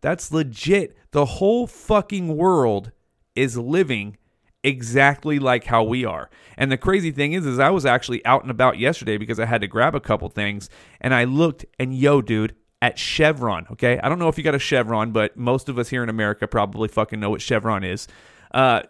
That's 0.00 0.32
legit. 0.32 0.96
The 1.12 1.24
whole 1.24 1.68
fucking 1.68 2.36
world 2.36 2.90
is 3.36 3.56
living 3.56 4.16
exactly 4.64 5.38
like 5.38 5.64
how 5.64 5.84
we 5.84 6.04
are. 6.04 6.30
And 6.56 6.72
the 6.72 6.78
crazy 6.78 7.12
thing 7.12 7.34
is 7.34 7.46
is 7.46 7.58
I 7.58 7.70
was 7.70 7.86
actually 7.86 8.24
out 8.24 8.42
and 8.42 8.50
about 8.50 8.78
yesterday 8.78 9.18
because 9.18 9.38
I 9.38 9.44
had 9.44 9.60
to 9.60 9.68
grab 9.68 9.94
a 9.94 10.00
couple 10.00 10.28
things 10.28 10.68
and 11.00 11.14
I 11.14 11.24
looked 11.24 11.64
and 11.78 11.94
yo 11.94 12.22
dude 12.22 12.56
at 12.82 12.98
Chevron, 12.98 13.66
okay? 13.72 14.00
I 14.00 14.08
don't 14.08 14.18
know 14.18 14.28
if 14.28 14.36
you 14.36 14.44
got 14.44 14.54
a 14.54 14.58
Chevron, 14.58 15.12
but 15.12 15.36
most 15.36 15.68
of 15.68 15.78
us 15.78 15.90
here 15.90 16.02
in 16.02 16.08
America 16.08 16.48
probably 16.48 16.88
fucking 16.88 17.20
know 17.20 17.30
what 17.30 17.42
Chevron 17.42 17.84
is. 17.84 18.08
Uh 18.52 18.82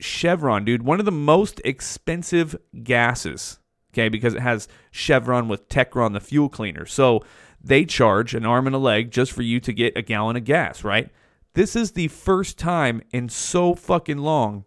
Chevron, 0.00 0.64
dude, 0.64 0.82
one 0.82 0.98
of 0.98 1.04
the 1.04 1.12
most 1.12 1.60
expensive 1.64 2.56
gases, 2.82 3.58
okay, 3.92 4.08
because 4.08 4.34
it 4.34 4.40
has 4.40 4.66
Chevron 4.90 5.46
with 5.46 5.68
Techron, 5.68 6.14
the 6.14 6.20
fuel 6.20 6.48
cleaner. 6.48 6.86
So 6.86 7.22
they 7.62 7.84
charge 7.84 8.34
an 8.34 8.46
arm 8.46 8.66
and 8.66 8.74
a 8.74 8.78
leg 8.78 9.10
just 9.10 9.32
for 9.32 9.42
you 9.42 9.60
to 9.60 9.72
get 9.74 9.96
a 9.96 10.02
gallon 10.02 10.36
of 10.36 10.44
gas, 10.44 10.82
right? 10.82 11.10
This 11.52 11.76
is 11.76 11.92
the 11.92 12.08
first 12.08 12.58
time 12.58 13.02
in 13.12 13.28
so 13.28 13.74
fucking 13.74 14.18
long 14.18 14.64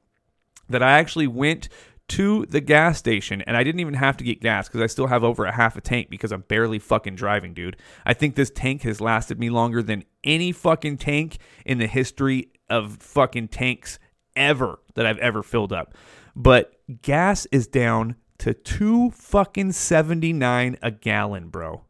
that 0.69 0.83
I 0.83 0.93
actually 0.99 1.27
went 1.27 1.69
to 2.09 2.45
the 2.47 2.61
gas 2.61 2.97
station 2.97 3.41
and 3.43 3.55
I 3.55 3.63
didn't 3.63 3.79
even 3.79 3.93
have 3.93 4.17
to 4.17 4.23
get 4.23 4.41
gas 4.41 4.67
because 4.67 4.81
I 4.81 4.87
still 4.87 5.07
have 5.07 5.23
over 5.23 5.45
a 5.45 5.51
half 5.51 5.77
a 5.77 5.81
tank 5.81 6.09
because 6.09 6.31
I'm 6.31 6.41
barely 6.41 6.79
fucking 6.79 7.15
driving, 7.15 7.53
dude. 7.53 7.77
I 8.05 8.13
think 8.13 8.35
this 8.35 8.51
tank 8.51 8.81
has 8.83 8.99
lasted 8.99 9.39
me 9.39 9.49
longer 9.49 9.81
than 9.81 10.03
any 10.23 10.51
fucking 10.51 10.97
tank 10.97 11.37
in 11.65 11.77
the 11.77 11.87
history 11.87 12.51
of 12.69 12.97
fucking 12.97 13.49
tanks 13.49 13.99
ever 14.35 14.79
that 14.95 15.05
I've 15.05 15.17
ever 15.19 15.43
filled 15.43 15.71
up. 15.71 15.93
But 16.35 16.73
gas 17.01 17.45
is 17.51 17.67
down 17.67 18.15
to 18.39 18.53
2 18.53 19.11
fucking 19.11 19.71
79 19.71 20.77
a 20.81 20.91
gallon, 20.91 21.49
bro. 21.49 21.85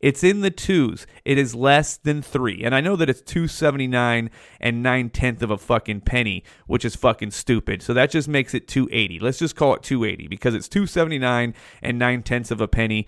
It's 0.00 0.24
in 0.24 0.40
the 0.40 0.50
twos. 0.50 1.06
It 1.24 1.36
is 1.38 1.54
less 1.54 1.96
than 1.96 2.22
three. 2.22 2.64
And 2.64 2.74
I 2.74 2.80
know 2.80 2.96
that 2.96 3.10
it's 3.10 3.20
279 3.20 4.30
and 4.58 4.82
nine 4.82 5.10
tenth 5.10 5.42
of 5.42 5.50
a 5.50 5.58
fucking 5.58 6.02
penny, 6.02 6.42
which 6.66 6.84
is 6.84 6.96
fucking 6.96 7.32
stupid. 7.32 7.82
So 7.82 7.92
that 7.94 8.10
just 8.10 8.26
makes 8.26 8.54
it 8.54 8.66
280. 8.66 9.18
Let's 9.18 9.38
just 9.38 9.56
call 9.56 9.74
it 9.74 9.82
280 9.82 10.28
because 10.28 10.54
it's 10.54 10.68
279 10.68 11.54
and 11.82 11.98
nine 11.98 12.22
tenths 12.22 12.50
of 12.50 12.60
a 12.60 12.68
penny. 12.68 13.06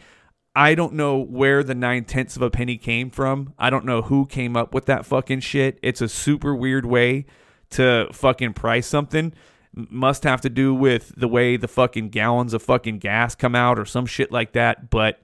I 0.54 0.74
don't 0.74 0.92
know 0.92 1.18
where 1.18 1.62
the 1.64 1.74
nine 1.74 2.04
tenths 2.04 2.36
of 2.36 2.42
a 2.42 2.50
penny 2.50 2.76
came 2.76 3.10
from. 3.10 3.54
I 3.58 3.70
don't 3.70 3.86
know 3.86 4.02
who 4.02 4.26
came 4.26 4.54
up 4.54 4.74
with 4.74 4.84
that 4.86 5.06
fucking 5.06 5.40
shit. 5.40 5.78
It's 5.82 6.02
a 6.02 6.08
super 6.08 6.54
weird 6.54 6.84
way 6.84 7.24
to 7.70 8.08
fucking 8.12 8.52
price 8.52 8.86
something. 8.86 9.32
Must 9.74 10.24
have 10.24 10.42
to 10.42 10.50
do 10.50 10.74
with 10.74 11.14
the 11.16 11.28
way 11.28 11.56
the 11.56 11.68
fucking 11.68 12.10
gallons 12.10 12.52
of 12.52 12.62
fucking 12.62 12.98
gas 12.98 13.34
come 13.34 13.54
out 13.54 13.78
or 13.78 13.86
some 13.86 14.04
shit 14.04 14.30
like 14.30 14.52
that. 14.52 14.90
But 14.90 15.22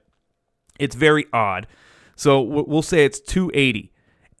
it's 0.79 0.95
very 0.95 1.25
odd. 1.31 1.67
So 2.15 2.41
we'll 2.41 2.81
say 2.81 3.05
it's 3.05 3.19
280. 3.19 3.91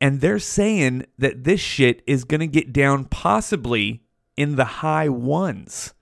And 0.01 0.21
they're 0.21 0.39
saying 0.39 1.05
that 1.17 1.43
this 1.43 1.59
shit 1.59 2.01
is 2.07 2.23
going 2.23 2.39
to 2.39 2.47
get 2.47 2.73
down 2.73 3.05
possibly 3.05 4.03
in 4.35 4.55
the 4.55 4.65
high 4.65 5.09
ones. 5.09 5.93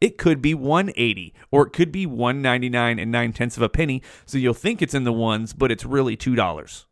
It 0.00 0.18
could 0.18 0.42
be 0.42 0.54
180 0.54 1.34
or 1.50 1.66
it 1.66 1.72
could 1.72 1.92
be 1.92 2.06
199 2.06 2.98
and 2.98 3.12
nine 3.12 3.32
tenths 3.32 3.56
of 3.56 3.62
a 3.62 3.68
penny. 3.68 4.02
So 4.26 4.36
you'll 4.36 4.54
think 4.54 4.82
it's 4.82 4.94
in 4.94 5.04
the 5.04 5.12
ones, 5.12 5.52
but 5.52 5.70
it's 5.70 5.84
really 5.84 6.16
$2. 6.16 6.84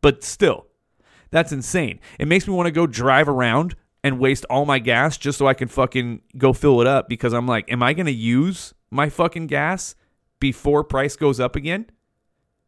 But 0.00 0.22
still, 0.22 0.66
that's 1.30 1.52
insane. 1.52 1.98
It 2.18 2.28
makes 2.28 2.46
me 2.46 2.54
want 2.54 2.66
to 2.66 2.72
go 2.72 2.86
drive 2.86 3.28
around 3.28 3.74
and 4.04 4.20
waste 4.20 4.44
all 4.48 4.64
my 4.64 4.78
gas 4.78 5.16
just 5.16 5.36
so 5.36 5.48
I 5.48 5.54
can 5.54 5.68
fucking 5.68 6.20
go 6.38 6.52
fill 6.52 6.80
it 6.80 6.86
up 6.86 7.08
because 7.08 7.32
I'm 7.32 7.48
like, 7.48 7.70
am 7.72 7.82
I 7.82 7.92
going 7.92 8.06
to 8.06 8.12
use 8.12 8.72
my 8.90 9.08
fucking 9.08 9.48
gas 9.48 9.96
before 10.40 10.84
price 10.84 11.16
goes 11.16 11.40
up 11.40 11.56
again 11.56 11.86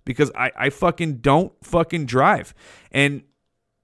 because 0.04 0.30
I, 0.34 0.50
I 0.56 0.70
fucking 0.70 1.18
don't 1.18 1.52
fucking 1.62 2.06
drive. 2.06 2.54
And 2.90 3.22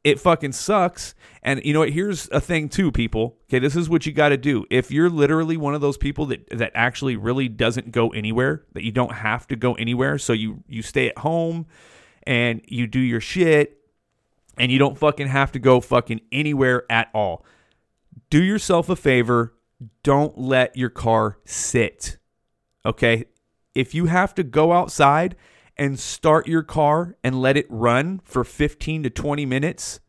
it 0.04 0.20
fucking 0.20 0.52
sucks. 0.52 1.14
And 1.42 1.64
you 1.64 1.72
know 1.72 1.80
what? 1.80 1.90
Here's 1.90 2.28
a 2.30 2.40
thing 2.40 2.68
too, 2.68 2.92
people. 2.92 3.38
Okay, 3.44 3.58
this 3.58 3.74
is 3.74 3.88
what 3.88 4.06
you 4.06 4.12
got 4.12 4.30
to 4.30 4.36
do. 4.36 4.64
If 4.70 4.90
you're 4.90 5.10
literally 5.10 5.56
one 5.56 5.74
of 5.74 5.80
those 5.80 5.96
people 5.96 6.26
that 6.26 6.48
that 6.50 6.72
actually 6.74 7.16
really 7.16 7.48
doesn't 7.48 7.90
go 7.90 8.08
anywhere, 8.10 8.64
that 8.72 8.84
you 8.84 8.92
don't 8.92 9.12
have 9.12 9.46
to 9.48 9.56
go 9.56 9.74
anywhere, 9.74 10.18
so 10.18 10.32
you 10.32 10.62
you 10.68 10.82
stay 10.82 11.08
at 11.08 11.18
home 11.18 11.66
and 12.26 12.62
you 12.68 12.86
do 12.86 13.00
your 13.00 13.20
shit 13.20 13.80
and 14.58 14.70
you 14.70 14.78
don't 14.78 14.96
fucking 14.96 15.26
have 15.26 15.52
to 15.52 15.58
go 15.58 15.80
fucking 15.80 16.20
anywhere 16.32 16.84
at 16.90 17.08
all. 17.14 17.44
Do 18.30 18.42
yourself 18.42 18.88
a 18.88 18.96
favor, 18.96 19.54
don't 20.02 20.38
let 20.38 20.76
your 20.76 20.90
car 20.90 21.38
sit. 21.44 22.18
Okay? 22.86 23.24
If 23.74 23.94
you 23.94 24.06
have 24.06 24.34
to 24.34 24.42
go 24.42 24.72
outside 24.72 25.36
and 25.76 25.98
start 25.98 26.46
your 26.46 26.62
car 26.62 27.16
and 27.24 27.40
let 27.40 27.56
it 27.56 27.66
run 27.68 28.20
for 28.24 28.44
15 28.44 29.02
to 29.02 29.10
20 29.10 29.46
minutes, 29.46 30.00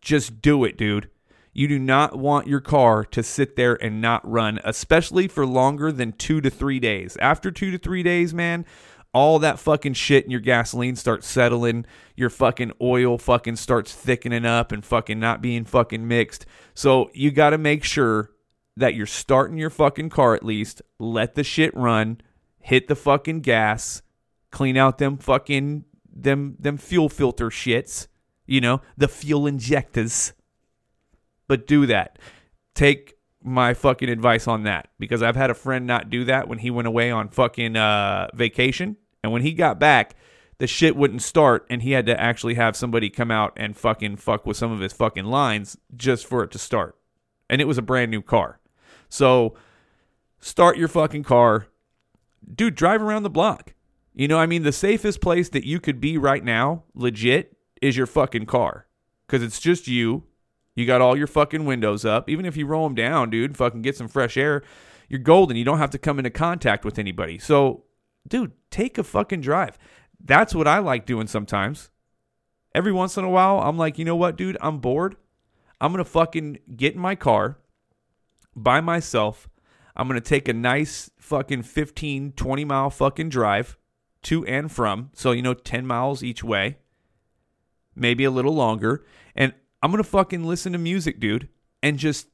just 0.00 0.42
do 0.42 0.64
it, 0.64 0.76
dude. 0.76 1.08
You 1.52 1.68
do 1.68 1.78
not 1.78 2.18
want 2.18 2.48
your 2.48 2.60
car 2.60 3.04
to 3.04 3.22
sit 3.22 3.54
there 3.54 3.80
and 3.80 4.00
not 4.00 4.28
run, 4.28 4.58
especially 4.64 5.28
for 5.28 5.46
longer 5.46 5.92
than 5.92 6.12
two 6.12 6.40
to 6.40 6.50
three 6.50 6.80
days. 6.80 7.16
After 7.20 7.52
two 7.52 7.70
to 7.70 7.78
three 7.78 8.02
days, 8.02 8.34
man, 8.34 8.66
all 9.12 9.38
that 9.38 9.60
fucking 9.60 9.94
shit 9.94 10.24
in 10.24 10.32
your 10.32 10.40
gasoline 10.40 10.96
starts 10.96 11.28
settling. 11.28 11.86
Your 12.16 12.28
fucking 12.28 12.72
oil 12.82 13.16
fucking 13.16 13.54
starts 13.56 13.94
thickening 13.94 14.44
up 14.44 14.72
and 14.72 14.84
fucking 14.84 15.20
not 15.20 15.40
being 15.40 15.64
fucking 15.64 16.08
mixed. 16.08 16.44
So 16.74 17.10
you 17.14 17.30
got 17.30 17.50
to 17.50 17.58
make 17.58 17.84
sure 17.84 18.32
that 18.76 18.96
you're 18.96 19.06
starting 19.06 19.56
your 19.56 19.70
fucking 19.70 20.10
car 20.10 20.34
at 20.34 20.44
least. 20.44 20.82
Let 20.98 21.36
the 21.36 21.44
shit 21.44 21.72
run 21.76 22.20
hit 22.64 22.88
the 22.88 22.96
fucking 22.96 23.40
gas, 23.40 24.00
clean 24.50 24.76
out 24.76 24.96
them 24.96 25.18
fucking 25.18 25.84
them 26.10 26.56
them 26.58 26.78
fuel 26.78 27.10
filter 27.10 27.50
shits, 27.50 28.08
you 28.46 28.60
know, 28.60 28.80
the 28.96 29.06
fuel 29.06 29.46
injectors. 29.46 30.32
But 31.46 31.66
do 31.66 31.84
that. 31.86 32.18
Take 32.74 33.14
my 33.42 33.74
fucking 33.74 34.08
advice 34.08 34.48
on 34.48 34.62
that 34.62 34.88
because 34.98 35.22
I've 35.22 35.36
had 35.36 35.50
a 35.50 35.54
friend 35.54 35.86
not 35.86 36.08
do 36.08 36.24
that 36.24 36.48
when 36.48 36.58
he 36.58 36.70
went 36.70 36.88
away 36.88 37.10
on 37.10 37.28
fucking 37.28 37.76
uh, 37.76 38.28
vacation, 38.32 38.96
and 39.22 39.30
when 39.30 39.42
he 39.42 39.52
got 39.52 39.78
back, 39.78 40.16
the 40.56 40.66
shit 40.66 40.96
wouldn't 40.96 41.20
start, 41.20 41.66
and 41.68 41.82
he 41.82 41.90
had 41.90 42.06
to 42.06 42.18
actually 42.18 42.54
have 42.54 42.76
somebody 42.76 43.10
come 43.10 43.30
out 43.30 43.52
and 43.56 43.76
fucking 43.76 44.16
fuck 44.16 44.46
with 44.46 44.56
some 44.56 44.72
of 44.72 44.80
his 44.80 44.94
fucking 44.94 45.26
lines 45.26 45.76
just 45.94 46.24
for 46.24 46.42
it 46.42 46.50
to 46.52 46.58
start, 46.58 46.96
and 47.50 47.60
it 47.60 47.66
was 47.66 47.76
a 47.76 47.82
brand 47.82 48.10
new 48.10 48.22
car. 48.22 48.58
So 49.10 49.54
start 50.40 50.78
your 50.78 50.88
fucking 50.88 51.24
car 51.24 51.66
dude, 52.52 52.74
drive 52.74 53.02
around 53.02 53.22
the 53.22 53.30
block. 53.30 53.74
You 54.14 54.28
know, 54.28 54.38
I 54.38 54.46
mean, 54.46 54.62
the 54.62 54.72
safest 54.72 55.20
place 55.20 55.48
that 55.50 55.64
you 55.64 55.80
could 55.80 56.00
be 56.00 56.18
right 56.18 56.44
now, 56.44 56.84
legit, 56.94 57.56
is 57.82 57.96
your 57.96 58.06
fucking 58.06 58.46
car. 58.46 58.86
Because 59.26 59.42
it's 59.42 59.60
just 59.60 59.88
you. 59.88 60.24
You 60.76 60.86
got 60.86 61.00
all 61.00 61.16
your 61.16 61.26
fucking 61.26 61.64
windows 61.64 62.04
up. 62.04 62.28
Even 62.28 62.46
if 62.46 62.56
you 62.56 62.66
roll 62.66 62.84
them 62.84 62.94
down, 62.94 63.30
dude, 63.30 63.56
fucking 63.56 63.82
get 63.82 63.96
some 63.96 64.08
fresh 64.08 64.36
air, 64.36 64.62
you're 65.08 65.20
golden. 65.20 65.56
You 65.56 65.64
don't 65.64 65.78
have 65.78 65.90
to 65.90 65.98
come 65.98 66.18
into 66.18 66.30
contact 66.30 66.84
with 66.84 66.98
anybody. 66.98 67.38
So, 67.38 67.84
dude, 68.26 68.52
take 68.70 68.98
a 68.98 69.04
fucking 69.04 69.40
drive. 69.40 69.78
That's 70.22 70.54
what 70.54 70.68
I 70.68 70.78
like 70.78 71.06
doing 71.06 71.26
sometimes. 71.26 71.90
Every 72.74 72.92
once 72.92 73.16
in 73.16 73.24
a 73.24 73.30
while, 73.30 73.60
I'm 73.60 73.78
like, 73.78 73.98
you 73.98 74.04
know 74.04 74.16
what, 74.16 74.36
dude? 74.36 74.56
I'm 74.60 74.78
bored. 74.78 75.16
I'm 75.80 75.92
going 75.92 76.02
to 76.02 76.10
fucking 76.10 76.58
get 76.76 76.94
in 76.94 77.00
my 77.00 77.14
car 77.14 77.58
by 78.56 78.80
myself 78.80 79.48
I'm 79.96 80.08
going 80.08 80.20
to 80.20 80.28
take 80.28 80.48
a 80.48 80.52
nice 80.52 81.10
fucking 81.18 81.62
15, 81.62 82.32
20 82.32 82.64
mile 82.64 82.90
fucking 82.90 83.28
drive 83.28 83.76
to 84.22 84.44
and 84.46 84.70
from. 84.70 85.10
So, 85.14 85.32
you 85.32 85.42
know, 85.42 85.54
10 85.54 85.86
miles 85.86 86.22
each 86.22 86.42
way, 86.42 86.78
maybe 87.94 88.24
a 88.24 88.30
little 88.30 88.54
longer. 88.54 89.04
And 89.36 89.54
I'm 89.82 89.90
going 89.90 90.02
to 90.02 90.08
fucking 90.08 90.44
listen 90.44 90.72
to 90.72 90.78
music, 90.78 91.20
dude, 91.20 91.48
and 91.82 91.98
just 91.98 92.28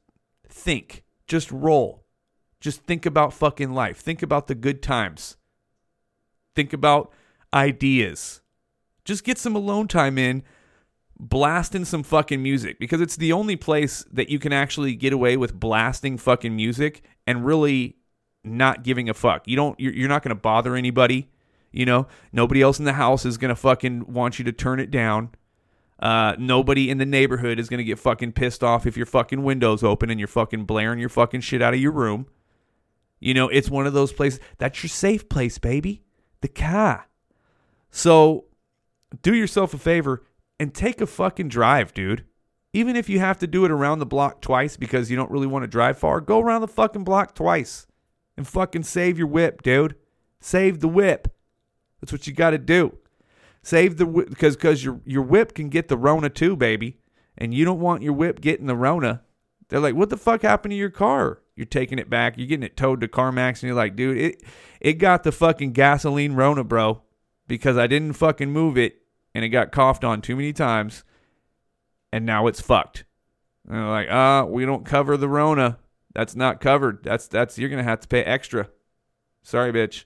think, 0.48 1.04
just 1.26 1.50
roll. 1.50 2.04
Just 2.60 2.82
think 2.82 3.06
about 3.06 3.32
fucking 3.32 3.72
life. 3.72 3.98
Think 3.98 4.22
about 4.22 4.46
the 4.46 4.54
good 4.54 4.82
times. 4.82 5.36
Think 6.54 6.72
about 6.72 7.12
ideas. 7.52 8.40
Just 9.04 9.24
get 9.24 9.38
some 9.38 9.56
alone 9.56 9.88
time 9.88 10.18
in 10.18 10.42
blasting 11.18 11.84
some 11.84 12.02
fucking 12.02 12.42
music 12.42 12.78
because 12.78 13.00
it's 13.00 13.16
the 13.16 13.32
only 13.32 13.56
place 13.56 14.04
that 14.10 14.30
you 14.30 14.38
can 14.38 14.52
actually 14.52 14.94
get 14.94 15.12
away 15.12 15.36
with 15.36 15.58
blasting 15.58 16.16
fucking 16.16 16.54
music 16.56 17.02
and 17.30 17.46
really 17.46 17.96
not 18.42 18.82
giving 18.82 19.08
a 19.08 19.14
fuck. 19.14 19.46
You 19.46 19.54
don't 19.54 19.78
you're, 19.78 19.92
you're 19.92 20.08
not 20.08 20.22
going 20.22 20.34
to 20.34 20.40
bother 20.40 20.74
anybody, 20.74 21.30
you 21.70 21.86
know? 21.86 22.08
Nobody 22.32 22.60
else 22.60 22.78
in 22.78 22.84
the 22.84 22.94
house 22.94 23.24
is 23.24 23.38
going 23.38 23.50
to 23.50 23.56
fucking 23.56 24.12
want 24.12 24.38
you 24.38 24.44
to 24.46 24.52
turn 24.52 24.80
it 24.80 24.90
down. 24.90 25.30
Uh, 26.00 26.34
nobody 26.38 26.90
in 26.90 26.98
the 26.98 27.06
neighborhood 27.06 27.60
is 27.60 27.68
going 27.68 27.78
to 27.78 27.84
get 27.84 27.98
fucking 27.98 28.32
pissed 28.32 28.64
off 28.64 28.86
if 28.86 28.96
your 28.96 29.06
fucking 29.06 29.42
window's 29.42 29.84
open 29.84 30.10
and 30.10 30.18
you're 30.18 30.26
fucking 30.26 30.64
blaring 30.64 30.98
your 30.98 31.10
fucking 31.10 31.42
shit 31.42 31.62
out 31.62 31.74
of 31.74 31.80
your 31.80 31.92
room. 31.92 32.26
You 33.20 33.34
know, 33.34 33.48
it's 33.48 33.70
one 33.70 33.86
of 33.86 33.92
those 33.92 34.12
places 34.12 34.40
that's 34.58 34.82
your 34.82 34.88
safe 34.88 35.28
place, 35.28 35.58
baby. 35.58 36.02
The 36.40 36.48
car. 36.48 37.06
So 37.90 38.46
do 39.22 39.34
yourself 39.34 39.74
a 39.74 39.78
favor 39.78 40.24
and 40.58 40.74
take 40.74 41.00
a 41.00 41.06
fucking 41.06 41.48
drive, 41.48 41.92
dude. 41.92 42.24
Even 42.72 42.94
if 42.94 43.08
you 43.08 43.18
have 43.18 43.38
to 43.40 43.46
do 43.46 43.64
it 43.64 43.70
around 43.70 43.98
the 43.98 44.06
block 44.06 44.40
twice 44.40 44.76
because 44.76 45.10
you 45.10 45.16
don't 45.16 45.30
really 45.30 45.46
want 45.46 45.64
to 45.64 45.68
drive 45.68 45.98
far, 45.98 46.20
go 46.20 46.40
around 46.40 46.60
the 46.60 46.68
fucking 46.68 47.04
block 47.04 47.34
twice 47.34 47.86
and 48.36 48.46
fucking 48.46 48.84
save 48.84 49.18
your 49.18 49.26
whip, 49.26 49.62
dude. 49.62 49.96
Save 50.40 50.80
the 50.80 50.88
whip. 50.88 51.28
That's 52.00 52.12
what 52.12 52.26
you 52.26 52.32
got 52.32 52.50
to 52.50 52.58
do. 52.58 52.96
Save 53.62 53.98
the 53.98 54.06
whip 54.06 54.30
because 54.30 54.56
because 54.56 54.84
your 54.84 55.00
your 55.04 55.22
whip 55.22 55.54
can 55.54 55.68
get 55.68 55.88
the 55.88 55.98
Rona 55.98 56.30
too, 56.30 56.56
baby, 56.56 56.96
and 57.36 57.52
you 57.52 57.64
don't 57.64 57.80
want 57.80 58.02
your 58.02 58.14
whip 58.14 58.40
getting 58.40 58.66
the 58.66 58.76
Rona. 58.76 59.22
They're 59.68 59.80
like, 59.80 59.94
what 59.94 60.08
the 60.08 60.16
fuck 60.16 60.42
happened 60.42 60.72
to 60.72 60.76
your 60.76 60.90
car? 60.90 61.40
You're 61.54 61.66
taking 61.66 61.98
it 61.98 62.08
back. 62.08 62.38
You're 62.38 62.46
getting 62.46 62.64
it 62.64 62.76
towed 62.76 63.02
to 63.02 63.08
CarMax, 63.08 63.60
and 63.60 63.64
you're 63.64 63.74
like, 63.74 63.96
dude, 63.96 64.16
it 64.16 64.42
it 64.80 64.94
got 64.94 65.24
the 65.24 65.32
fucking 65.32 65.72
gasoline 65.72 66.32
Rona, 66.32 66.64
bro, 66.64 67.02
because 67.46 67.76
I 67.76 67.86
didn't 67.86 68.14
fucking 68.14 68.50
move 68.50 68.78
it, 68.78 69.02
and 69.34 69.44
it 69.44 69.50
got 69.50 69.72
coughed 69.72 70.04
on 70.04 70.22
too 70.22 70.36
many 70.36 70.54
times, 70.54 71.04
and 72.12 72.26
now 72.26 72.46
it's 72.46 72.60
fucked. 72.60 73.04
And 73.66 73.76
they're 73.76 73.86
like, 73.86 74.10
uh, 74.10 74.46
we 74.48 74.64
don't 74.64 74.84
cover 74.84 75.16
the 75.16 75.28
Rona. 75.28 75.78
That's 76.14 76.34
not 76.34 76.60
covered. 76.60 77.04
That's 77.04 77.28
that's 77.28 77.58
you're 77.58 77.68
gonna 77.68 77.82
have 77.82 78.00
to 78.00 78.08
pay 78.08 78.22
extra. 78.22 78.68
Sorry, 79.42 79.72
bitch. 79.72 80.04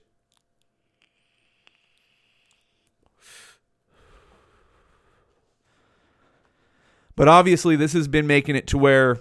But 7.15 7.27
obviously, 7.27 7.75
this 7.75 7.93
has 7.93 8.07
been 8.07 8.27
making 8.27 8.55
it 8.55 8.67
to 8.67 8.77
where 8.77 9.17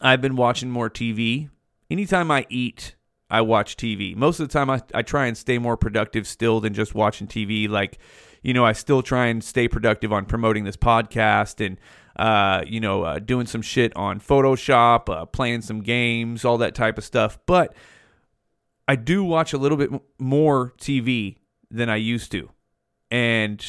I've 0.00 0.22
been 0.22 0.36
watching 0.36 0.70
more 0.70 0.88
TV. 0.88 1.50
Anytime 1.90 2.30
I 2.30 2.46
eat, 2.48 2.96
I 3.30 3.42
watch 3.42 3.76
TV. 3.76 4.16
Most 4.16 4.40
of 4.40 4.48
the 4.48 4.52
time, 4.52 4.70
I, 4.70 4.80
I 4.94 5.02
try 5.02 5.26
and 5.26 5.36
stay 5.36 5.58
more 5.58 5.76
productive 5.76 6.26
still 6.26 6.60
than 6.60 6.74
just 6.74 6.94
watching 6.94 7.26
TV. 7.26 7.68
Like, 7.68 7.98
you 8.46 8.54
know, 8.54 8.64
I 8.64 8.74
still 8.74 9.02
try 9.02 9.26
and 9.26 9.42
stay 9.42 9.66
productive 9.66 10.12
on 10.12 10.24
promoting 10.24 10.62
this 10.62 10.76
podcast 10.76 11.64
and, 11.64 11.78
uh, 12.14 12.62
you 12.64 12.78
know, 12.78 13.02
uh, 13.02 13.18
doing 13.18 13.44
some 13.44 13.60
shit 13.60 13.94
on 13.96 14.20
Photoshop, 14.20 15.08
uh, 15.08 15.24
playing 15.24 15.62
some 15.62 15.82
games, 15.82 16.44
all 16.44 16.56
that 16.58 16.72
type 16.76 16.96
of 16.96 17.02
stuff. 17.02 17.40
But 17.46 17.74
I 18.86 18.94
do 18.94 19.24
watch 19.24 19.52
a 19.52 19.58
little 19.58 19.76
bit 19.76 19.90
more 20.20 20.72
TV 20.78 21.38
than 21.72 21.90
I 21.90 21.96
used 21.96 22.30
to. 22.32 22.50
And 23.10 23.66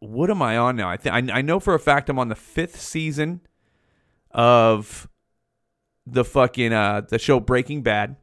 what 0.00 0.28
am 0.28 0.42
I 0.42 0.56
on 0.56 0.74
now? 0.74 0.90
I 0.90 0.96
think 0.96 1.14
I 1.32 1.40
know 1.40 1.60
for 1.60 1.74
a 1.74 1.78
fact 1.78 2.10
I'm 2.10 2.18
on 2.18 2.28
the 2.28 2.34
fifth 2.34 2.80
season 2.80 3.42
of 4.32 5.08
the 6.04 6.24
fucking 6.24 6.72
uh 6.72 7.02
the 7.08 7.20
show 7.20 7.38
Breaking 7.38 7.82
Bad. 7.82 8.16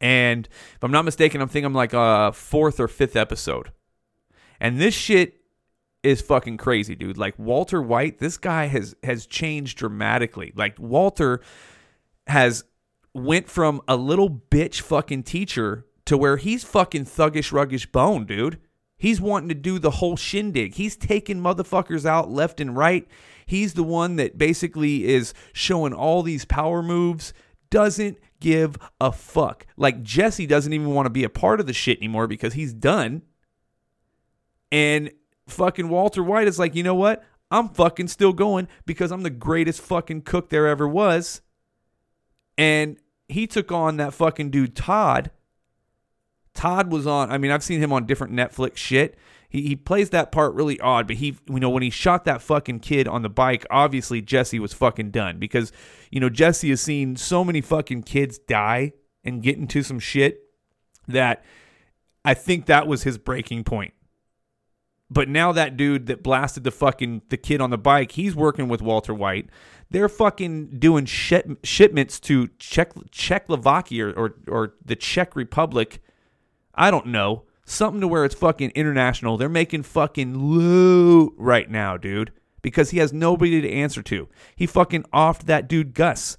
And 0.00 0.46
if 0.46 0.84
I'm 0.84 0.92
not 0.92 1.04
mistaken, 1.04 1.40
I'm 1.40 1.48
thinking 1.48 1.66
I'm 1.66 1.74
like 1.74 1.92
a 1.92 2.30
fourth 2.32 2.78
or 2.78 2.86
fifth 2.86 3.16
episode. 3.16 3.72
And 4.62 4.80
this 4.80 4.94
shit 4.94 5.40
is 6.04 6.22
fucking 6.22 6.56
crazy, 6.56 6.94
dude. 6.94 7.18
Like 7.18 7.36
Walter 7.36 7.82
White, 7.82 8.20
this 8.20 8.38
guy 8.38 8.66
has 8.66 8.94
has 9.02 9.26
changed 9.26 9.76
dramatically. 9.76 10.52
Like 10.54 10.78
Walter 10.78 11.40
has 12.28 12.62
went 13.12 13.48
from 13.48 13.82
a 13.88 13.96
little 13.96 14.30
bitch 14.30 14.80
fucking 14.80 15.24
teacher 15.24 15.84
to 16.04 16.16
where 16.16 16.36
he's 16.36 16.62
fucking 16.62 17.06
thuggish 17.06 17.52
ruggish 17.52 17.90
bone, 17.90 18.24
dude. 18.24 18.60
He's 18.96 19.20
wanting 19.20 19.48
to 19.48 19.54
do 19.56 19.80
the 19.80 19.90
whole 19.90 20.16
shindig. 20.16 20.74
He's 20.74 20.96
taking 20.96 21.40
motherfuckers 21.40 22.06
out 22.06 22.30
left 22.30 22.60
and 22.60 22.76
right. 22.76 23.08
He's 23.46 23.74
the 23.74 23.82
one 23.82 24.14
that 24.14 24.38
basically 24.38 25.06
is 25.06 25.34
showing 25.52 25.92
all 25.92 26.22
these 26.22 26.44
power 26.44 26.84
moves, 26.84 27.34
doesn't 27.68 28.18
give 28.38 28.76
a 29.00 29.10
fuck. 29.10 29.66
Like 29.76 30.04
Jesse 30.04 30.46
doesn't 30.46 30.72
even 30.72 30.94
want 30.94 31.06
to 31.06 31.10
be 31.10 31.24
a 31.24 31.28
part 31.28 31.58
of 31.58 31.66
the 31.66 31.72
shit 31.72 31.98
anymore 31.98 32.28
because 32.28 32.52
he's 32.54 32.72
done. 32.72 33.22
And 34.72 35.12
fucking 35.46 35.88
Walter 35.88 36.24
White 36.24 36.48
is 36.48 36.58
like, 36.58 36.74
you 36.74 36.82
know 36.82 36.96
what? 36.96 37.22
I'm 37.50 37.68
fucking 37.68 38.08
still 38.08 38.32
going 38.32 38.66
because 38.86 39.12
I'm 39.12 39.22
the 39.22 39.30
greatest 39.30 39.80
fucking 39.82 40.22
cook 40.22 40.48
there 40.48 40.66
ever 40.66 40.88
was. 40.88 41.42
And 42.58 42.96
he 43.28 43.46
took 43.46 43.70
on 43.70 43.98
that 43.98 44.14
fucking 44.14 44.50
dude 44.50 44.74
Todd 44.74 45.30
Todd 46.54 46.92
was 46.92 47.06
on. 47.06 47.30
I 47.30 47.38
mean, 47.38 47.50
I've 47.50 47.62
seen 47.62 47.80
him 47.80 47.92
on 47.92 48.06
different 48.06 48.32
Netflix 48.32 48.76
shit. 48.76 49.16
He, 49.48 49.62
he 49.62 49.76
plays 49.76 50.10
that 50.10 50.32
part 50.32 50.54
really 50.54 50.78
odd, 50.80 51.06
but 51.06 51.16
he, 51.16 51.36
you 51.48 51.60
know, 51.60 51.70
when 51.70 51.82
he 51.82 51.90
shot 51.90 52.24
that 52.24 52.42
fucking 52.42 52.80
kid 52.80 53.08
on 53.08 53.22
the 53.22 53.28
bike, 53.28 53.66
obviously 53.70 54.20
Jesse 54.22 54.58
was 54.58 54.72
fucking 54.72 55.10
done 55.10 55.38
because, 55.38 55.72
you 56.10 56.20
know, 56.20 56.28
Jesse 56.28 56.70
has 56.70 56.80
seen 56.80 57.16
so 57.16 57.44
many 57.44 57.60
fucking 57.60 58.02
kids 58.02 58.38
die 58.38 58.92
and 59.24 59.42
get 59.42 59.56
into 59.56 59.82
some 59.82 59.98
shit 59.98 60.40
that 61.08 61.44
I 62.24 62.34
think 62.34 62.66
that 62.66 62.86
was 62.86 63.02
his 63.02 63.18
breaking 63.18 63.64
point. 63.64 63.94
But 65.12 65.28
now 65.28 65.52
that 65.52 65.76
dude 65.76 66.06
that 66.06 66.22
blasted 66.22 66.64
the 66.64 66.70
fucking 66.70 67.22
the 67.28 67.36
kid 67.36 67.60
on 67.60 67.70
the 67.70 67.78
bike, 67.78 68.12
he's 68.12 68.34
working 68.34 68.68
with 68.68 68.80
Walter 68.80 69.12
White. 69.12 69.50
They're 69.90 70.08
fucking 70.08 70.78
doing 70.78 71.04
ship, 71.04 71.46
shipments 71.64 72.18
to 72.20 72.48
Czech 72.58 72.92
Czechoslovakia 73.10 74.06
or, 74.06 74.12
or 74.12 74.34
or 74.48 74.74
the 74.84 74.96
Czech 74.96 75.36
Republic 75.36 76.00
I 76.74 76.90
don't 76.90 77.06
know. 77.06 77.44
Something 77.64 78.00
to 78.00 78.08
where 78.08 78.24
it's 78.24 78.34
fucking 78.34 78.70
international. 78.70 79.36
They're 79.36 79.48
making 79.48 79.84
fucking 79.84 80.36
loot 80.36 81.34
right 81.36 81.70
now, 81.70 81.96
dude. 81.96 82.32
Because 82.60 82.90
he 82.90 82.98
has 82.98 83.12
nobody 83.12 83.60
to 83.60 83.70
answer 83.70 84.02
to. 84.02 84.28
He 84.56 84.66
fucking 84.66 85.04
offed 85.12 85.44
that 85.44 85.68
dude 85.68 85.94
Gus. 85.94 86.38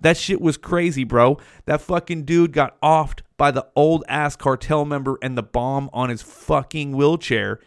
That 0.00 0.16
shit 0.16 0.40
was 0.40 0.56
crazy, 0.56 1.04
bro. 1.04 1.38
That 1.66 1.80
fucking 1.80 2.24
dude 2.24 2.52
got 2.52 2.80
offed 2.80 3.20
by 3.36 3.50
the 3.50 3.66
old 3.74 4.04
ass 4.08 4.36
cartel 4.36 4.84
member 4.84 5.18
and 5.22 5.36
the 5.36 5.42
bomb 5.42 5.90
on 5.92 6.08
his 6.08 6.22
fucking 6.22 6.96
wheelchair. 6.96 7.60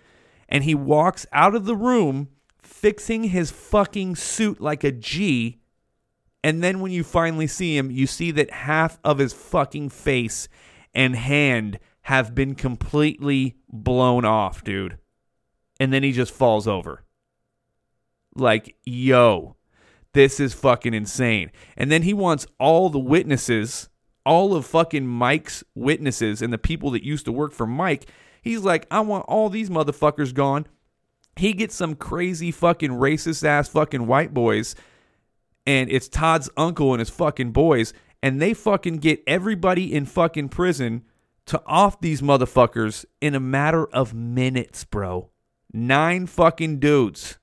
And 0.52 0.66
he 0.66 0.76
walks 0.76 1.26
out 1.32 1.56
of 1.56 1.66
the 1.66 1.76
room 1.76 2.28
fixing 2.62 3.26
his 3.26 3.50
fucking 3.52 4.18
suit 4.18 4.60
like 4.60 4.84
a 4.84 4.92
G. 4.92 5.62
And 6.44 6.62
then 6.62 6.82
when 6.82 6.92
you 6.92 7.04
finally 7.04 7.48
see 7.48 7.78
him, 7.78 7.90
you 7.90 8.06
see 8.06 8.32
that 8.32 8.52
half 8.52 9.00
of 9.04 9.20
his 9.20 9.32
fucking 9.32 9.90
face 9.90 10.50
and 10.94 11.16
hand 11.16 11.80
have 12.02 12.36
been 12.36 12.56
completely 12.56 13.56
blown 13.70 14.26
off, 14.26 14.64
dude. 14.64 14.98
And 15.80 15.94
then 15.94 16.04
he 16.04 16.12
just 16.12 16.34
falls 16.34 16.68
over. 16.68 17.06
Like, 18.36 18.76
yo, 18.84 19.56
this 20.14 20.40
is 20.40 20.54
fucking 20.54 20.94
insane. 20.94 21.52
And 21.78 21.92
then 21.92 22.02
he 22.02 22.14
wants 22.14 22.48
all 22.60 22.90
the 22.90 23.00
witnesses, 23.00 23.90
all 24.26 24.56
of 24.56 24.66
fucking 24.66 25.08
Mike's 25.08 25.64
witnesses 25.76 26.42
and 26.42 26.52
the 26.52 26.58
people 26.58 26.92
that 26.92 27.06
used 27.06 27.26
to 27.26 27.32
work 27.32 27.54
for 27.54 27.68
Mike. 27.68 28.10
He's 28.42 28.62
like, 28.62 28.88
I 28.90 29.02
want 29.02 29.26
all 29.28 29.50
these 29.50 29.70
motherfuckers 29.70 30.34
gone. 30.34 30.68
He 31.36 31.54
gets 31.54 31.76
some 31.76 31.96
crazy 31.96 32.52
fucking 32.52 32.92
racist 32.92 33.44
ass 33.44 33.70
fucking 33.70 34.08
white 34.08 34.34
boys, 34.34 34.76
and 35.66 35.90
it's 35.90 36.10
Todd's 36.10 36.50
uncle 36.58 36.94
and 36.94 37.00
his 37.00 37.10
fucking 37.10 37.52
boys, 37.52 37.94
and 38.22 38.42
they 38.42 38.54
fucking 38.54 38.98
get 38.98 39.24
everybody 39.26 39.94
in 39.94 40.06
fucking 40.06 40.50
prison 40.50 41.04
to 41.46 41.62
off 41.66 42.02
these 42.02 42.22
motherfuckers 42.22 43.06
in 43.20 43.36
a 43.36 43.40
matter 43.40 43.86
of 43.88 44.14
minutes, 44.14 44.84
bro. 44.84 45.30
Nine 45.74 46.28
fucking 46.28 46.80
dudes. 46.80 47.38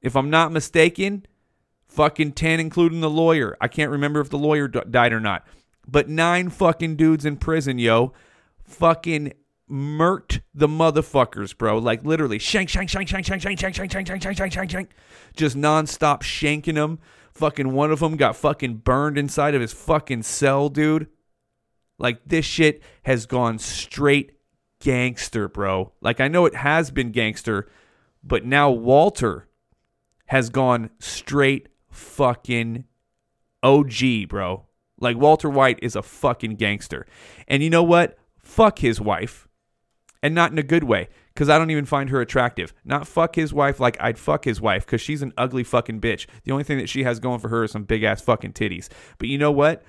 If 0.00 0.16
I'm 0.16 0.30
not 0.30 0.52
mistaken, 0.52 1.26
fucking 1.86 2.32
10, 2.32 2.60
including 2.60 3.00
the 3.00 3.10
lawyer. 3.10 3.56
I 3.60 3.68
can't 3.68 3.90
remember 3.90 4.20
if 4.20 4.30
the 4.30 4.38
lawyer 4.38 4.68
d- 4.68 4.80
died 4.90 5.12
or 5.12 5.20
not. 5.20 5.46
But 5.86 6.08
nine 6.08 6.50
fucking 6.50 6.96
dudes 6.96 7.24
in 7.24 7.36
prison, 7.36 7.78
yo. 7.78 8.12
Fucking 8.68 9.32
murked 9.70 10.40
the 10.54 10.68
motherfuckers, 10.68 11.56
bro. 11.56 11.78
Like 11.78 12.04
literally, 12.04 12.38
shank, 12.38 12.68
shank, 12.68 12.88
shank, 12.88 13.08
shank, 13.08 13.24
shank, 13.24 13.42
shank, 13.42 13.58
shank, 13.58 13.74
shank, 13.74 13.92
shank, 13.92 14.06
shank, 14.06 14.22
shank, 14.22 14.36
shank, 14.36 14.52
shank, 14.52 14.70
shank. 14.70 14.90
Just 15.36 15.56
nonstop 15.56 16.22
shanking 16.22 16.74
them. 16.74 16.98
Fucking 17.32 17.72
one 17.72 17.92
of 17.92 18.00
them 18.00 18.16
got 18.16 18.36
fucking 18.36 18.78
burned 18.78 19.18
inside 19.18 19.54
of 19.54 19.60
his 19.60 19.72
fucking 19.72 20.22
cell, 20.22 20.68
dude. 20.68 21.08
Like 21.98 22.20
this 22.26 22.44
shit 22.44 22.82
has 23.04 23.26
gone 23.26 23.58
straight 23.58 24.32
gangster, 24.80 25.48
bro. 25.48 25.92
Like 26.00 26.20
I 26.20 26.28
know 26.28 26.46
it 26.46 26.54
has 26.54 26.90
been 26.90 27.12
gangster, 27.12 27.68
but 28.22 28.44
now 28.44 28.70
Walter 28.70 29.48
has 30.26 30.50
gone 30.50 30.90
straight 30.98 31.68
fucking 31.90 32.84
OG, 33.62 34.28
bro. 34.28 34.66
Like 35.00 35.16
Walter 35.16 35.48
White 35.48 35.78
is 35.82 35.96
a 35.96 36.02
fucking 36.02 36.56
gangster. 36.56 37.06
And 37.46 37.62
you 37.62 37.70
know 37.70 37.82
what? 37.82 38.18
Fuck 38.48 38.78
his 38.78 39.00
wife. 39.00 39.46
And 40.22 40.34
not 40.34 40.50
in 40.50 40.58
a 40.58 40.64
good 40.64 40.82
way, 40.82 41.08
because 41.32 41.48
I 41.48 41.58
don't 41.58 41.70
even 41.70 41.84
find 41.84 42.10
her 42.10 42.20
attractive. 42.20 42.74
Not 42.84 43.06
fuck 43.06 43.36
his 43.36 43.52
wife 43.52 43.78
like 43.78 43.96
I'd 44.00 44.18
fuck 44.18 44.44
his 44.44 44.60
wife, 44.60 44.84
because 44.84 45.00
she's 45.00 45.22
an 45.22 45.32
ugly 45.38 45.62
fucking 45.62 46.00
bitch. 46.00 46.26
The 46.42 46.50
only 46.50 46.64
thing 46.64 46.78
that 46.78 46.88
she 46.88 47.04
has 47.04 47.20
going 47.20 47.38
for 47.38 47.48
her 47.50 47.62
is 47.62 47.70
some 47.70 47.84
big 47.84 48.02
ass 48.02 48.20
fucking 48.20 48.54
titties. 48.54 48.88
But 49.18 49.28
you 49.28 49.38
know 49.38 49.52
what? 49.52 49.84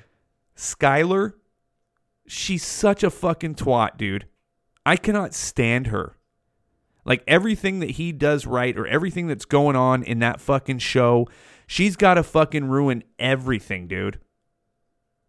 Skyler 0.56 1.34
she's 2.30 2.64
such 2.64 3.04
a 3.04 3.10
fucking 3.10 3.56
twat, 3.56 3.98
dude. 3.98 4.28
I 4.86 4.96
cannot 4.96 5.34
stand 5.34 5.88
her. 5.88 6.16
Like 7.06 7.24
everything 7.28 7.80
that 7.80 7.92
he 7.92 8.12
does 8.12 8.46
right 8.46 8.78
or 8.78 8.86
everything 8.86 9.28
that's 9.28 9.46
going 9.46 9.76
on 9.76 10.04
in 10.04 10.20
that 10.20 10.40
fucking 10.40 10.80
show, 10.80 11.28
she's 11.66 11.96
got 11.96 12.16
to 12.16 12.24
fucking 12.24 12.66
ruin 12.66 13.04
everything, 13.18 13.88
dude. 13.88 14.20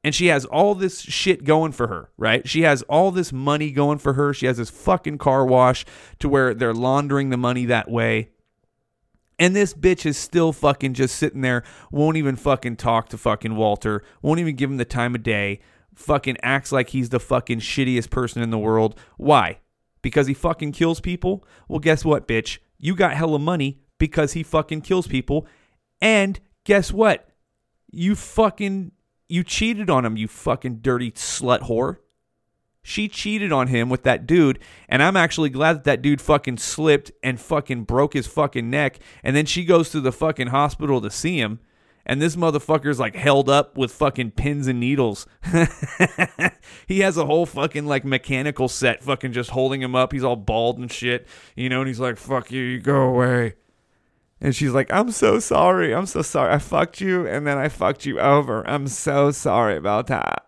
And 0.02 0.14
she 0.14 0.28
has 0.28 0.46
all 0.46 0.74
this 0.74 1.00
shit 1.00 1.44
going 1.44 1.72
for 1.72 1.88
her, 1.88 2.10
right? 2.16 2.48
She 2.48 2.62
has 2.62 2.82
all 2.82 3.10
this 3.10 3.32
money 3.32 3.70
going 3.70 3.98
for 3.98 4.14
her. 4.14 4.32
She 4.32 4.46
has 4.46 4.56
this 4.56 4.70
fucking 4.70 5.18
car 5.18 5.44
wash 5.44 5.84
to 6.20 6.28
where 6.28 6.54
they're 6.54 6.72
laundering 6.72 7.28
the 7.28 7.36
money 7.36 7.66
that 7.66 7.90
way. 7.90 8.30
And 9.38 9.56
this 9.56 9.72
bitch 9.74 10.04
is 10.06 10.18
still 10.18 10.52
fucking 10.52 10.94
just 10.94 11.16
sitting 11.16 11.40
there, 11.40 11.64
won't 11.90 12.18
even 12.18 12.36
fucking 12.36 12.76
talk 12.76 13.08
to 13.08 13.18
fucking 13.18 13.56
Walter, 13.56 14.02
won't 14.20 14.40
even 14.40 14.54
give 14.54 14.70
him 14.70 14.76
the 14.76 14.84
time 14.84 15.14
of 15.14 15.22
day, 15.22 15.60
fucking 15.94 16.36
acts 16.42 16.72
like 16.72 16.90
he's 16.90 17.08
the 17.08 17.20
fucking 17.20 17.60
shittiest 17.60 18.10
person 18.10 18.42
in 18.42 18.50
the 18.50 18.58
world. 18.58 18.98
Why? 19.16 19.60
Because 20.02 20.26
he 20.26 20.34
fucking 20.34 20.72
kills 20.72 21.00
people? 21.00 21.44
Well, 21.68 21.78
guess 21.78 22.04
what, 22.04 22.28
bitch? 22.28 22.58
You 22.78 22.94
got 22.94 23.14
hella 23.14 23.38
money 23.38 23.80
because 23.98 24.32
he 24.32 24.42
fucking 24.42 24.82
kills 24.82 25.06
people. 25.06 25.46
And 26.00 26.38
guess 26.64 26.92
what? 26.92 27.28
You 27.90 28.16
fucking 28.16 28.92
you 29.30 29.44
cheated 29.44 29.88
on 29.88 30.04
him, 30.04 30.16
you 30.16 30.28
fucking 30.28 30.76
dirty 30.76 31.12
slut 31.12 31.62
whore. 31.62 31.98
She 32.82 33.08
cheated 33.08 33.52
on 33.52 33.66
him 33.66 33.90
with 33.90 34.04
that 34.04 34.26
dude, 34.26 34.58
and 34.88 35.02
I'm 35.02 35.16
actually 35.16 35.50
glad 35.50 35.74
that 35.74 35.84
that 35.84 36.02
dude 36.02 36.20
fucking 36.20 36.56
slipped 36.56 37.12
and 37.22 37.38
fucking 37.38 37.84
broke 37.84 38.14
his 38.14 38.26
fucking 38.26 38.70
neck. 38.70 38.98
And 39.22 39.36
then 39.36 39.44
she 39.44 39.64
goes 39.64 39.90
to 39.90 40.00
the 40.00 40.12
fucking 40.12 40.48
hospital 40.48 41.00
to 41.02 41.10
see 41.10 41.38
him, 41.38 41.60
and 42.06 42.22
this 42.22 42.36
motherfucker's 42.36 42.98
like 42.98 43.14
held 43.14 43.50
up 43.50 43.76
with 43.76 43.92
fucking 43.92 44.32
pins 44.32 44.66
and 44.66 44.80
needles. 44.80 45.26
he 46.86 47.00
has 47.00 47.18
a 47.18 47.26
whole 47.26 47.44
fucking 47.44 47.86
like 47.86 48.04
mechanical 48.04 48.66
set 48.66 49.02
fucking 49.02 49.32
just 49.32 49.50
holding 49.50 49.82
him 49.82 49.94
up. 49.94 50.12
He's 50.12 50.24
all 50.24 50.36
bald 50.36 50.78
and 50.78 50.90
shit, 50.90 51.26
you 51.54 51.68
know, 51.68 51.80
and 51.80 51.88
he's 51.88 52.00
like, 52.00 52.16
fuck 52.16 52.50
you, 52.50 52.62
you 52.62 52.80
go 52.80 53.02
away. 53.02 53.54
And 54.40 54.56
she's 54.56 54.72
like, 54.72 54.90
I'm 54.92 55.10
so 55.10 55.38
sorry. 55.38 55.94
I'm 55.94 56.06
so 56.06 56.22
sorry. 56.22 56.52
I 56.52 56.58
fucked 56.58 57.00
you 57.00 57.26
and 57.26 57.46
then 57.46 57.58
I 57.58 57.68
fucked 57.68 58.06
you 58.06 58.18
over. 58.18 58.66
I'm 58.66 58.88
so 58.88 59.30
sorry 59.30 59.76
about 59.76 60.06
that. 60.06 60.46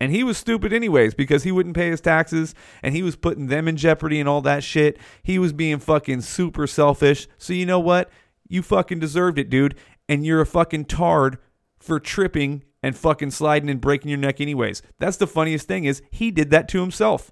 And 0.00 0.12
he 0.12 0.24
was 0.24 0.38
stupid 0.38 0.72
anyways 0.72 1.12
because 1.12 1.42
he 1.42 1.52
wouldn't 1.52 1.76
pay 1.76 1.90
his 1.90 2.00
taxes 2.00 2.54
and 2.82 2.94
he 2.94 3.02
was 3.02 3.16
putting 3.16 3.48
them 3.48 3.68
in 3.68 3.76
jeopardy 3.76 4.18
and 4.18 4.28
all 4.28 4.40
that 4.42 4.64
shit. 4.64 4.98
He 5.22 5.38
was 5.38 5.52
being 5.52 5.78
fucking 5.78 6.22
super 6.22 6.66
selfish. 6.66 7.28
So 7.36 7.52
you 7.52 7.66
know 7.66 7.80
what? 7.80 8.10
You 8.48 8.62
fucking 8.62 9.00
deserved 9.00 9.38
it, 9.38 9.50
dude. 9.50 9.74
And 10.08 10.24
you're 10.24 10.40
a 10.40 10.46
fucking 10.46 10.86
tard 10.86 11.38
for 11.78 12.00
tripping 12.00 12.64
and 12.82 12.96
fucking 12.96 13.32
sliding 13.32 13.68
and 13.68 13.80
breaking 13.80 14.08
your 14.08 14.18
neck 14.18 14.40
anyways. 14.40 14.82
That's 14.98 15.18
the 15.18 15.26
funniest 15.26 15.68
thing 15.68 15.84
is 15.84 16.00
he 16.10 16.30
did 16.30 16.50
that 16.50 16.68
to 16.68 16.80
himself. 16.80 17.30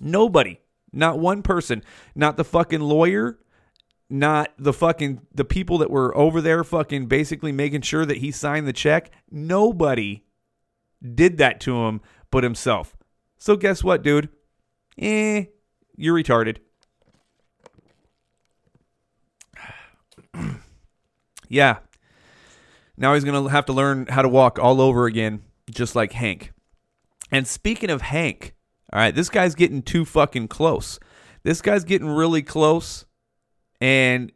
Nobody, 0.00 0.60
not 0.94 1.18
one 1.18 1.42
person, 1.42 1.82
not 2.14 2.36
the 2.36 2.44
fucking 2.44 2.80
lawyer, 2.80 3.38
not 4.08 4.52
the 4.58 4.72
fucking 4.72 5.20
the 5.34 5.44
people 5.44 5.78
that 5.78 5.90
were 5.90 6.16
over 6.16 6.40
there 6.40 6.62
fucking 6.62 7.06
basically 7.06 7.52
making 7.52 7.82
sure 7.82 8.06
that 8.06 8.18
he 8.18 8.30
signed 8.30 8.66
the 8.66 8.72
check. 8.72 9.10
Nobody 9.30 10.24
did 11.02 11.38
that 11.38 11.60
to 11.60 11.84
him 11.84 12.00
but 12.30 12.44
himself. 12.44 12.96
So 13.38 13.56
guess 13.56 13.82
what, 13.84 14.02
dude? 14.02 14.28
Eh, 14.98 15.44
you're 15.96 16.14
retarded. 16.14 16.58
yeah. 21.48 21.78
Now 22.96 23.14
he's 23.14 23.24
going 23.24 23.42
to 23.42 23.50
have 23.50 23.66
to 23.66 23.72
learn 23.72 24.06
how 24.06 24.22
to 24.22 24.28
walk 24.28 24.58
all 24.58 24.80
over 24.80 25.06
again, 25.06 25.42
just 25.70 25.96
like 25.96 26.12
Hank. 26.12 26.52
And 27.30 27.46
speaking 27.46 27.90
of 27.90 28.02
Hank, 28.02 28.53
all 28.94 29.00
right, 29.00 29.14
this 29.14 29.28
guy's 29.28 29.56
getting 29.56 29.82
too 29.82 30.04
fucking 30.04 30.46
close. 30.46 31.00
This 31.42 31.60
guy's 31.60 31.82
getting 31.82 32.08
really 32.08 32.42
close. 32.42 33.04
And, 33.80 34.30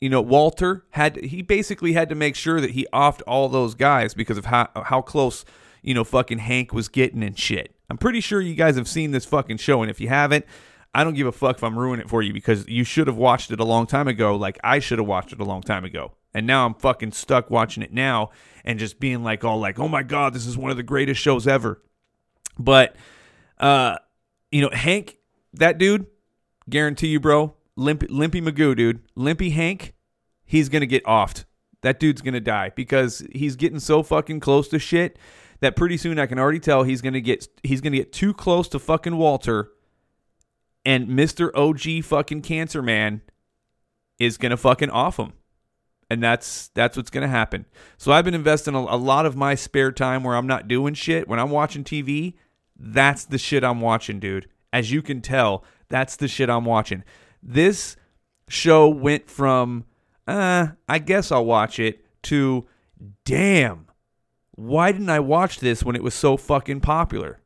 you 0.00 0.10
know, 0.10 0.20
Walter 0.20 0.84
had, 0.90 1.16
he 1.16 1.40
basically 1.40 1.92
had 1.92 2.08
to 2.08 2.16
make 2.16 2.34
sure 2.34 2.60
that 2.60 2.72
he 2.72 2.86
offed 2.92 3.22
all 3.28 3.48
those 3.48 3.76
guys 3.76 4.12
because 4.12 4.38
of 4.38 4.46
how, 4.46 4.68
how 4.74 5.00
close, 5.00 5.44
you 5.82 5.94
know, 5.94 6.02
fucking 6.02 6.38
Hank 6.38 6.72
was 6.72 6.88
getting 6.88 7.22
and 7.22 7.38
shit. 7.38 7.76
I'm 7.88 7.96
pretty 7.96 8.20
sure 8.20 8.40
you 8.40 8.56
guys 8.56 8.74
have 8.74 8.88
seen 8.88 9.12
this 9.12 9.24
fucking 9.24 9.58
show. 9.58 9.82
And 9.82 9.90
if 9.90 10.00
you 10.00 10.08
haven't, 10.08 10.44
I 10.92 11.04
don't 11.04 11.14
give 11.14 11.28
a 11.28 11.32
fuck 11.32 11.58
if 11.58 11.64
I'm 11.64 11.78
ruining 11.78 12.04
it 12.04 12.10
for 12.10 12.22
you 12.22 12.32
because 12.32 12.66
you 12.66 12.82
should 12.82 13.06
have 13.06 13.16
watched 13.16 13.52
it 13.52 13.60
a 13.60 13.64
long 13.64 13.86
time 13.86 14.08
ago, 14.08 14.34
like 14.34 14.58
I 14.64 14.80
should 14.80 14.98
have 14.98 15.06
watched 15.06 15.32
it 15.32 15.40
a 15.40 15.44
long 15.44 15.62
time 15.62 15.84
ago. 15.84 16.12
And 16.34 16.44
now 16.44 16.66
I'm 16.66 16.74
fucking 16.74 17.12
stuck 17.12 17.50
watching 17.50 17.84
it 17.84 17.92
now 17.92 18.30
and 18.64 18.80
just 18.80 18.98
being 18.98 19.22
like, 19.22 19.44
all 19.44 19.60
like, 19.60 19.78
oh 19.78 19.86
my 19.86 20.02
God, 20.02 20.34
this 20.34 20.44
is 20.44 20.58
one 20.58 20.72
of 20.72 20.76
the 20.76 20.82
greatest 20.82 21.20
shows 21.20 21.46
ever. 21.46 21.80
But, 22.58 22.96
uh, 23.58 23.96
you 24.50 24.60
know, 24.60 24.70
Hank, 24.72 25.18
that 25.54 25.78
dude, 25.78 26.06
guarantee 26.68 27.08
you, 27.08 27.20
bro, 27.20 27.54
Limpy, 27.76 28.06
Limpy 28.08 28.40
Magoo, 28.40 28.76
dude, 28.76 29.00
Limpy 29.16 29.50
Hank, 29.50 29.94
he's 30.44 30.68
to 30.82 30.86
get 30.86 31.04
offed. 31.04 31.44
That 31.82 32.00
dude's 32.00 32.22
to 32.34 32.40
die 32.40 32.70
because 32.74 33.26
he's 33.32 33.56
getting 33.56 33.78
so 33.78 34.02
fucking 34.02 34.40
close 34.40 34.68
to 34.68 34.78
shit 34.78 35.18
that 35.60 35.76
pretty 35.76 35.96
soon 35.96 36.18
I 36.18 36.26
can 36.26 36.38
already 36.38 36.60
tell 36.60 36.82
he's 36.82 37.02
to 37.14 37.20
get 37.20 37.46
he's 37.62 37.80
to 37.92 37.98
get 37.98 38.12
too 38.12 38.32
close 38.32 38.68
to 38.68 38.78
fucking 38.78 39.16
Walter 39.16 39.70
and 40.84 41.08
Mr. 41.08 41.50
OG 41.54 42.04
fucking 42.04 42.42
Cancer 42.42 42.82
Man 42.82 43.22
is 44.18 44.36
to 44.50 44.56
fucking 44.56 44.90
off 44.90 45.18
him. 45.18 45.32
And 46.10 46.22
that's 46.22 46.68
that's 46.68 46.96
what's 46.96 47.10
going 47.10 47.22
to 47.22 47.28
happen. 47.28 47.64
So 47.96 48.12
I've 48.12 48.24
been 48.24 48.34
investing 48.34 48.74
a, 48.74 48.78
a 48.78 48.96
lot 48.96 49.26
of 49.26 49.36
my 49.36 49.54
spare 49.54 49.90
time 49.90 50.22
where 50.22 50.36
I'm 50.36 50.46
not 50.46 50.68
doing 50.68 50.94
shit. 50.94 51.26
When 51.26 51.40
I'm 51.40 51.50
watching 51.50 51.82
TV, 51.82 52.34
that's 52.76 53.24
the 53.24 53.38
shit 53.38 53.64
I'm 53.64 53.80
watching, 53.80 54.18
dude. 54.18 54.48
As 54.72 54.90
you 54.90 55.02
can 55.02 55.20
tell, 55.20 55.64
that's 55.88 56.16
the 56.16 56.28
shit 56.28 56.50
I'm 56.50 56.64
watching. 56.64 57.04
This 57.42 57.96
show 58.48 58.88
went 58.88 59.28
from 59.30 59.84
uh, 60.26 60.68
I 60.88 60.98
guess 60.98 61.30
I'll 61.30 61.44
watch 61.44 61.78
it 61.78 62.04
to 62.24 62.66
damn. 63.24 63.86
Why 64.52 64.92
didn't 64.92 65.10
I 65.10 65.20
watch 65.20 65.60
this 65.60 65.82
when 65.82 65.96
it 65.96 66.02
was 66.02 66.14
so 66.14 66.36
fucking 66.36 66.80
popular? 66.80 67.40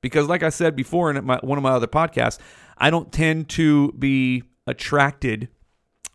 Because 0.00 0.28
like 0.28 0.42
I 0.42 0.48
said 0.48 0.76
before 0.76 1.10
in 1.10 1.24
my, 1.24 1.38
one 1.42 1.58
of 1.58 1.64
my 1.64 1.72
other 1.72 1.86
podcasts, 1.86 2.38
I 2.78 2.90
don't 2.90 3.12
tend 3.12 3.48
to 3.50 3.92
be 3.92 4.44
attracted 4.66 5.48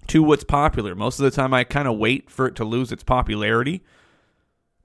to 0.07 0.23
what's 0.23 0.43
popular. 0.43 0.95
Most 0.95 1.19
of 1.19 1.23
the 1.23 1.31
time 1.31 1.53
I 1.53 1.63
kind 1.63 1.87
of 1.87 1.97
wait 1.97 2.29
for 2.29 2.47
it 2.47 2.55
to 2.55 2.65
lose 2.65 2.91
its 2.91 3.03
popularity 3.03 3.83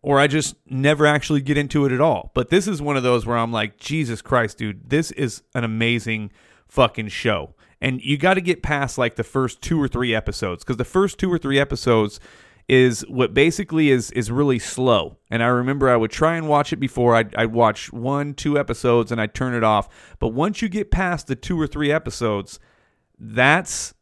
or 0.05 0.21
I 0.21 0.27
just 0.27 0.55
never 0.69 1.07
actually 1.07 1.41
get 1.41 1.57
into 1.57 1.87
it 1.87 1.93
at 1.93 2.01
all. 2.01 2.31
But 2.35 2.51
this 2.51 2.69
is 2.69 2.83
one 2.83 2.99
of 2.99 3.03
those 3.03 3.25
where 3.25 3.39
I'm 3.39 3.53
like, 3.53 3.79
Jesus 3.79 4.21
Christ, 4.21 4.59
dude, 4.59 4.91
this 4.91 5.11
is 5.13 5.43
an 5.55 5.65
amazing 5.65 6.31
fucking 6.69 7.09
show. 7.09 7.55
And 7.81 8.03
you 8.03 8.19
got 8.19 8.35
to 8.35 8.43
get 8.43 8.63
past 8.63 8.99
like 8.99 9.17
the 9.17 9.25
first 9.25 9.63
two 9.63 9.81
or 9.81 9.89
three 9.89 10.15
episodes 10.15 10.63
because 10.63 10.77
the 10.77 10.85
first 10.85 11.19
two 11.19 11.33
or 11.33 11.39
three 11.39 11.59
episodes 11.59 12.21
is 12.69 13.01
what 13.09 13.33
basically 13.33 13.89
is 13.89 14.11
is 14.11 14.31
really 14.31 14.59
slow. 14.59 15.17
And 15.31 15.43
I 15.43 15.47
remember 15.47 15.89
I 15.89 15.97
would 15.97 16.11
try 16.11 16.37
and 16.37 16.51
watch 16.51 16.71
it 16.71 16.77
before. 16.77 17.15
I'd, 17.15 17.35
I'd 17.35 17.53
watch 17.55 17.91
one, 17.91 18.35
two 18.35 18.59
episodes, 18.59 19.11
and 19.11 19.19
I'd 19.19 19.35
turn 19.35 19.55
it 19.55 19.65
off. 19.65 19.89
But 20.19 20.29
once 20.29 20.61
you 20.61 20.69
get 20.69 20.91
past 20.91 21.29
the 21.29 21.37
two 21.37 21.59
or 21.59 21.67
three 21.67 21.91
episodes, 21.91 22.61
that's 23.19 23.95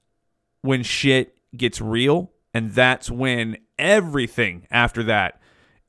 when 0.62 0.82
shit 0.82 1.38
gets 1.56 1.80
real, 1.80 2.32
and 2.52 2.72
that's 2.72 3.08
when 3.08 3.58
everything 3.78 4.66
after 4.68 5.04
that 5.04 5.38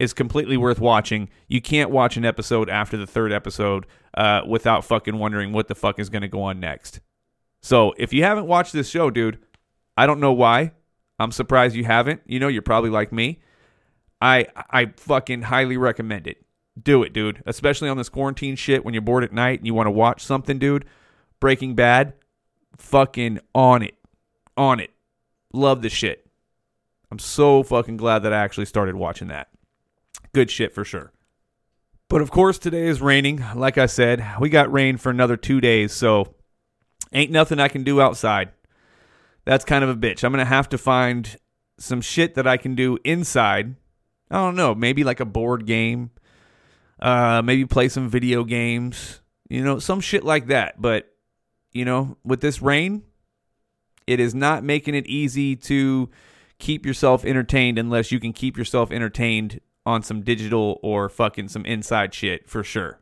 is 0.04 0.14
completely 0.14 0.58
worth 0.58 0.80
watching. 0.80 1.30
You 1.48 1.62
can't 1.62 1.90
watch 1.90 2.18
an 2.18 2.26
episode 2.26 2.70
after 2.70 2.98
the 2.98 3.08
third 3.08 3.32
episode 3.32 3.88
uh, 4.14 4.42
without 4.48 4.86
fucking 4.86 5.18
wondering 5.18 5.54
what 5.54 5.68
the 5.68 5.76
fuck 5.76 5.98
is 5.98 6.10
going 6.10 6.22
to 6.22 6.28
go 6.28 6.44
on 6.44 6.60
next. 6.60 7.00
So 7.62 7.94
if 7.98 8.14
you 8.14 8.24
haven't 8.24 8.46
watched 8.46 8.74
this 8.74 8.90
show, 8.90 9.10
dude, 9.10 9.40
I 9.98 10.06
don't 10.06 10.20
know 10.20 10.34
why. 10.34 10.74
I'm 11.18 11.32
surprised 11.32 11.76
you 11.76 11.86
haven't. 11.86 12.22
You 12.26 12.40
know, 12.40 12.50
you're 12.50 12.62
probably 12.62 12.90
like 12.90 13.12
me. 13.12 13.40
I 14.22 14.48
I 14.70 14.94
fucking 14.98 15.44
highly 15.44 15.78
recommend 15.78 16.28
it. 16.28 16.46
Do 16.82 17.04
it, 17.04 17.14
dude. 17.14 17.42
Especially 17.46 17.90
on 17.90 17.98
this 17.98 18.10
quarantine 18.10 18.56
shit 18.56 18.84
when 18.84 18.94
you're 18.94 19.02
bored 19.02 19.24
at 19.24 19.32
night 19.32 19.60
and 19.60 19.68
you 19.68 19.74
want 19.74 19.88
to 19.88 19.92
watch 19.92 20.24
something, 20.24 20.60
dude. 20.60 20.86
Breaking 21.40 21.76
Bad, 21.76 22.14
fucking 22.78 23.40
on 23.56 23.84
it. 23.84 23.96
On 24.58 24.80
it. 24.80 24.92
Love 25.54 25.82
the 25.82 25.90
shit. 25.90 26.26
I'm 27.12 27.20
so 27.20 27.62
fucking 27.64 27.98
glad 27.98 28.20
that 28.24 28.34
I 28.34 28.38
actually 28.38 28.66
started 28.66 28.96
watching 28.96 29.28
that. 29.28 29.50
Good 30.34 30.50
shit 30.50 30.74
for 30.74 30.84
sure. 30.84 31.14
But 32.10 32.22
of 32.22 32.32
course, 32.32 32.58
today 32.60 32.88
is 32.88 33.02
raining. 33.02 33.44
Like 33.56 33.78
I 33.78 33.86
said, 33.86 34.26
we 34.40 34.50
got 34.50 34.72
rain 34.72 34.98
for 34.98 35.10
another 35.10 35.38
two 35.38 35.62
days, 35.62 35.94
so 35.94 36.36
ain't 37.12 37.32
nothing 37.32 37.60
I 37.60 37.68
can 37.68 37.84
do 37.84 38.02
outside. 38.02 38.52
That's 39.46 39.66
kind 39.66 39.84
of 39.84 39.90
a 39.90 39.96
bitch. 39.96 40.24
I'm 40.24 40.32
going 40.32 40.44
to 40.44 40.46
have 40.46 40.70
to 40.70 40.78
find 40.78 41.38
some 41.78 42.02
shit 42.02 42.36
that 42.36 42.48
I 42.48 42.58
can 42.58 42.76
do 42.76 42.98
inside. 43.04 43.76
I 44.32 44.38
don't 44.38 44.56
know, 44.56 44.74
maybe 44.74 45.04
like 45.04 45.20
a 45.20 45.26
board 45.26 45.66
game, 45.66 46.12
uh, 47.00 47.42
maybe 47.44 47.66
play 47.66 47.90
some 47.90 48.10
video 48.10 48.44
games, 48.44 49.22
you 49.50 49.64
know, 49.64 49.80
some 49.80 50.00
shit 50.00 50.24
like 50.24 50.48
that. 50.48 50.82
But, 50.82 51.14
you 51.72 51.86
know, 51.86 52.18
with 52.24 52.42
this 52.42 52.62
rain, 52.62 53.04
it 54.08 54.20
is 54.20 54.34
not 54.34 54.64
making 54.64 54.96
it 54.96 55.06
easy 55.08 55.56
to 55.58 56.10
keep 56.58 56.86
yourself 56.86 57.26
entertained 57.26 57.78
unless 57.78 58.12
you 58.12 58.20
can 58.20 58.34
keep 58.34 58.58
yourself 58.58 58.92
entertained 58.92 59.60
on 59.86 60.04
some 60.04 60.22
digital 60.22 60.80
or 60.82 61.10
fucking 61.10 61.50
some 61.50 61.66
inside 61.66 62.14
shit 62.14 62.50
for 62.50 62.64
sure. 62.64 63.00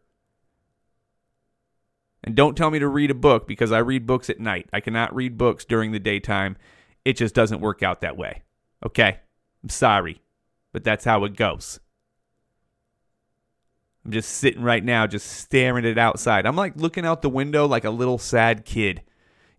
And 2.23 2.35
don't 2.35 2.55
tell 2.55 2.69
me 2.69 2.79
to 2.79 2.87
read 2.87 3.11
a 3.11 3.15
book 3.15 3.47
because 3.47 3.71
I 3.71 3.79
read 3.79 4.05
books 4.05 4.29
at 4.29 4.39
night. 4.39 4.69
I 4.71 4.79
cannot 4.79 5.15
read 5.15 5.37
books 5.37 5.65
during 5.65 5.91
the 5.91 5.99
daytime. 5.99 6.55
It 7.03 7.13
just 7.13 7.33
doesn't 7.33 7.61
work 7.61 7.81
out 7.81 8.01
that 8.01 8.17
way. 8.17 8.43
Okay? 8.85 9.19
I'm 9.63 9.69
sorry, 9.69 10.21
but 10.71 10.83
that's 10.83 11.05
how 11.05 11.23
it 11.23 11.35
goes. 11.35 11.79
I'm 14.05 14.11
just 14.11 14.29
sitting 14.29 14.63
right 14.63 14.83
now, 14.83 15.05
just 15.05 15.27
staring 15.27 15.85
at 15.85 15.97
outside. 15.97 16.45
I'm 16.45 16.55
like 16.55 16.75
looking 16.75 17.05
out 17.05 17.21
the 17.21 17.29
window 17.29 17.67
like 17.67 17.85
a 17.85 17.91
little 17.91 18.17
sad 18.17 18.65
kid. 18.65 19.01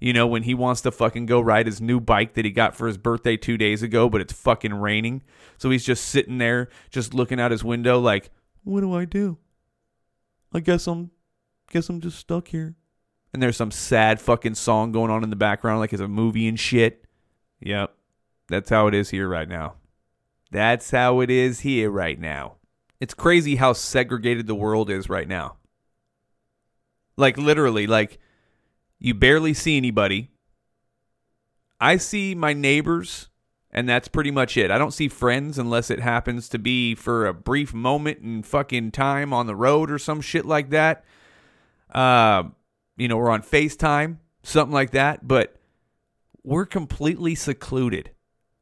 You 0.03 0.13
know, 0.13 0.27
when 0.27 0.43
he 0.43 0.53
wants 0.53 0.81
to 0.81 0.91
fucking 0.91 1.27
go 1.27 1.41
ride 1.41 1.67
his 1.67 1.81
new 1.81 2.01
bike 2.01 2.35
that 2.35 2.45
he 2.45 2.51
got 2.51 2.75
for 2.75 2.89
his 2.89 2.99
birthday 2.99 3.37
two 3.37 3.57
days 3.57 3.85
ago, 3.85 4.09
but 4.09 4.21
it's 4.21 4.33
fucking 4.33 4.75
raining. 4.75 5.23
So 5.59 5.71
he's 5.71 5.85
just 5.85 6.07
sitting 6.07 6.39
there, 6.39 6.71
just 6.91 7.15
looking 7.15 7.39
out 7.39 7.53
his 7.53 7.63
window, 7.63 8.01
like, 8.01 8.33
what 8.65 8.81
do 8.81 8.93
I 8.93 9.05
do? 9.05 9.39
I 10.53 10.59
guess 10.59 10.89
I'm, 10.89 11.13
guess 11.71 11.89
I'm 11.89 12.01
just 12.01 12.19
stuck 12.19 12.49
here. 12.49 12.75
And 13.33 13.41
there's 13.41 13.57
some 13.57 13.71
sad 13.71 14.21
fucking 14.21 14.57
song 14.57 14.91
going 14.91 15.13
on 15.13 15.23
in 15.23 15.31
the 15.31 15.37
background, 15.37 15.79
like 15.79 15.93
it's 15.93 16.03
a 16.03 16.09
movie 16.09 16.49
and 16.49 16.59
shit. 16.59 17.05
Yep, 17.61 17.95
that's 18.49 18.71
how 18.71 18.89
it 18.89 18.95
is 18.95 19.11
here 19.11 19.29
right 19.29 19.49
now. 19.49 19.75
That's 20.51 20.91
how 20.91 21.21
it 21.21 21.31
is 21.31 21.61
here 21.61 21.93
right 21.93 22.19
now. 22.19 22.57
It's 22.99 23.15
crazy 23.15 23.55
how 23.55 23.73
segregated 23.73 24.49
the 24.49 24.57
world 24.57 24.91
is 24.91 25.09
right 25.09 25.29
now. 25.29 25.59
Like 27.17 27.39
literally, 27.39 27.87
like 27.87 28.19
you 29.03 29.15
barely 29.15 29.53
see 29.53 29.77
anybody. 29.77 30.31
I 31.81 31.97
see 31.97 32.37
my 32.37 32.53
neighbors, 32.53 33.29
and 33.73 33.89
that's 33.89 34.07
pretty 34.07 34.31
much 34.31 34.57
it. 34.57 34.71
I 34.71 34.79
don't 34.79 34.93
see 34.93 35.09
friends 35.09 35.59
unless 35.59 35.91
it 35.91 35.99
happens 35.99 36.49
to 36.51 36.59
be 36.59 36.95
for 36.95 37.27
a 37.27 37.35
brief 37.35 37.75
moment 37.75 38.21
in 38.21 38.45
fucking 38.45 38.93
time 38.93 39.33
on 39.33 39.49
the 39.49 39.57
road 39.57 39.91
or 39.91 39.99
some 39.99 40.21
shit 40.21 40.45
like 40.45 40.71
that. 40.71 41.05
Uh, 41.93 42.45
you 42.97 43.09
know, 43.09 43.17
we're 43.17 43.31
on 43.31 43.43
FaceTime, 43.43 44.19
something 44.45 44.73
like 44.73 44.93
that, 44.93 45.27
but 45.27 45.57
we're 46.45 46.67
completely 46.67 47.35
secluded. 47.35 48.13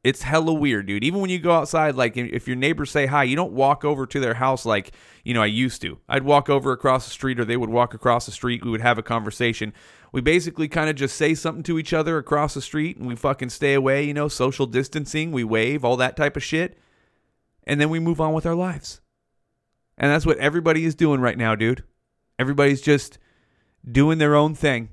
It's 0.03 0.23
hella 0.23 0.53
weird, 0.53 0.87
dude. 0.87 1.03
Even 1.03 1.21
when 1.21 1.29
you 1.29 1.37
go 1.37 1.51
outside, 1.51 1.93
like 1.93 2.17
if 2.17 2.47
your 2.47 2.57
neighbors 2.57 2.89
say 2.89 3.05
hi, 3.05 3.23
you 3.23 3.35
don't 3.35 3.53
walk 3.53 3.85
over 3.85 4.07
to 4.07 4.19
their 4.19 4.33
house 4.33 4.65
like, 4.65 4.93
you 5.23 5.35
know, 5.35 5.43
I 5.43 5.45
used 5.45 5.83
to. 5.83 5.99
I'd 6.09 6.23
walk 6.23 6.49
over 6.49 6.71
across 6.71 7.05
the 7.05 7.11
street 7.11 7.39
or 7.39 7.45
they 7.45 7.57
would 7.57 7.69
walk 7.69 7.93
across 7.93 8.25
the 8.25 8.31
street. 8.31 8.65
We 8.65 8.71
would 8.71 8.81
have 8.81 8.97
a 8.97 9.03
conversation. 9.03 9.73
We 10.11 10.21
basically 10.21 10.67
kind 10.67 10.89
of 10.89 10.95
just 10.95 11.15
say 11.15 11.33
something 11.33 11.63
to 11.63 11.79
each 11.79 11.93
other 11.93 12.17
across 12.17 12.53
the 12.53 12.61
street 12.61 12.97
and 12.97 13.07
we 13.07 13.15
fucking 13.15 13.49
stay 13.49 13.73
away, 13.73 14.03
you 14.03 14.13
know, 14.13 14.27
social 14.27 14.65
distancing, 14.65 15.31
we 15.31 15.43
wave, 15.43 15.85
all 15.85 15.95
that 15.97 16.17
type 16.17 16.35
of 16.35 16.43
shit. 16.43 16.77
And 17.65 17.79
then 17.79 17.89
we 17.89 17.99
move 17.99 18.19
on 18.19 18.33
with 18.33 18.45
our 18.45 18.55
lives. 18.55 18.99
And 19.97 20.11
that's 20.11 20.25
what 20.25 20.37
everybody 20.39 20.83
is 20.83 20.95
doing 20.95 21.21
right 21.21 21.37
now, 21.37 21.55
dude. 21.55 21.83
Everybody's 22.37 22.81
just 22.81 23.19
doing 23.89 24.17
their 24.17 24.35
own 24.35 24.55
thing. 24.55 24.89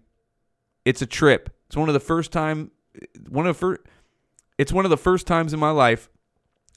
It's 0.85 1.03
a 1.03 1.07
trip. 1.07 1.51
It's 1.66 1.77
one 1.77 1.89
of 1.89 1.95
the 1.95 2.01
first 2.01 2.31
time 2.31 2.71
one 3.29 3.47
of 3.47 3.55
the 3.57 3.59
first 3.59 3.81
it's 4.57 4.73
one 4.73 4.85
of 4.85 4.91
the 4.91 4.97
first 4.97 5.27
times 5.27 5.53
in 5.53 5.61
my 5.61 5.71
life 5.71 6.09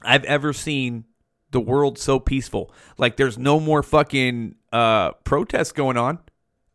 I've 0.03 0.23
ever 0.25 0.53
seen 0.53 1.05
the 1.51 1.59
world 1.59 1.97
so 1.97 2.19
peaceful. 2.19 2.73
Like 2.97 3.17
there's 3.17 3.37
no 3.37 3.59
more 3.59 3.83
fucking 3.83 4.55
uh 4.71 5.11
protests 5.23 5.71
going 5.71 5.97
on. 5.97 6.19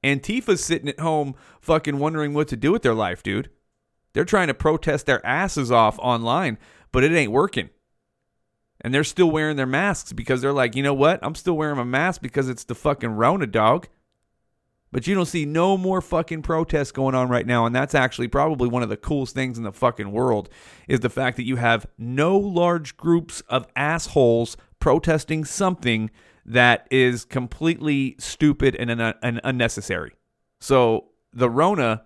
Antifa's 0.03 0.64
sitting 0.64 0.88
at 0.88 1.01
home 1.01 1.34
fucking 1.61 1.99
wondering 1.99 2.34
what 2.34 2.49
to 2.49 2.57
do 2.57 2.72
with 2.72 2.82
their 2.82 2.94
life, 2.94 3.22
dude. 3.22 3.51
They're 4.12 4.24
trying 4.24 4.49
to 4.49 4.55
protest 4.55 5.07
their 5.07 5.24
asses 5.26 5.70
off 5.70 5.99
online, 5.99 6.59
but 6.92 7.05
it 7.05 7.12
ain't 7.12 7.32
working. 7.32 7.70
And 8.80 8.94
they're 8.94 9.05
still 9.05 9.30
wearing 9.30 9.57
their 9.57 9.66
masks 9.66 10.12
because 10.12 10.40
they're 10.40 10.53
like, 10.53 10.76
you 10.76 10.82
know 10.82 10.94
what? 10.94 11.18
I'm 11.22 11.34
still 11.34 11.57
wearing 11.57 11.76
my 11.76 11.84
mask 11.84 12.22
because 12.22 12.49
it's 12.49 12.64
the 12.64 12.74
fucking 12.74 13.11
Rona 13.11 13.47
dog. 13.47 13.88
But 14.92 15.07
you 15.07 15.14
don't 15.14 15.26
see 15.26 15.44
no 15.44 15.76
more 15.76 16.01
fucking 16.01 16.42
protests 16.42 16.92
going 16.92 17.14
on 17.14 17.28
right 17.28 17.47
now. 17.47 17.66
And 17.66 17.74
that's 17.74 17.94
actually 17.94 18.28
probably 18.28 18.68
one 18.68 18.82
of 18.82 18.88
the 18.88 18.97
coolest 18.97 19.34
things 19.34 19.59
in 19.59 19.64
the 19.64 19.72
fucking 19.72 20.12
world 20.12 20.49
is 20.88 21.01
the 21.01 21.11
fact 21.11 21.36
that 21.36 21.47
you 21.47 21.57
have 21.57 21.86
no 21.99 22.38
large 22.38 22.97
groups 22.97 23.42
of 23.49 23.66
assholes 23.76 24.57
protesting 24.78 25.44
something 25.44 26.11
that 26.47 26.86
is 26.90 27.24
completely 27.24 28.14
stupid 28.18 28.76
and, 28.76 28.90
un- 28.90 29.14
and 29.22 29.40
unnecessary. 29.42 30.12
So 30.61 31.09
the 31.32 31.51
Rona 31.51 32.05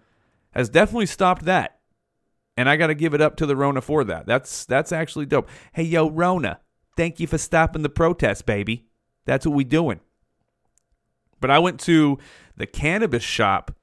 has 0.52 0.68
definitely 0.68 1.06
stopped 1.06 1.44
that. 1.44 1.78
And 2.56 2.68
I 2.68 2.76
got 2.76 2.88
to 2.88 2.94
give 2.94 3.14
it 3.14 3.20
up 3.20 3.36
to 3.36 3.46
the 3.46 3.56
Rona 3.56 3.80
for 3.80 4.02
that. 4.04 4.26
That's 4.26 4.64
that's 4.66 4.92
actually 4.92 5.24
dope. 5.26 5.48
Hey 5.72 5.84
yo 5.84 6.10
Rona, 6.10 6.60
thank 6.96 7.20
you 7.20 7.26
for 7.26 7.38
stopping 7.38 7.82
the 7.82 7.88
protest, 7.88 8.44
baby. 8.44 8.86
That's 9.24 9.46
what 9.46 9.54
we 9.54 9.64
doing. 9.64 10.00
But 11.40 11.50
I 11.50 11.58
went 11.58 11.80
to 11.80 12.18
the 12.56 12.66
cannabis 12.66 13.22
shop, 13.22 13.74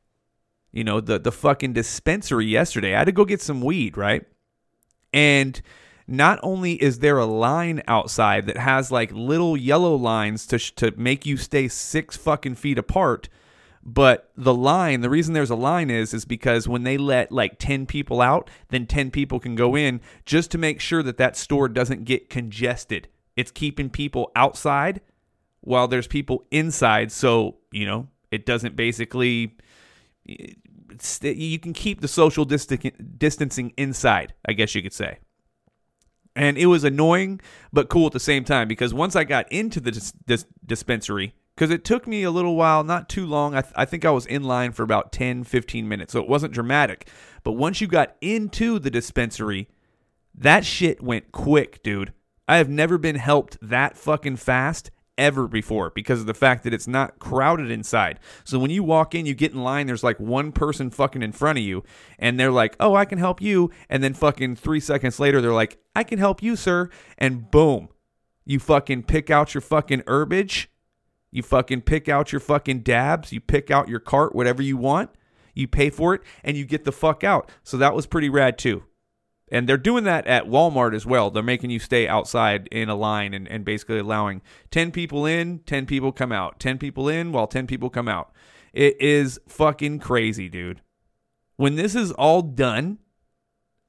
you 0.71 0.83
know, 0.83 0.99
the 0.99 1.17
the 1.17 1.31
fucking 1.31 1.73
dispensary 1.73 2.45
yesterday. 2.45 2.93
I 2.93 2.99
had 2.99 3.05
to 3.05 3.11
go 3.11 3.25
get 3.25 3.41
some 3.41 3.61
weed, 3.61 3.97
right? 3.97 4.25
And 5.11 5.59
not 6.07 6.39
only 6.41 6.81
is 6.81 6.99
there 6.99 7.17
a 7.17 7.25
line 7.25 7.83
outside 7.87 8.45
that 8.47 8.57
has 8.57 8.91
like 8.91 9.11
little 9.11 9.57
yellow 9.57 9.95
lines 9.95 10.45
to 10.47 10.57
sh- 10.57 10.71
to 10.71 10.93
make 10.95 11.25
you 11.25 11.35
stay 11.35 11.67
6 11.67 12.17
fucking 12.17 12.55
feet 12.55 12.77
apart, 12.77 13.27
but 13.83 14.31
the 14.35 14.53
line, 14.53 15.01
the 15.01 15.09
reason 15.09 15.33
there's 15.33 15.49
a 15.49 15.55
line 15.55 15.89
is 15.89 16.13
is 16.13 16.25
because 16.25 16.67
when 16.67 16.83
they 16.83 16.97
let 16.97 17.31
like 17.31 17.57
10 17.59 17.85
people 17.85 18.21
out, 18.21 18.49
then 18.69 18.85
10 18.85 19.11
people 19.11 19.39
can 19.39 19.55
go 19.55 19.75
in 19.75 20.01
just 20.25 20.51
to 20.51 20.57
make 20.57 20.79
sure 20.79 21.03
that 21.03 21.17
that 21.17 21.37
store 21.37 21.67
doesn't 21.69 22.05
get 22.05 22.29
congested. 22.29 23.07
It's 23.35 23.51
keeping 23.51 23.89
people 23.89 24.31
outside 24.35 25.01
while 25.61 25.87
there's 25.87 26.07
people 26.07 26.45
inside 26.51 27.11
so, 27.11 27.57
you 27.71 27.85
know, 27.85 28.07
it 28.31 28.45
doesn't 28.45 28.75
basically 28.75 29.57
you 30.25 31.59
can 31.59 31.73
keep 31.73 32.01
the 32.01 32.07
social 32.07 32.45
distancing 32.45 33.73
inside, 33.77 34.33
I 34.45 34.53
guess 34.53 34.75
you 34.75 34.81
could 34.81 34.93
say. 34.93 35.19
And 36.37 36.57
it 36.57 36.67
was 36.67 36.83
annoying 36.83 37.41
but 37.73 37.89
cool 37.89 38.05
at 38.07 38.13
the 38.13 38.19
same 38.19 38.43
time 38.43 38.67
because 38.67 38.93
once 38.93 39.15
I 39.15 39.23
got 39.23 39.51
into 39.51 39.79
the 39.79 39.91
dis- 39.91 40.13
dis- 40.25 40.45
dispensary, 40.65 41.33
because 41.55 41.71
it 41.71 41.83
took 41.83 42.05
me 42.05 42.21
a 42.21 42.29
little 42.29 42.55
while, 42.55 42.83
not 42.83 43.09
too 43.09 43.25
long. 43.25 43.55
I, 43.55 43.61
th- 43.61 43.73
I 43.75 43.85
think 43.85 44.05
I 44.05 44.11
was 44.11 44.27
in 44.27 44.43
line 44.43 44.71
for 44.71 44.83
about 44.83 45.11
10, 45.11 45.43
15 45.43 45.87
minutes, 45.87 46.13
so 46.13 46.21
it 46.21 46.29
wasn't 46.29 46.53
dramatic. 46.53 47.09
But 47.43 47.53
once 47.53 47.81
you 47.81 47.87
got 47.87 48.15
into 48.21 48.77
the 48.77 48.91
dispensary, 48.91 49.67
that 50.35 50.63
shit 50.63 51.01
went 51.01 51.31
quick, 51.31 51.81
dude. 51.81 52.13
I 52.47 52.57
have 52.57 52.69
never 52.69 52.99
been 52.99 53.15
helped 53.15 53.57
that 53.61 53.97
fucking 53.97 54.35
fast 54.35 54.91
ever 55.17 55.47
before 55.47 55.91
because 55.91 56.19
of 56.19 56.25
the 56.25 56.33
fact 56.33 56.63
that 56.63 56.73
it's 56.73 56.87
not 56.87 57.19
crowded 57.19 57.71
inside. 57.71 58.19
So 58.43 58.59
when 58.59 58.71
you 58.71 58.83
walk 58.83 59.15
in, 59.15 59.25
you 59.25 59.33
get 59.33 59.53
in 59.53 59.63
line, 59.63 59.87
there's 59.87 60.03
like 60.03 60.19
one 60.19 60.51
person 60.51 60.89
fucking 60.89 61.23
in 61.23 61.31
front 61.31 61.57
of 61.57 61.63
you, 61.63 61.83
and 62.19 62.39
they're 62.39 62.51
like, 62.51 62.75
oh, 62.79 62.95
I 62.95 63.05
can 63.05 63.17
help 63.17 63.41
you. 63.41 63.71
And 63.89 64.03
then 64.03 64.13
fucking 64.13 64.55
three 64.57 64.79
seconds 64.79 65.19
later, 65.19 65.41
they're 65.41 65.51
like, 65.51 65.79
I 65.95 66.03
can 66.03 66.19
help 66.19 66.43
you, 66.43 66.55
sir. 66.55 66.89
And 67.17 67.49
boom, 67.49 67.89
you 68.45 68.59
fucking 68.59 69.03
pick 69.03 69.29
out 69.29 69.53
your 69.53 69.61
fucking 69.61 70.03
herbage. 70.07 70.69
You 71.31 71.43
fucking 71.43 71.81
pick 71.81 72.07
out 72.07 72.31
your 72.31 72.39
fucking 72.39 72.79
dabs. 72.79 73.33
You 73.33 73.41
pick 73.41 73.69
out 73.69 73.89
your 73.89 73.99
cart, 73.99 74.33
whatever 74.33 74.61
you 74.61 74.77
want. 74.77 75.09
You 75.53 75.67
pay 75.67 75.89
for 75.89 76.13
it 76.13 76.21
and 76.43 76.55
you 76.55 76.65
get 76.65 76.85
the 76.85 76.91
fuck 76.91 77.23
out. 77.23 77.51
So 77.63 77.77
that 77.77 77.93
was 77.93 78.05
pretty 78.05 78.29
rad 78.29 78.57
too. 78.57 78.83
And 79.49 79.67
they're 79.67 79.77
doing 79.77 80.03
that 80.03 80.27
at 80.27 80.45
Walmart 80.45 80.93
as 80.93 81.05
well. 81.05 81.31
They're 81.31 81.41
making 81.41 81.69
you 81.69 81.79
stay 81.79 82.07
outside 82.07 82.67
in 82.71 82.89
a 82.89 82.95
line 82.95 83.33
and, 83.33 83.47
and 83.47 83.63
basically 83.63 83.99
allowing 83.99 84.41
10 84.71 84.91
people 84.91 85.25
in, 85.25 85.59
10 85.59 85.85
people 85.85 86.11
come 86.11 86.31
out. 86.31 86.59
10 86.59 86.77
people 86.77 87.07
in 87.07 87.31
while 87.31 87.47
10 87.47 87.65
people 87.65 87.89
come 87.89 88.09
out. 88.09 88.31
It 88.73 88.99
is 89.01 89.39
fucking 89.47 89.99
crazy, 89.99 90.49
dude. 90.49 90.81
When 91.55 91.75
this 91.75 91.95
is 91.95 92.11
all 92.11 92.41
done, 92.41 92.99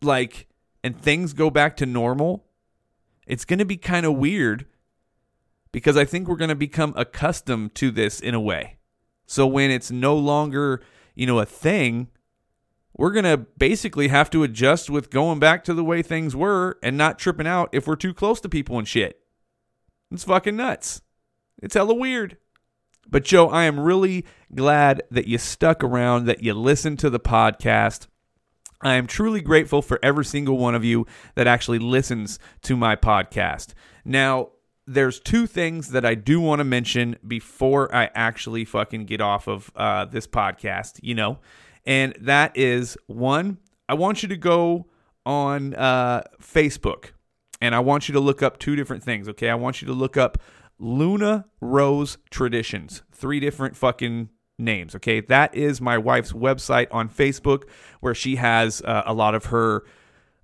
like, 0.00 0.46
and 0.84 0.98
things 0.98 1.32
go 1.32 1.50
back 1.50 1.76
to 1.78 1.86
normal, 1.86 2.44
it's 3.26 3.44
going 3.44 3.59
to 3.59 3.64
be 3.64 3.76
kind 3.76 4.06
of 4.06 4.14
weird 4.14 4.64
because 5.72 5.96
I 5.96 6.04
think 6.04 6.28
we're 6.28 6.36
going 6.36 6.48
to 6.48 6.54
become 6.54 6.94
accustomed 6.96 7.74
to 7.76 7.90
this 7.90 8.20
in 8.20 8.34
a 8.34 8.40
way. 8.40 8.76
So 9.26 9.46
when 9.46 9.70
it's 9.70 9.90
no 9.90 10.16
longer, 10.16 10.80
you 11.14 11.26
know, 11.26 11.38
a 11.40 11.44
thing, 11.44 12.09
we're 12.99 13.12
going 13.12 13.24
to 13.24 13.38
basically 13.57 14.09
have 14.09 14.28
to 14.28 14.42
adjust 14.42 14.90
with 14.90 15.09
going 15.09 15.38
back 15.38 15.64
to 15.64 15.72
the 15.72 15.84
way 15.84 16.03
things 16.03 16.36
were 16.36 16.78
and 16.82 16.99
not 16.99 17.18
tripping 17.18 17.46
out 17.46 17.70
if 17.72 17.86
we're 17.86 17.96
too 17.96 18.12
close 18.12 18.40
to 18.40 18.49
people 18.49 18.76
and 18.76 18.88
shit. 18.88 19.20
It's 20.11 20.24
fucking 20.24 20.57
nuts. 20.57 21.01
It's 21.62 21.74
hella 21.74 21.94
weird. 21.94 22.36
But 23.09 23.24
Joe, 23.24 23.49
I 23.49 23.64
am 23.64 23.80
really 23.80 24.26
glad 24.55 25.03
that 25.11 25.28
you 25.28 25.38
stuck 25.38 25.82
around, 25.82 26.26
that 26.26 26.42
you 26.42 26.53
listened 26.53 26.99
to 26.99 27.09
the 27.09 27.20
podcast. 27.20 28.09
I 28.82 28.94
am 28.94 29.07
truly 29.07 29.40
grateful 29.40 29.80
for 29.80 29.99
every 30.03 30.24
single 30.24 30.59
one 30.59 30.74
of 30.74 30.84
you 30.84 31.07
that 31.36 31.46
actually 31.46 31.78
listens 31.78 32.38
to 32.62 32.76
my 32.76 32.96
podcast. 32.96 33.74
Now, 34.05 34.51
there's 34.86 35.20
two 35.20 35.46
things 35.46 35.90
that 35.90 36.05
I 36.05 36.14
do 36.14 36.40
want 36.40 36.61
to 36.61 36.64
mention 36.64 37.16
before 37.26 37.94
I 37.94 38.11
actually 38.14 38.64
fucking 38.64 39.05
get 39.05 39.20
off 39.20 39.46
of 39.46 39.70
uh, 39.76 40.07
this 40.07 40.26
podcast. 40.26 40.99
You 41.03 41.14
know, 41.14 41.38
and 41.87 42.16
that 42.20 42.57
is 42.57 42.97
one, 43.07 43.59
I 43.89 43.95
want 43.95 44.22
you 44.22 44.29
to 44.29 44.37
go 44.37 44.87
on 45.24 45.74
uh, 45.74 46.22
Facebook 46.41 47.11
and 47.61 47.74
I 47.74 47.81
want 47.81 48.09
you 48.09 48.12
to 48.14 48.20
look 48.20 48.43
up 48.43 48.59
two 48.59 48.76
different 48.76 49.03
things, 49.03 49.29
okay? 49.29 49.51
I 49.51 49.55
want 49.55 49.83
you 49.83 49.87
to 49.89 49.95
look 49.95 50.16
up 50.16 50.39
Luna 50.79 51.47
Rose 51.61 52.18
Traditions, 52.31 53.03
three 53.12 53.41
different 53.41 53.76
fucking 53.76 54.29
names, 54.59 54.95
okay? 54.95 55.20
That 55.20 55.55
is 55.55 55.81
my 55.81 55.99
wife's 55.99 56.33
website 56.33 56.89
on 56.91 57.09
Facebook 57.09 57.64
where 58.01 58.14
she 58.14 58.37
has 58.37 58.81
uh, 58.83 59.03
a 59.07 59.14
lot 59.14 59.35
of 59.35 59.47
her 59.47 59.85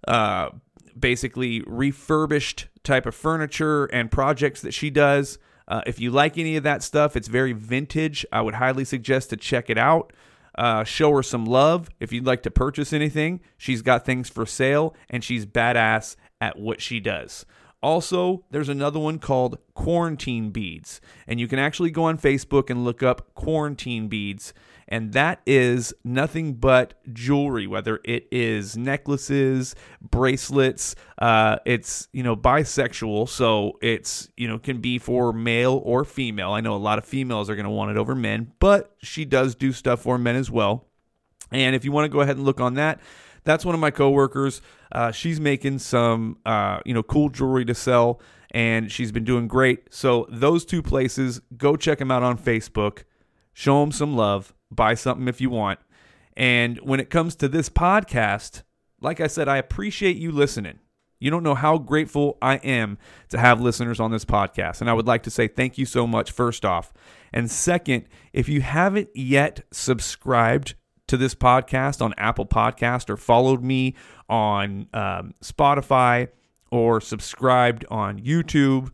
uh, 0.09 0.51
basically 0.99 1.63
refurbished 1.67 2.69
type 2.83 3.07
of 3.07 3.15
furniture 3.15 3.87
and 3.87 4.11
projects 4.11 4.61
that 4.63 4.75
she 4.75 4.91
does. 4.91 5.39
Uh, 5.67 5.83
if 5.87 5.99
you 5.99 6.11
like 6.11 6.37
any 6.37 6.57
of 6.57 6.63
that 6.65 6.83
stuff, 6.83 7.17
it's 7.17 7.29
very 7.29 7.53
vintage. 7.53 8.27
I 8.31 8.43
would 8.43 8.55
highly 8.55 8.85
suggest 8.85 9.31
to 9.31 9.37
check 9.37 9.71
it 9.71 9.79
out. 9.79 10.13
Uh, 10.57 10.85
show 10.85 11.11
her 11.13 11.23
some 11.23 11.45
love. 11.45 11.89
If 12.01 12.13
you'd 12.13 12.27
like 12.27 12.43
to 12.45 12.51
purchase 12.51 12.93
anything, 12.93 13.41
she's 13.57 13.83
got 13.83 14.05
things 14.05 14.29
for 14.29 14.47
sale 14.47 14.95
and 15.11 15.25
she's 15.25 15.47
badass 15.47 16.17
at 16.41 16.59
what 16.59 16.81
she 16.81 17.01
does. 17.01 17.45
Also, 17.83 18.45
there's 18.51 18.71
another 18.71 18.99
one 18.99 19.19
called 19.19 19.59
Quarantine 19.75 20.49
Beads, 20.49 21.03
and 21.27 21.39
you 21.39 21.47
can 21.47 21.59
actually 21.59 21.91
go 21.91 22.05
on 22.05 22.17
Facebook 22.17 22.71
and 22.71 22.83
look 22.83 23.03
up 23.03 23.35
Quarantine 23.35 24.09
Beads, 24.09 24.55
and 24.89 25.13
that 25.13 25.41
is 25.47 25.95
nothing 26.05 26.55
but 26.55 26.95
jewelry, 27.13 27.67
whether 27.67 28.01
it 28.05 28.27
is 28.31 28.77
necklaces, 28.77 29.75
bracelets. 30.01 30.95
Uh, 31.19 31.57
it's 31.65 32.09
you 32.13 32.23
know 32.23 32.37
bisexual, 32.37 33.29
so 33.29 33.79
it's 33.81 34.29
you 34.37 34.49
know 34.49 34.59
can 34.59 34.81
be 34.81 34.99
for 34.99 35.33
male 35.33 35.81
or 35.85 36.05
female. 36.05 36.53
I 36.53 36.61
know 36.61 36.75
a 36.75 36.77
lot 36.77 36.99
of 36.99 37.05
females 37.05 37.49
are 37.49 37.57
going 37.57 37.65
to 37.65 37.71
want 37.71 37.91
it 37.91 37.97
over 37.97 38.15
men, 38.15 38.53
but 38.59 38.95
she 39.03 39.25
does 39.25 39.55
do 39.55 39.73
stuff 39.73 40.03
for 40.03 40.19
men 40.19 40.37
as 40.37 40.51
well. 40.51 40.87
And 41.51 41.77
if 41.77 41.85
you 41.85 41.93
want 41.93 42.05
to 42.05 42.09
go 42.09 42.21
ahead 42.21 42.37
and 42.37 42.45
look 42.45 42.61
on 42.61 42.75
that, 42.75 43.01
that's 43.45 43.65
one 43.65 43.75
of 43.75 43.81
my 43.81 43.91
coworkers. 43.91 44.61
Uh, 44.91 45.13
she's 45.13 45.41
making 45.41 45.79
some, 45.79 46.39
uh, 46.45 46.81
you 46.85 46.95
know, 46.95 47.03
cool 47.03 47.29
jewelry 47.29 47.65
to 47.67 47.75
sell, 47.75 48.21
and 48.51 48.91
she's 48.91 49.13
been 49.13 49.25
doing 49.25 49.47
great. 49.47 49.93
So 49.93 50.27
those 50.31 50.65
two 50.65 50.83
places, 50.83 51.41
go 51.57 51.77
check 51.77 51.99
them 51.99 52.11
out 52.11 52.23
on 52.23 52.39
Facebook. 52.39 53.05
Show 53.53 53.81
them 53.81 53.93
some 53.93 54.17
love. 54.17 54.55
Buy 54.75 54.95
something 54.95 55.29
if 55.29 55.41
you 55.41 55.51
want. 55.51 55.81
And 56.37 56.79
when 56.79 57.01
it 57.01 57.11
comes 57.11 57.37
to 57.37 57.49
this 57.49 57.69
podcast, 57.69 58.63
like 59.01 59.21
I 59.21 59.27
said, 59.27 59.49
I 59.49 59.59
appreciate 59.59 60.17
you 60.17 60.33
listening. 60.33 60.79
You 61.21 61.31
don't 61.31 61.43
know 61.43 61.55
how 61.55 61.79
grateful 61.79 62.37
I 62.43 62.57
am 62.57 62.99
to 63.31 63.39
have 63.39 63.61
listeners 63.61 64.01
on 64.01 64.11
this 64.11 64.25
podcast. 64.25 64.81
And 64.81 64.91
I 64.91 64.93
would 64.93 65.07
like 65.07 65.23
to 65.25 65.31
say 65.31 65.49
thank 65.49 65.79
you 65.79 65.87
so 65.87 66.07
much, 66.07 66.31
first 66.31 66.65
off. 66.65 66.93
And 67.33 67.51
second, 67.51 68.05
if 68.33 68.49
you 68.49 68.61
haven't 68.61 69.09
yet 69.15 69.65
subscribed 69.71 70.75
to 71.07 71.17
this 71.17 71.35
podcast 71.35 72.03
on 72.03 72.15
Apple 72.17 72.47
Podcast 72.47 73.09
or 73.11 73.17
followed 73.17 73.63
me 73.63 73.95
on 74.29 74.89
um, 74.93 75.35
Spotify 75.43 76.29
or 76.71 77.01
subscribed 77.01 77.85
on 77.91 78.19
YouTube, 78.19 78.91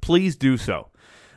please 0.00 0.36
do 0.36 0.56
so. 0.56 0.89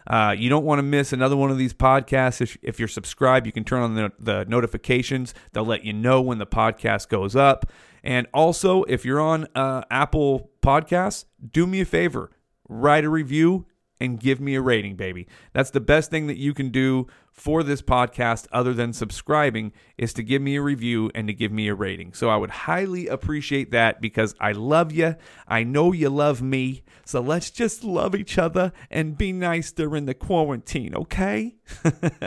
Uh, 0.07 0.35
you 0.37 0.49
don't 0.49 0.65
want 0.65 0.79
to 0.79 0.83
miss 0.83 1.13
another 1.13 1.37
one 1.37 1.51
of 1.51 1.57
these 1.57 1.73
podcasts. 1.73 2.41
If, 2.41 2.57
if 2.61 2.79
you're 2.79 2.87
subscribed, 2.87 3.45
you 3.45 3.51
can 3.51 3.63
turn 3.63 3.81
on 3.81 3.95
the, 3.95 4.11
the 4.19 4.45
notifications. 4.45 5.33
They'll 5.53 5.65
let 5.65 5.85
you 5.85 5.93
know 5.93 6.21
when 6.21 6.37
the 6.37 6.47
podcast 6.47 7.09
goes 7.09 7.35
up. 7.35 7.65
And 8.03 8.27
also, 8.33 8.83
if 8.83 9.05
you're 9.05 9.21
on 9.21 9.47
uh, 9.55 9.83
Apple 9.89 10.51
Podcasts, 10.61 11.25
do 11.51 11.65
me 11.65 11.81
a 11.81 11.85
favor 11.85 12.31
write 12.69 13.03
a 13.03 13.09
review 13.09 13.65
and 13.99 14.19
give 14.19 14.39
me 14.39 14.55
a 14.55 14.61
rating, 14.61 14.95
baby. 14.95 15.27
That's 15.53 15.69
the 15.69 15.79
best 15.79 16.09
thing 16.09 16.27
that 16.27 16.37
you 16.37 16.53
can 16.53 16.69
do 16.69 17.07
for 17.31 17.63
this 17.63 17.81
podcast, 17.81 18.47
other 18.51 18.73
than 18.73 18.93
subscribing, 18.93 19.71
is 19.97 20.13
to 20.13 20.23
give 20.23 20.41
me 20.41 20.55
a 20.55 20.61
review 20.61 21.09
and 21.15 21.27
to 21.27 21.33
give 21.33 21.51
me 21.51 21.67
a 21.67 21.73
rating. 21.73 22.13
So 22.13 22.29
I 22.29 22.35
would 22.35 22.51
highly 22.51 23.07
appreciate 23.07 23.71
that 23.71 24.01
because 24.01 24.35
I 24.39 24.51
love 24.51 24.91
you. 24.91 25.15
I 25.47 25.63
know 25.63 25.91
you 25.91 26.09
love 26.09 26.41
me. 26.41 26.83
So 27.05 27.21
let's 27.21 27.49
just 27.49 27.83
love 27.83 28.15
each 28.15 28.37
other 28.37 28.71
and 28.91 29.17
be 29.17 29.31
nice 29.31 29.71
during 29.71 30.05
the 30.05 30.13
quarantine, 30.13 30.95
okay? 30.95 31.55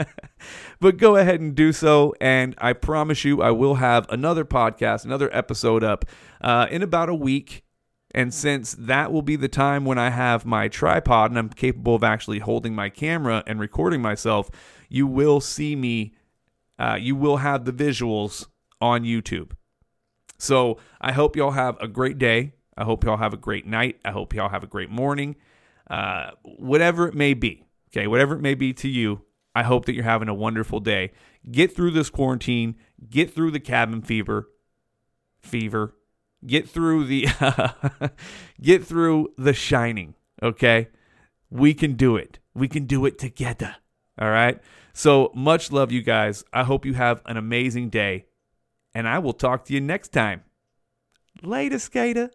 but 0.79 0.97
go 0.97 1.15
ahead 1.15 1.39
and 1.39 1.55
do 1.55 1.71
so. 1.71 2.13
And 2.19 2.53
I 2.57 2.73
promise 2.73 3.23
you, 3.23 3.41
I 3.41 3.51
will 3.51 3.75
have 3.75 4.05
another 4.09 4.45
podcast, 4.45 5.05
another 5.05 5.29
episode 5.35 5.83
up 5.83 6.05
uh, 6.41 6.67
in 6.69 6.81
about 6.81 7.09
a 7.09 7.15
week. 7.15 7.63
And 8.11 8.33
since 8.33 8.75
that 8.79 9.11
will 9.11 9.21
be 9.21 9.35
the 9.35 9.49
time 9.49 9.85
when 9.85 9.97
I 9.97 10.09
have 10.09 10.45
my 10.45 10.67
tripod 10.69 11.31
and 11.31 11.37
I'm 11.37 11.49
capable 11.49 11.95
of 11.95 12.03
actually 12.03 12.39
holding 12.39 12.73
my 12.73 12.89
camera 12.89 13.43
and 13.45 13.59
recording 13.59 14.01
myself, 14.01 14.49
you 14.89 15.05
will 15.05 15.41
see 15.41 15.75
me, 15.75 16.13
uh, 16.79 16.97
you 16.99 17.15
will 17.15 17.37
have 17.37 17.65
the 17.65 17.73
visuals 17.73 18.47
on 18.79 19.03
YouTube. 19.03 19.51
So 20.37 20.77
I 21.01 21.11
hope 21.11 21.35
y'all 21.35 21.51
have 21.51 21.77
a 21.81 21.87
great 21.87 22.17
day. 22.17 22.53
I 22.77 22.83
hope 22.83 23.03
y'all 23.03 23.17
have 23.17 23.33
a 23.33 23.37
great 23.37 23.65
night. 23.65 23.99
I 24.05 24.11
hope 24.11 24.33
y'all 24.33 24.49
have 24.49 24.63
a 24.63 24.67
great 24.67 24.89
morning. 24.89 25.35
Uh, 25.89 26.31
whatever 26.43 27.07
it 27.07 27.15
may 27.15 27.33
be, 27.33 27.65
okay, 27.89 28.07
whatever 28.07 28.35
it 28.35 28.41
may 28.41 28.53
be 28.53 28.73
to 28.73 28.87
you, 28.87 29.23
I 29.55 29.63
hope 29.63 29.85
that 29.85 29.95
you're 29.95 30.03
having 30.03 30.29
a 30.29 30.33
wonderful 30.33 30.79
day. 30.79 31.11
Get 31.49 31.75
through 31.75 31.91
this 31.91 32.09
quarantine, 32.09 32.75
get 33.09 33.33
through 33.33 33.51
the 33.51 33.59
cabin 33.59 34.01
fever, 34.01 34.49
fever, 35.39 35.95
get 36.45 36.69
through 36.69 37.05
the 37.05 37.27
get 38.61 38.85
through 38.85 39.29
the 39.37 39.53
shining 39.53 40.13
okay? 40.43 40.89
We 41.49 41.73
can 41.73 41.93
do 41.93 42.15
it. 42.15 42.39
We 42.53 42.67
can 42.67 42.85
do 42.85 43.05
it 43.05 43.17
together 43.17 43.77
all 44.19 44.29
right? 44.29 44.59
So 44.93 45.31
much 45.35 45.71
love 45.71 45.91
you 45.91 46.01
guys. 46.01 46.43
I 46.51 46.63
hope 46.63 46.85
you 46.85 46.93
have 46.95 47.21
an 47.25 47.37
amazing 47.37 47.89
day 47.89 48.25
and 48.93 49.07
i 49.07 49.19
will 49.19 49.33
talk 49.33 49.65
to 49.65 49.73
you 49.73 49.81
next 49.81 50.09
time. 50.09 50.43
Later 51.43 51.77
skater 51.77 52.25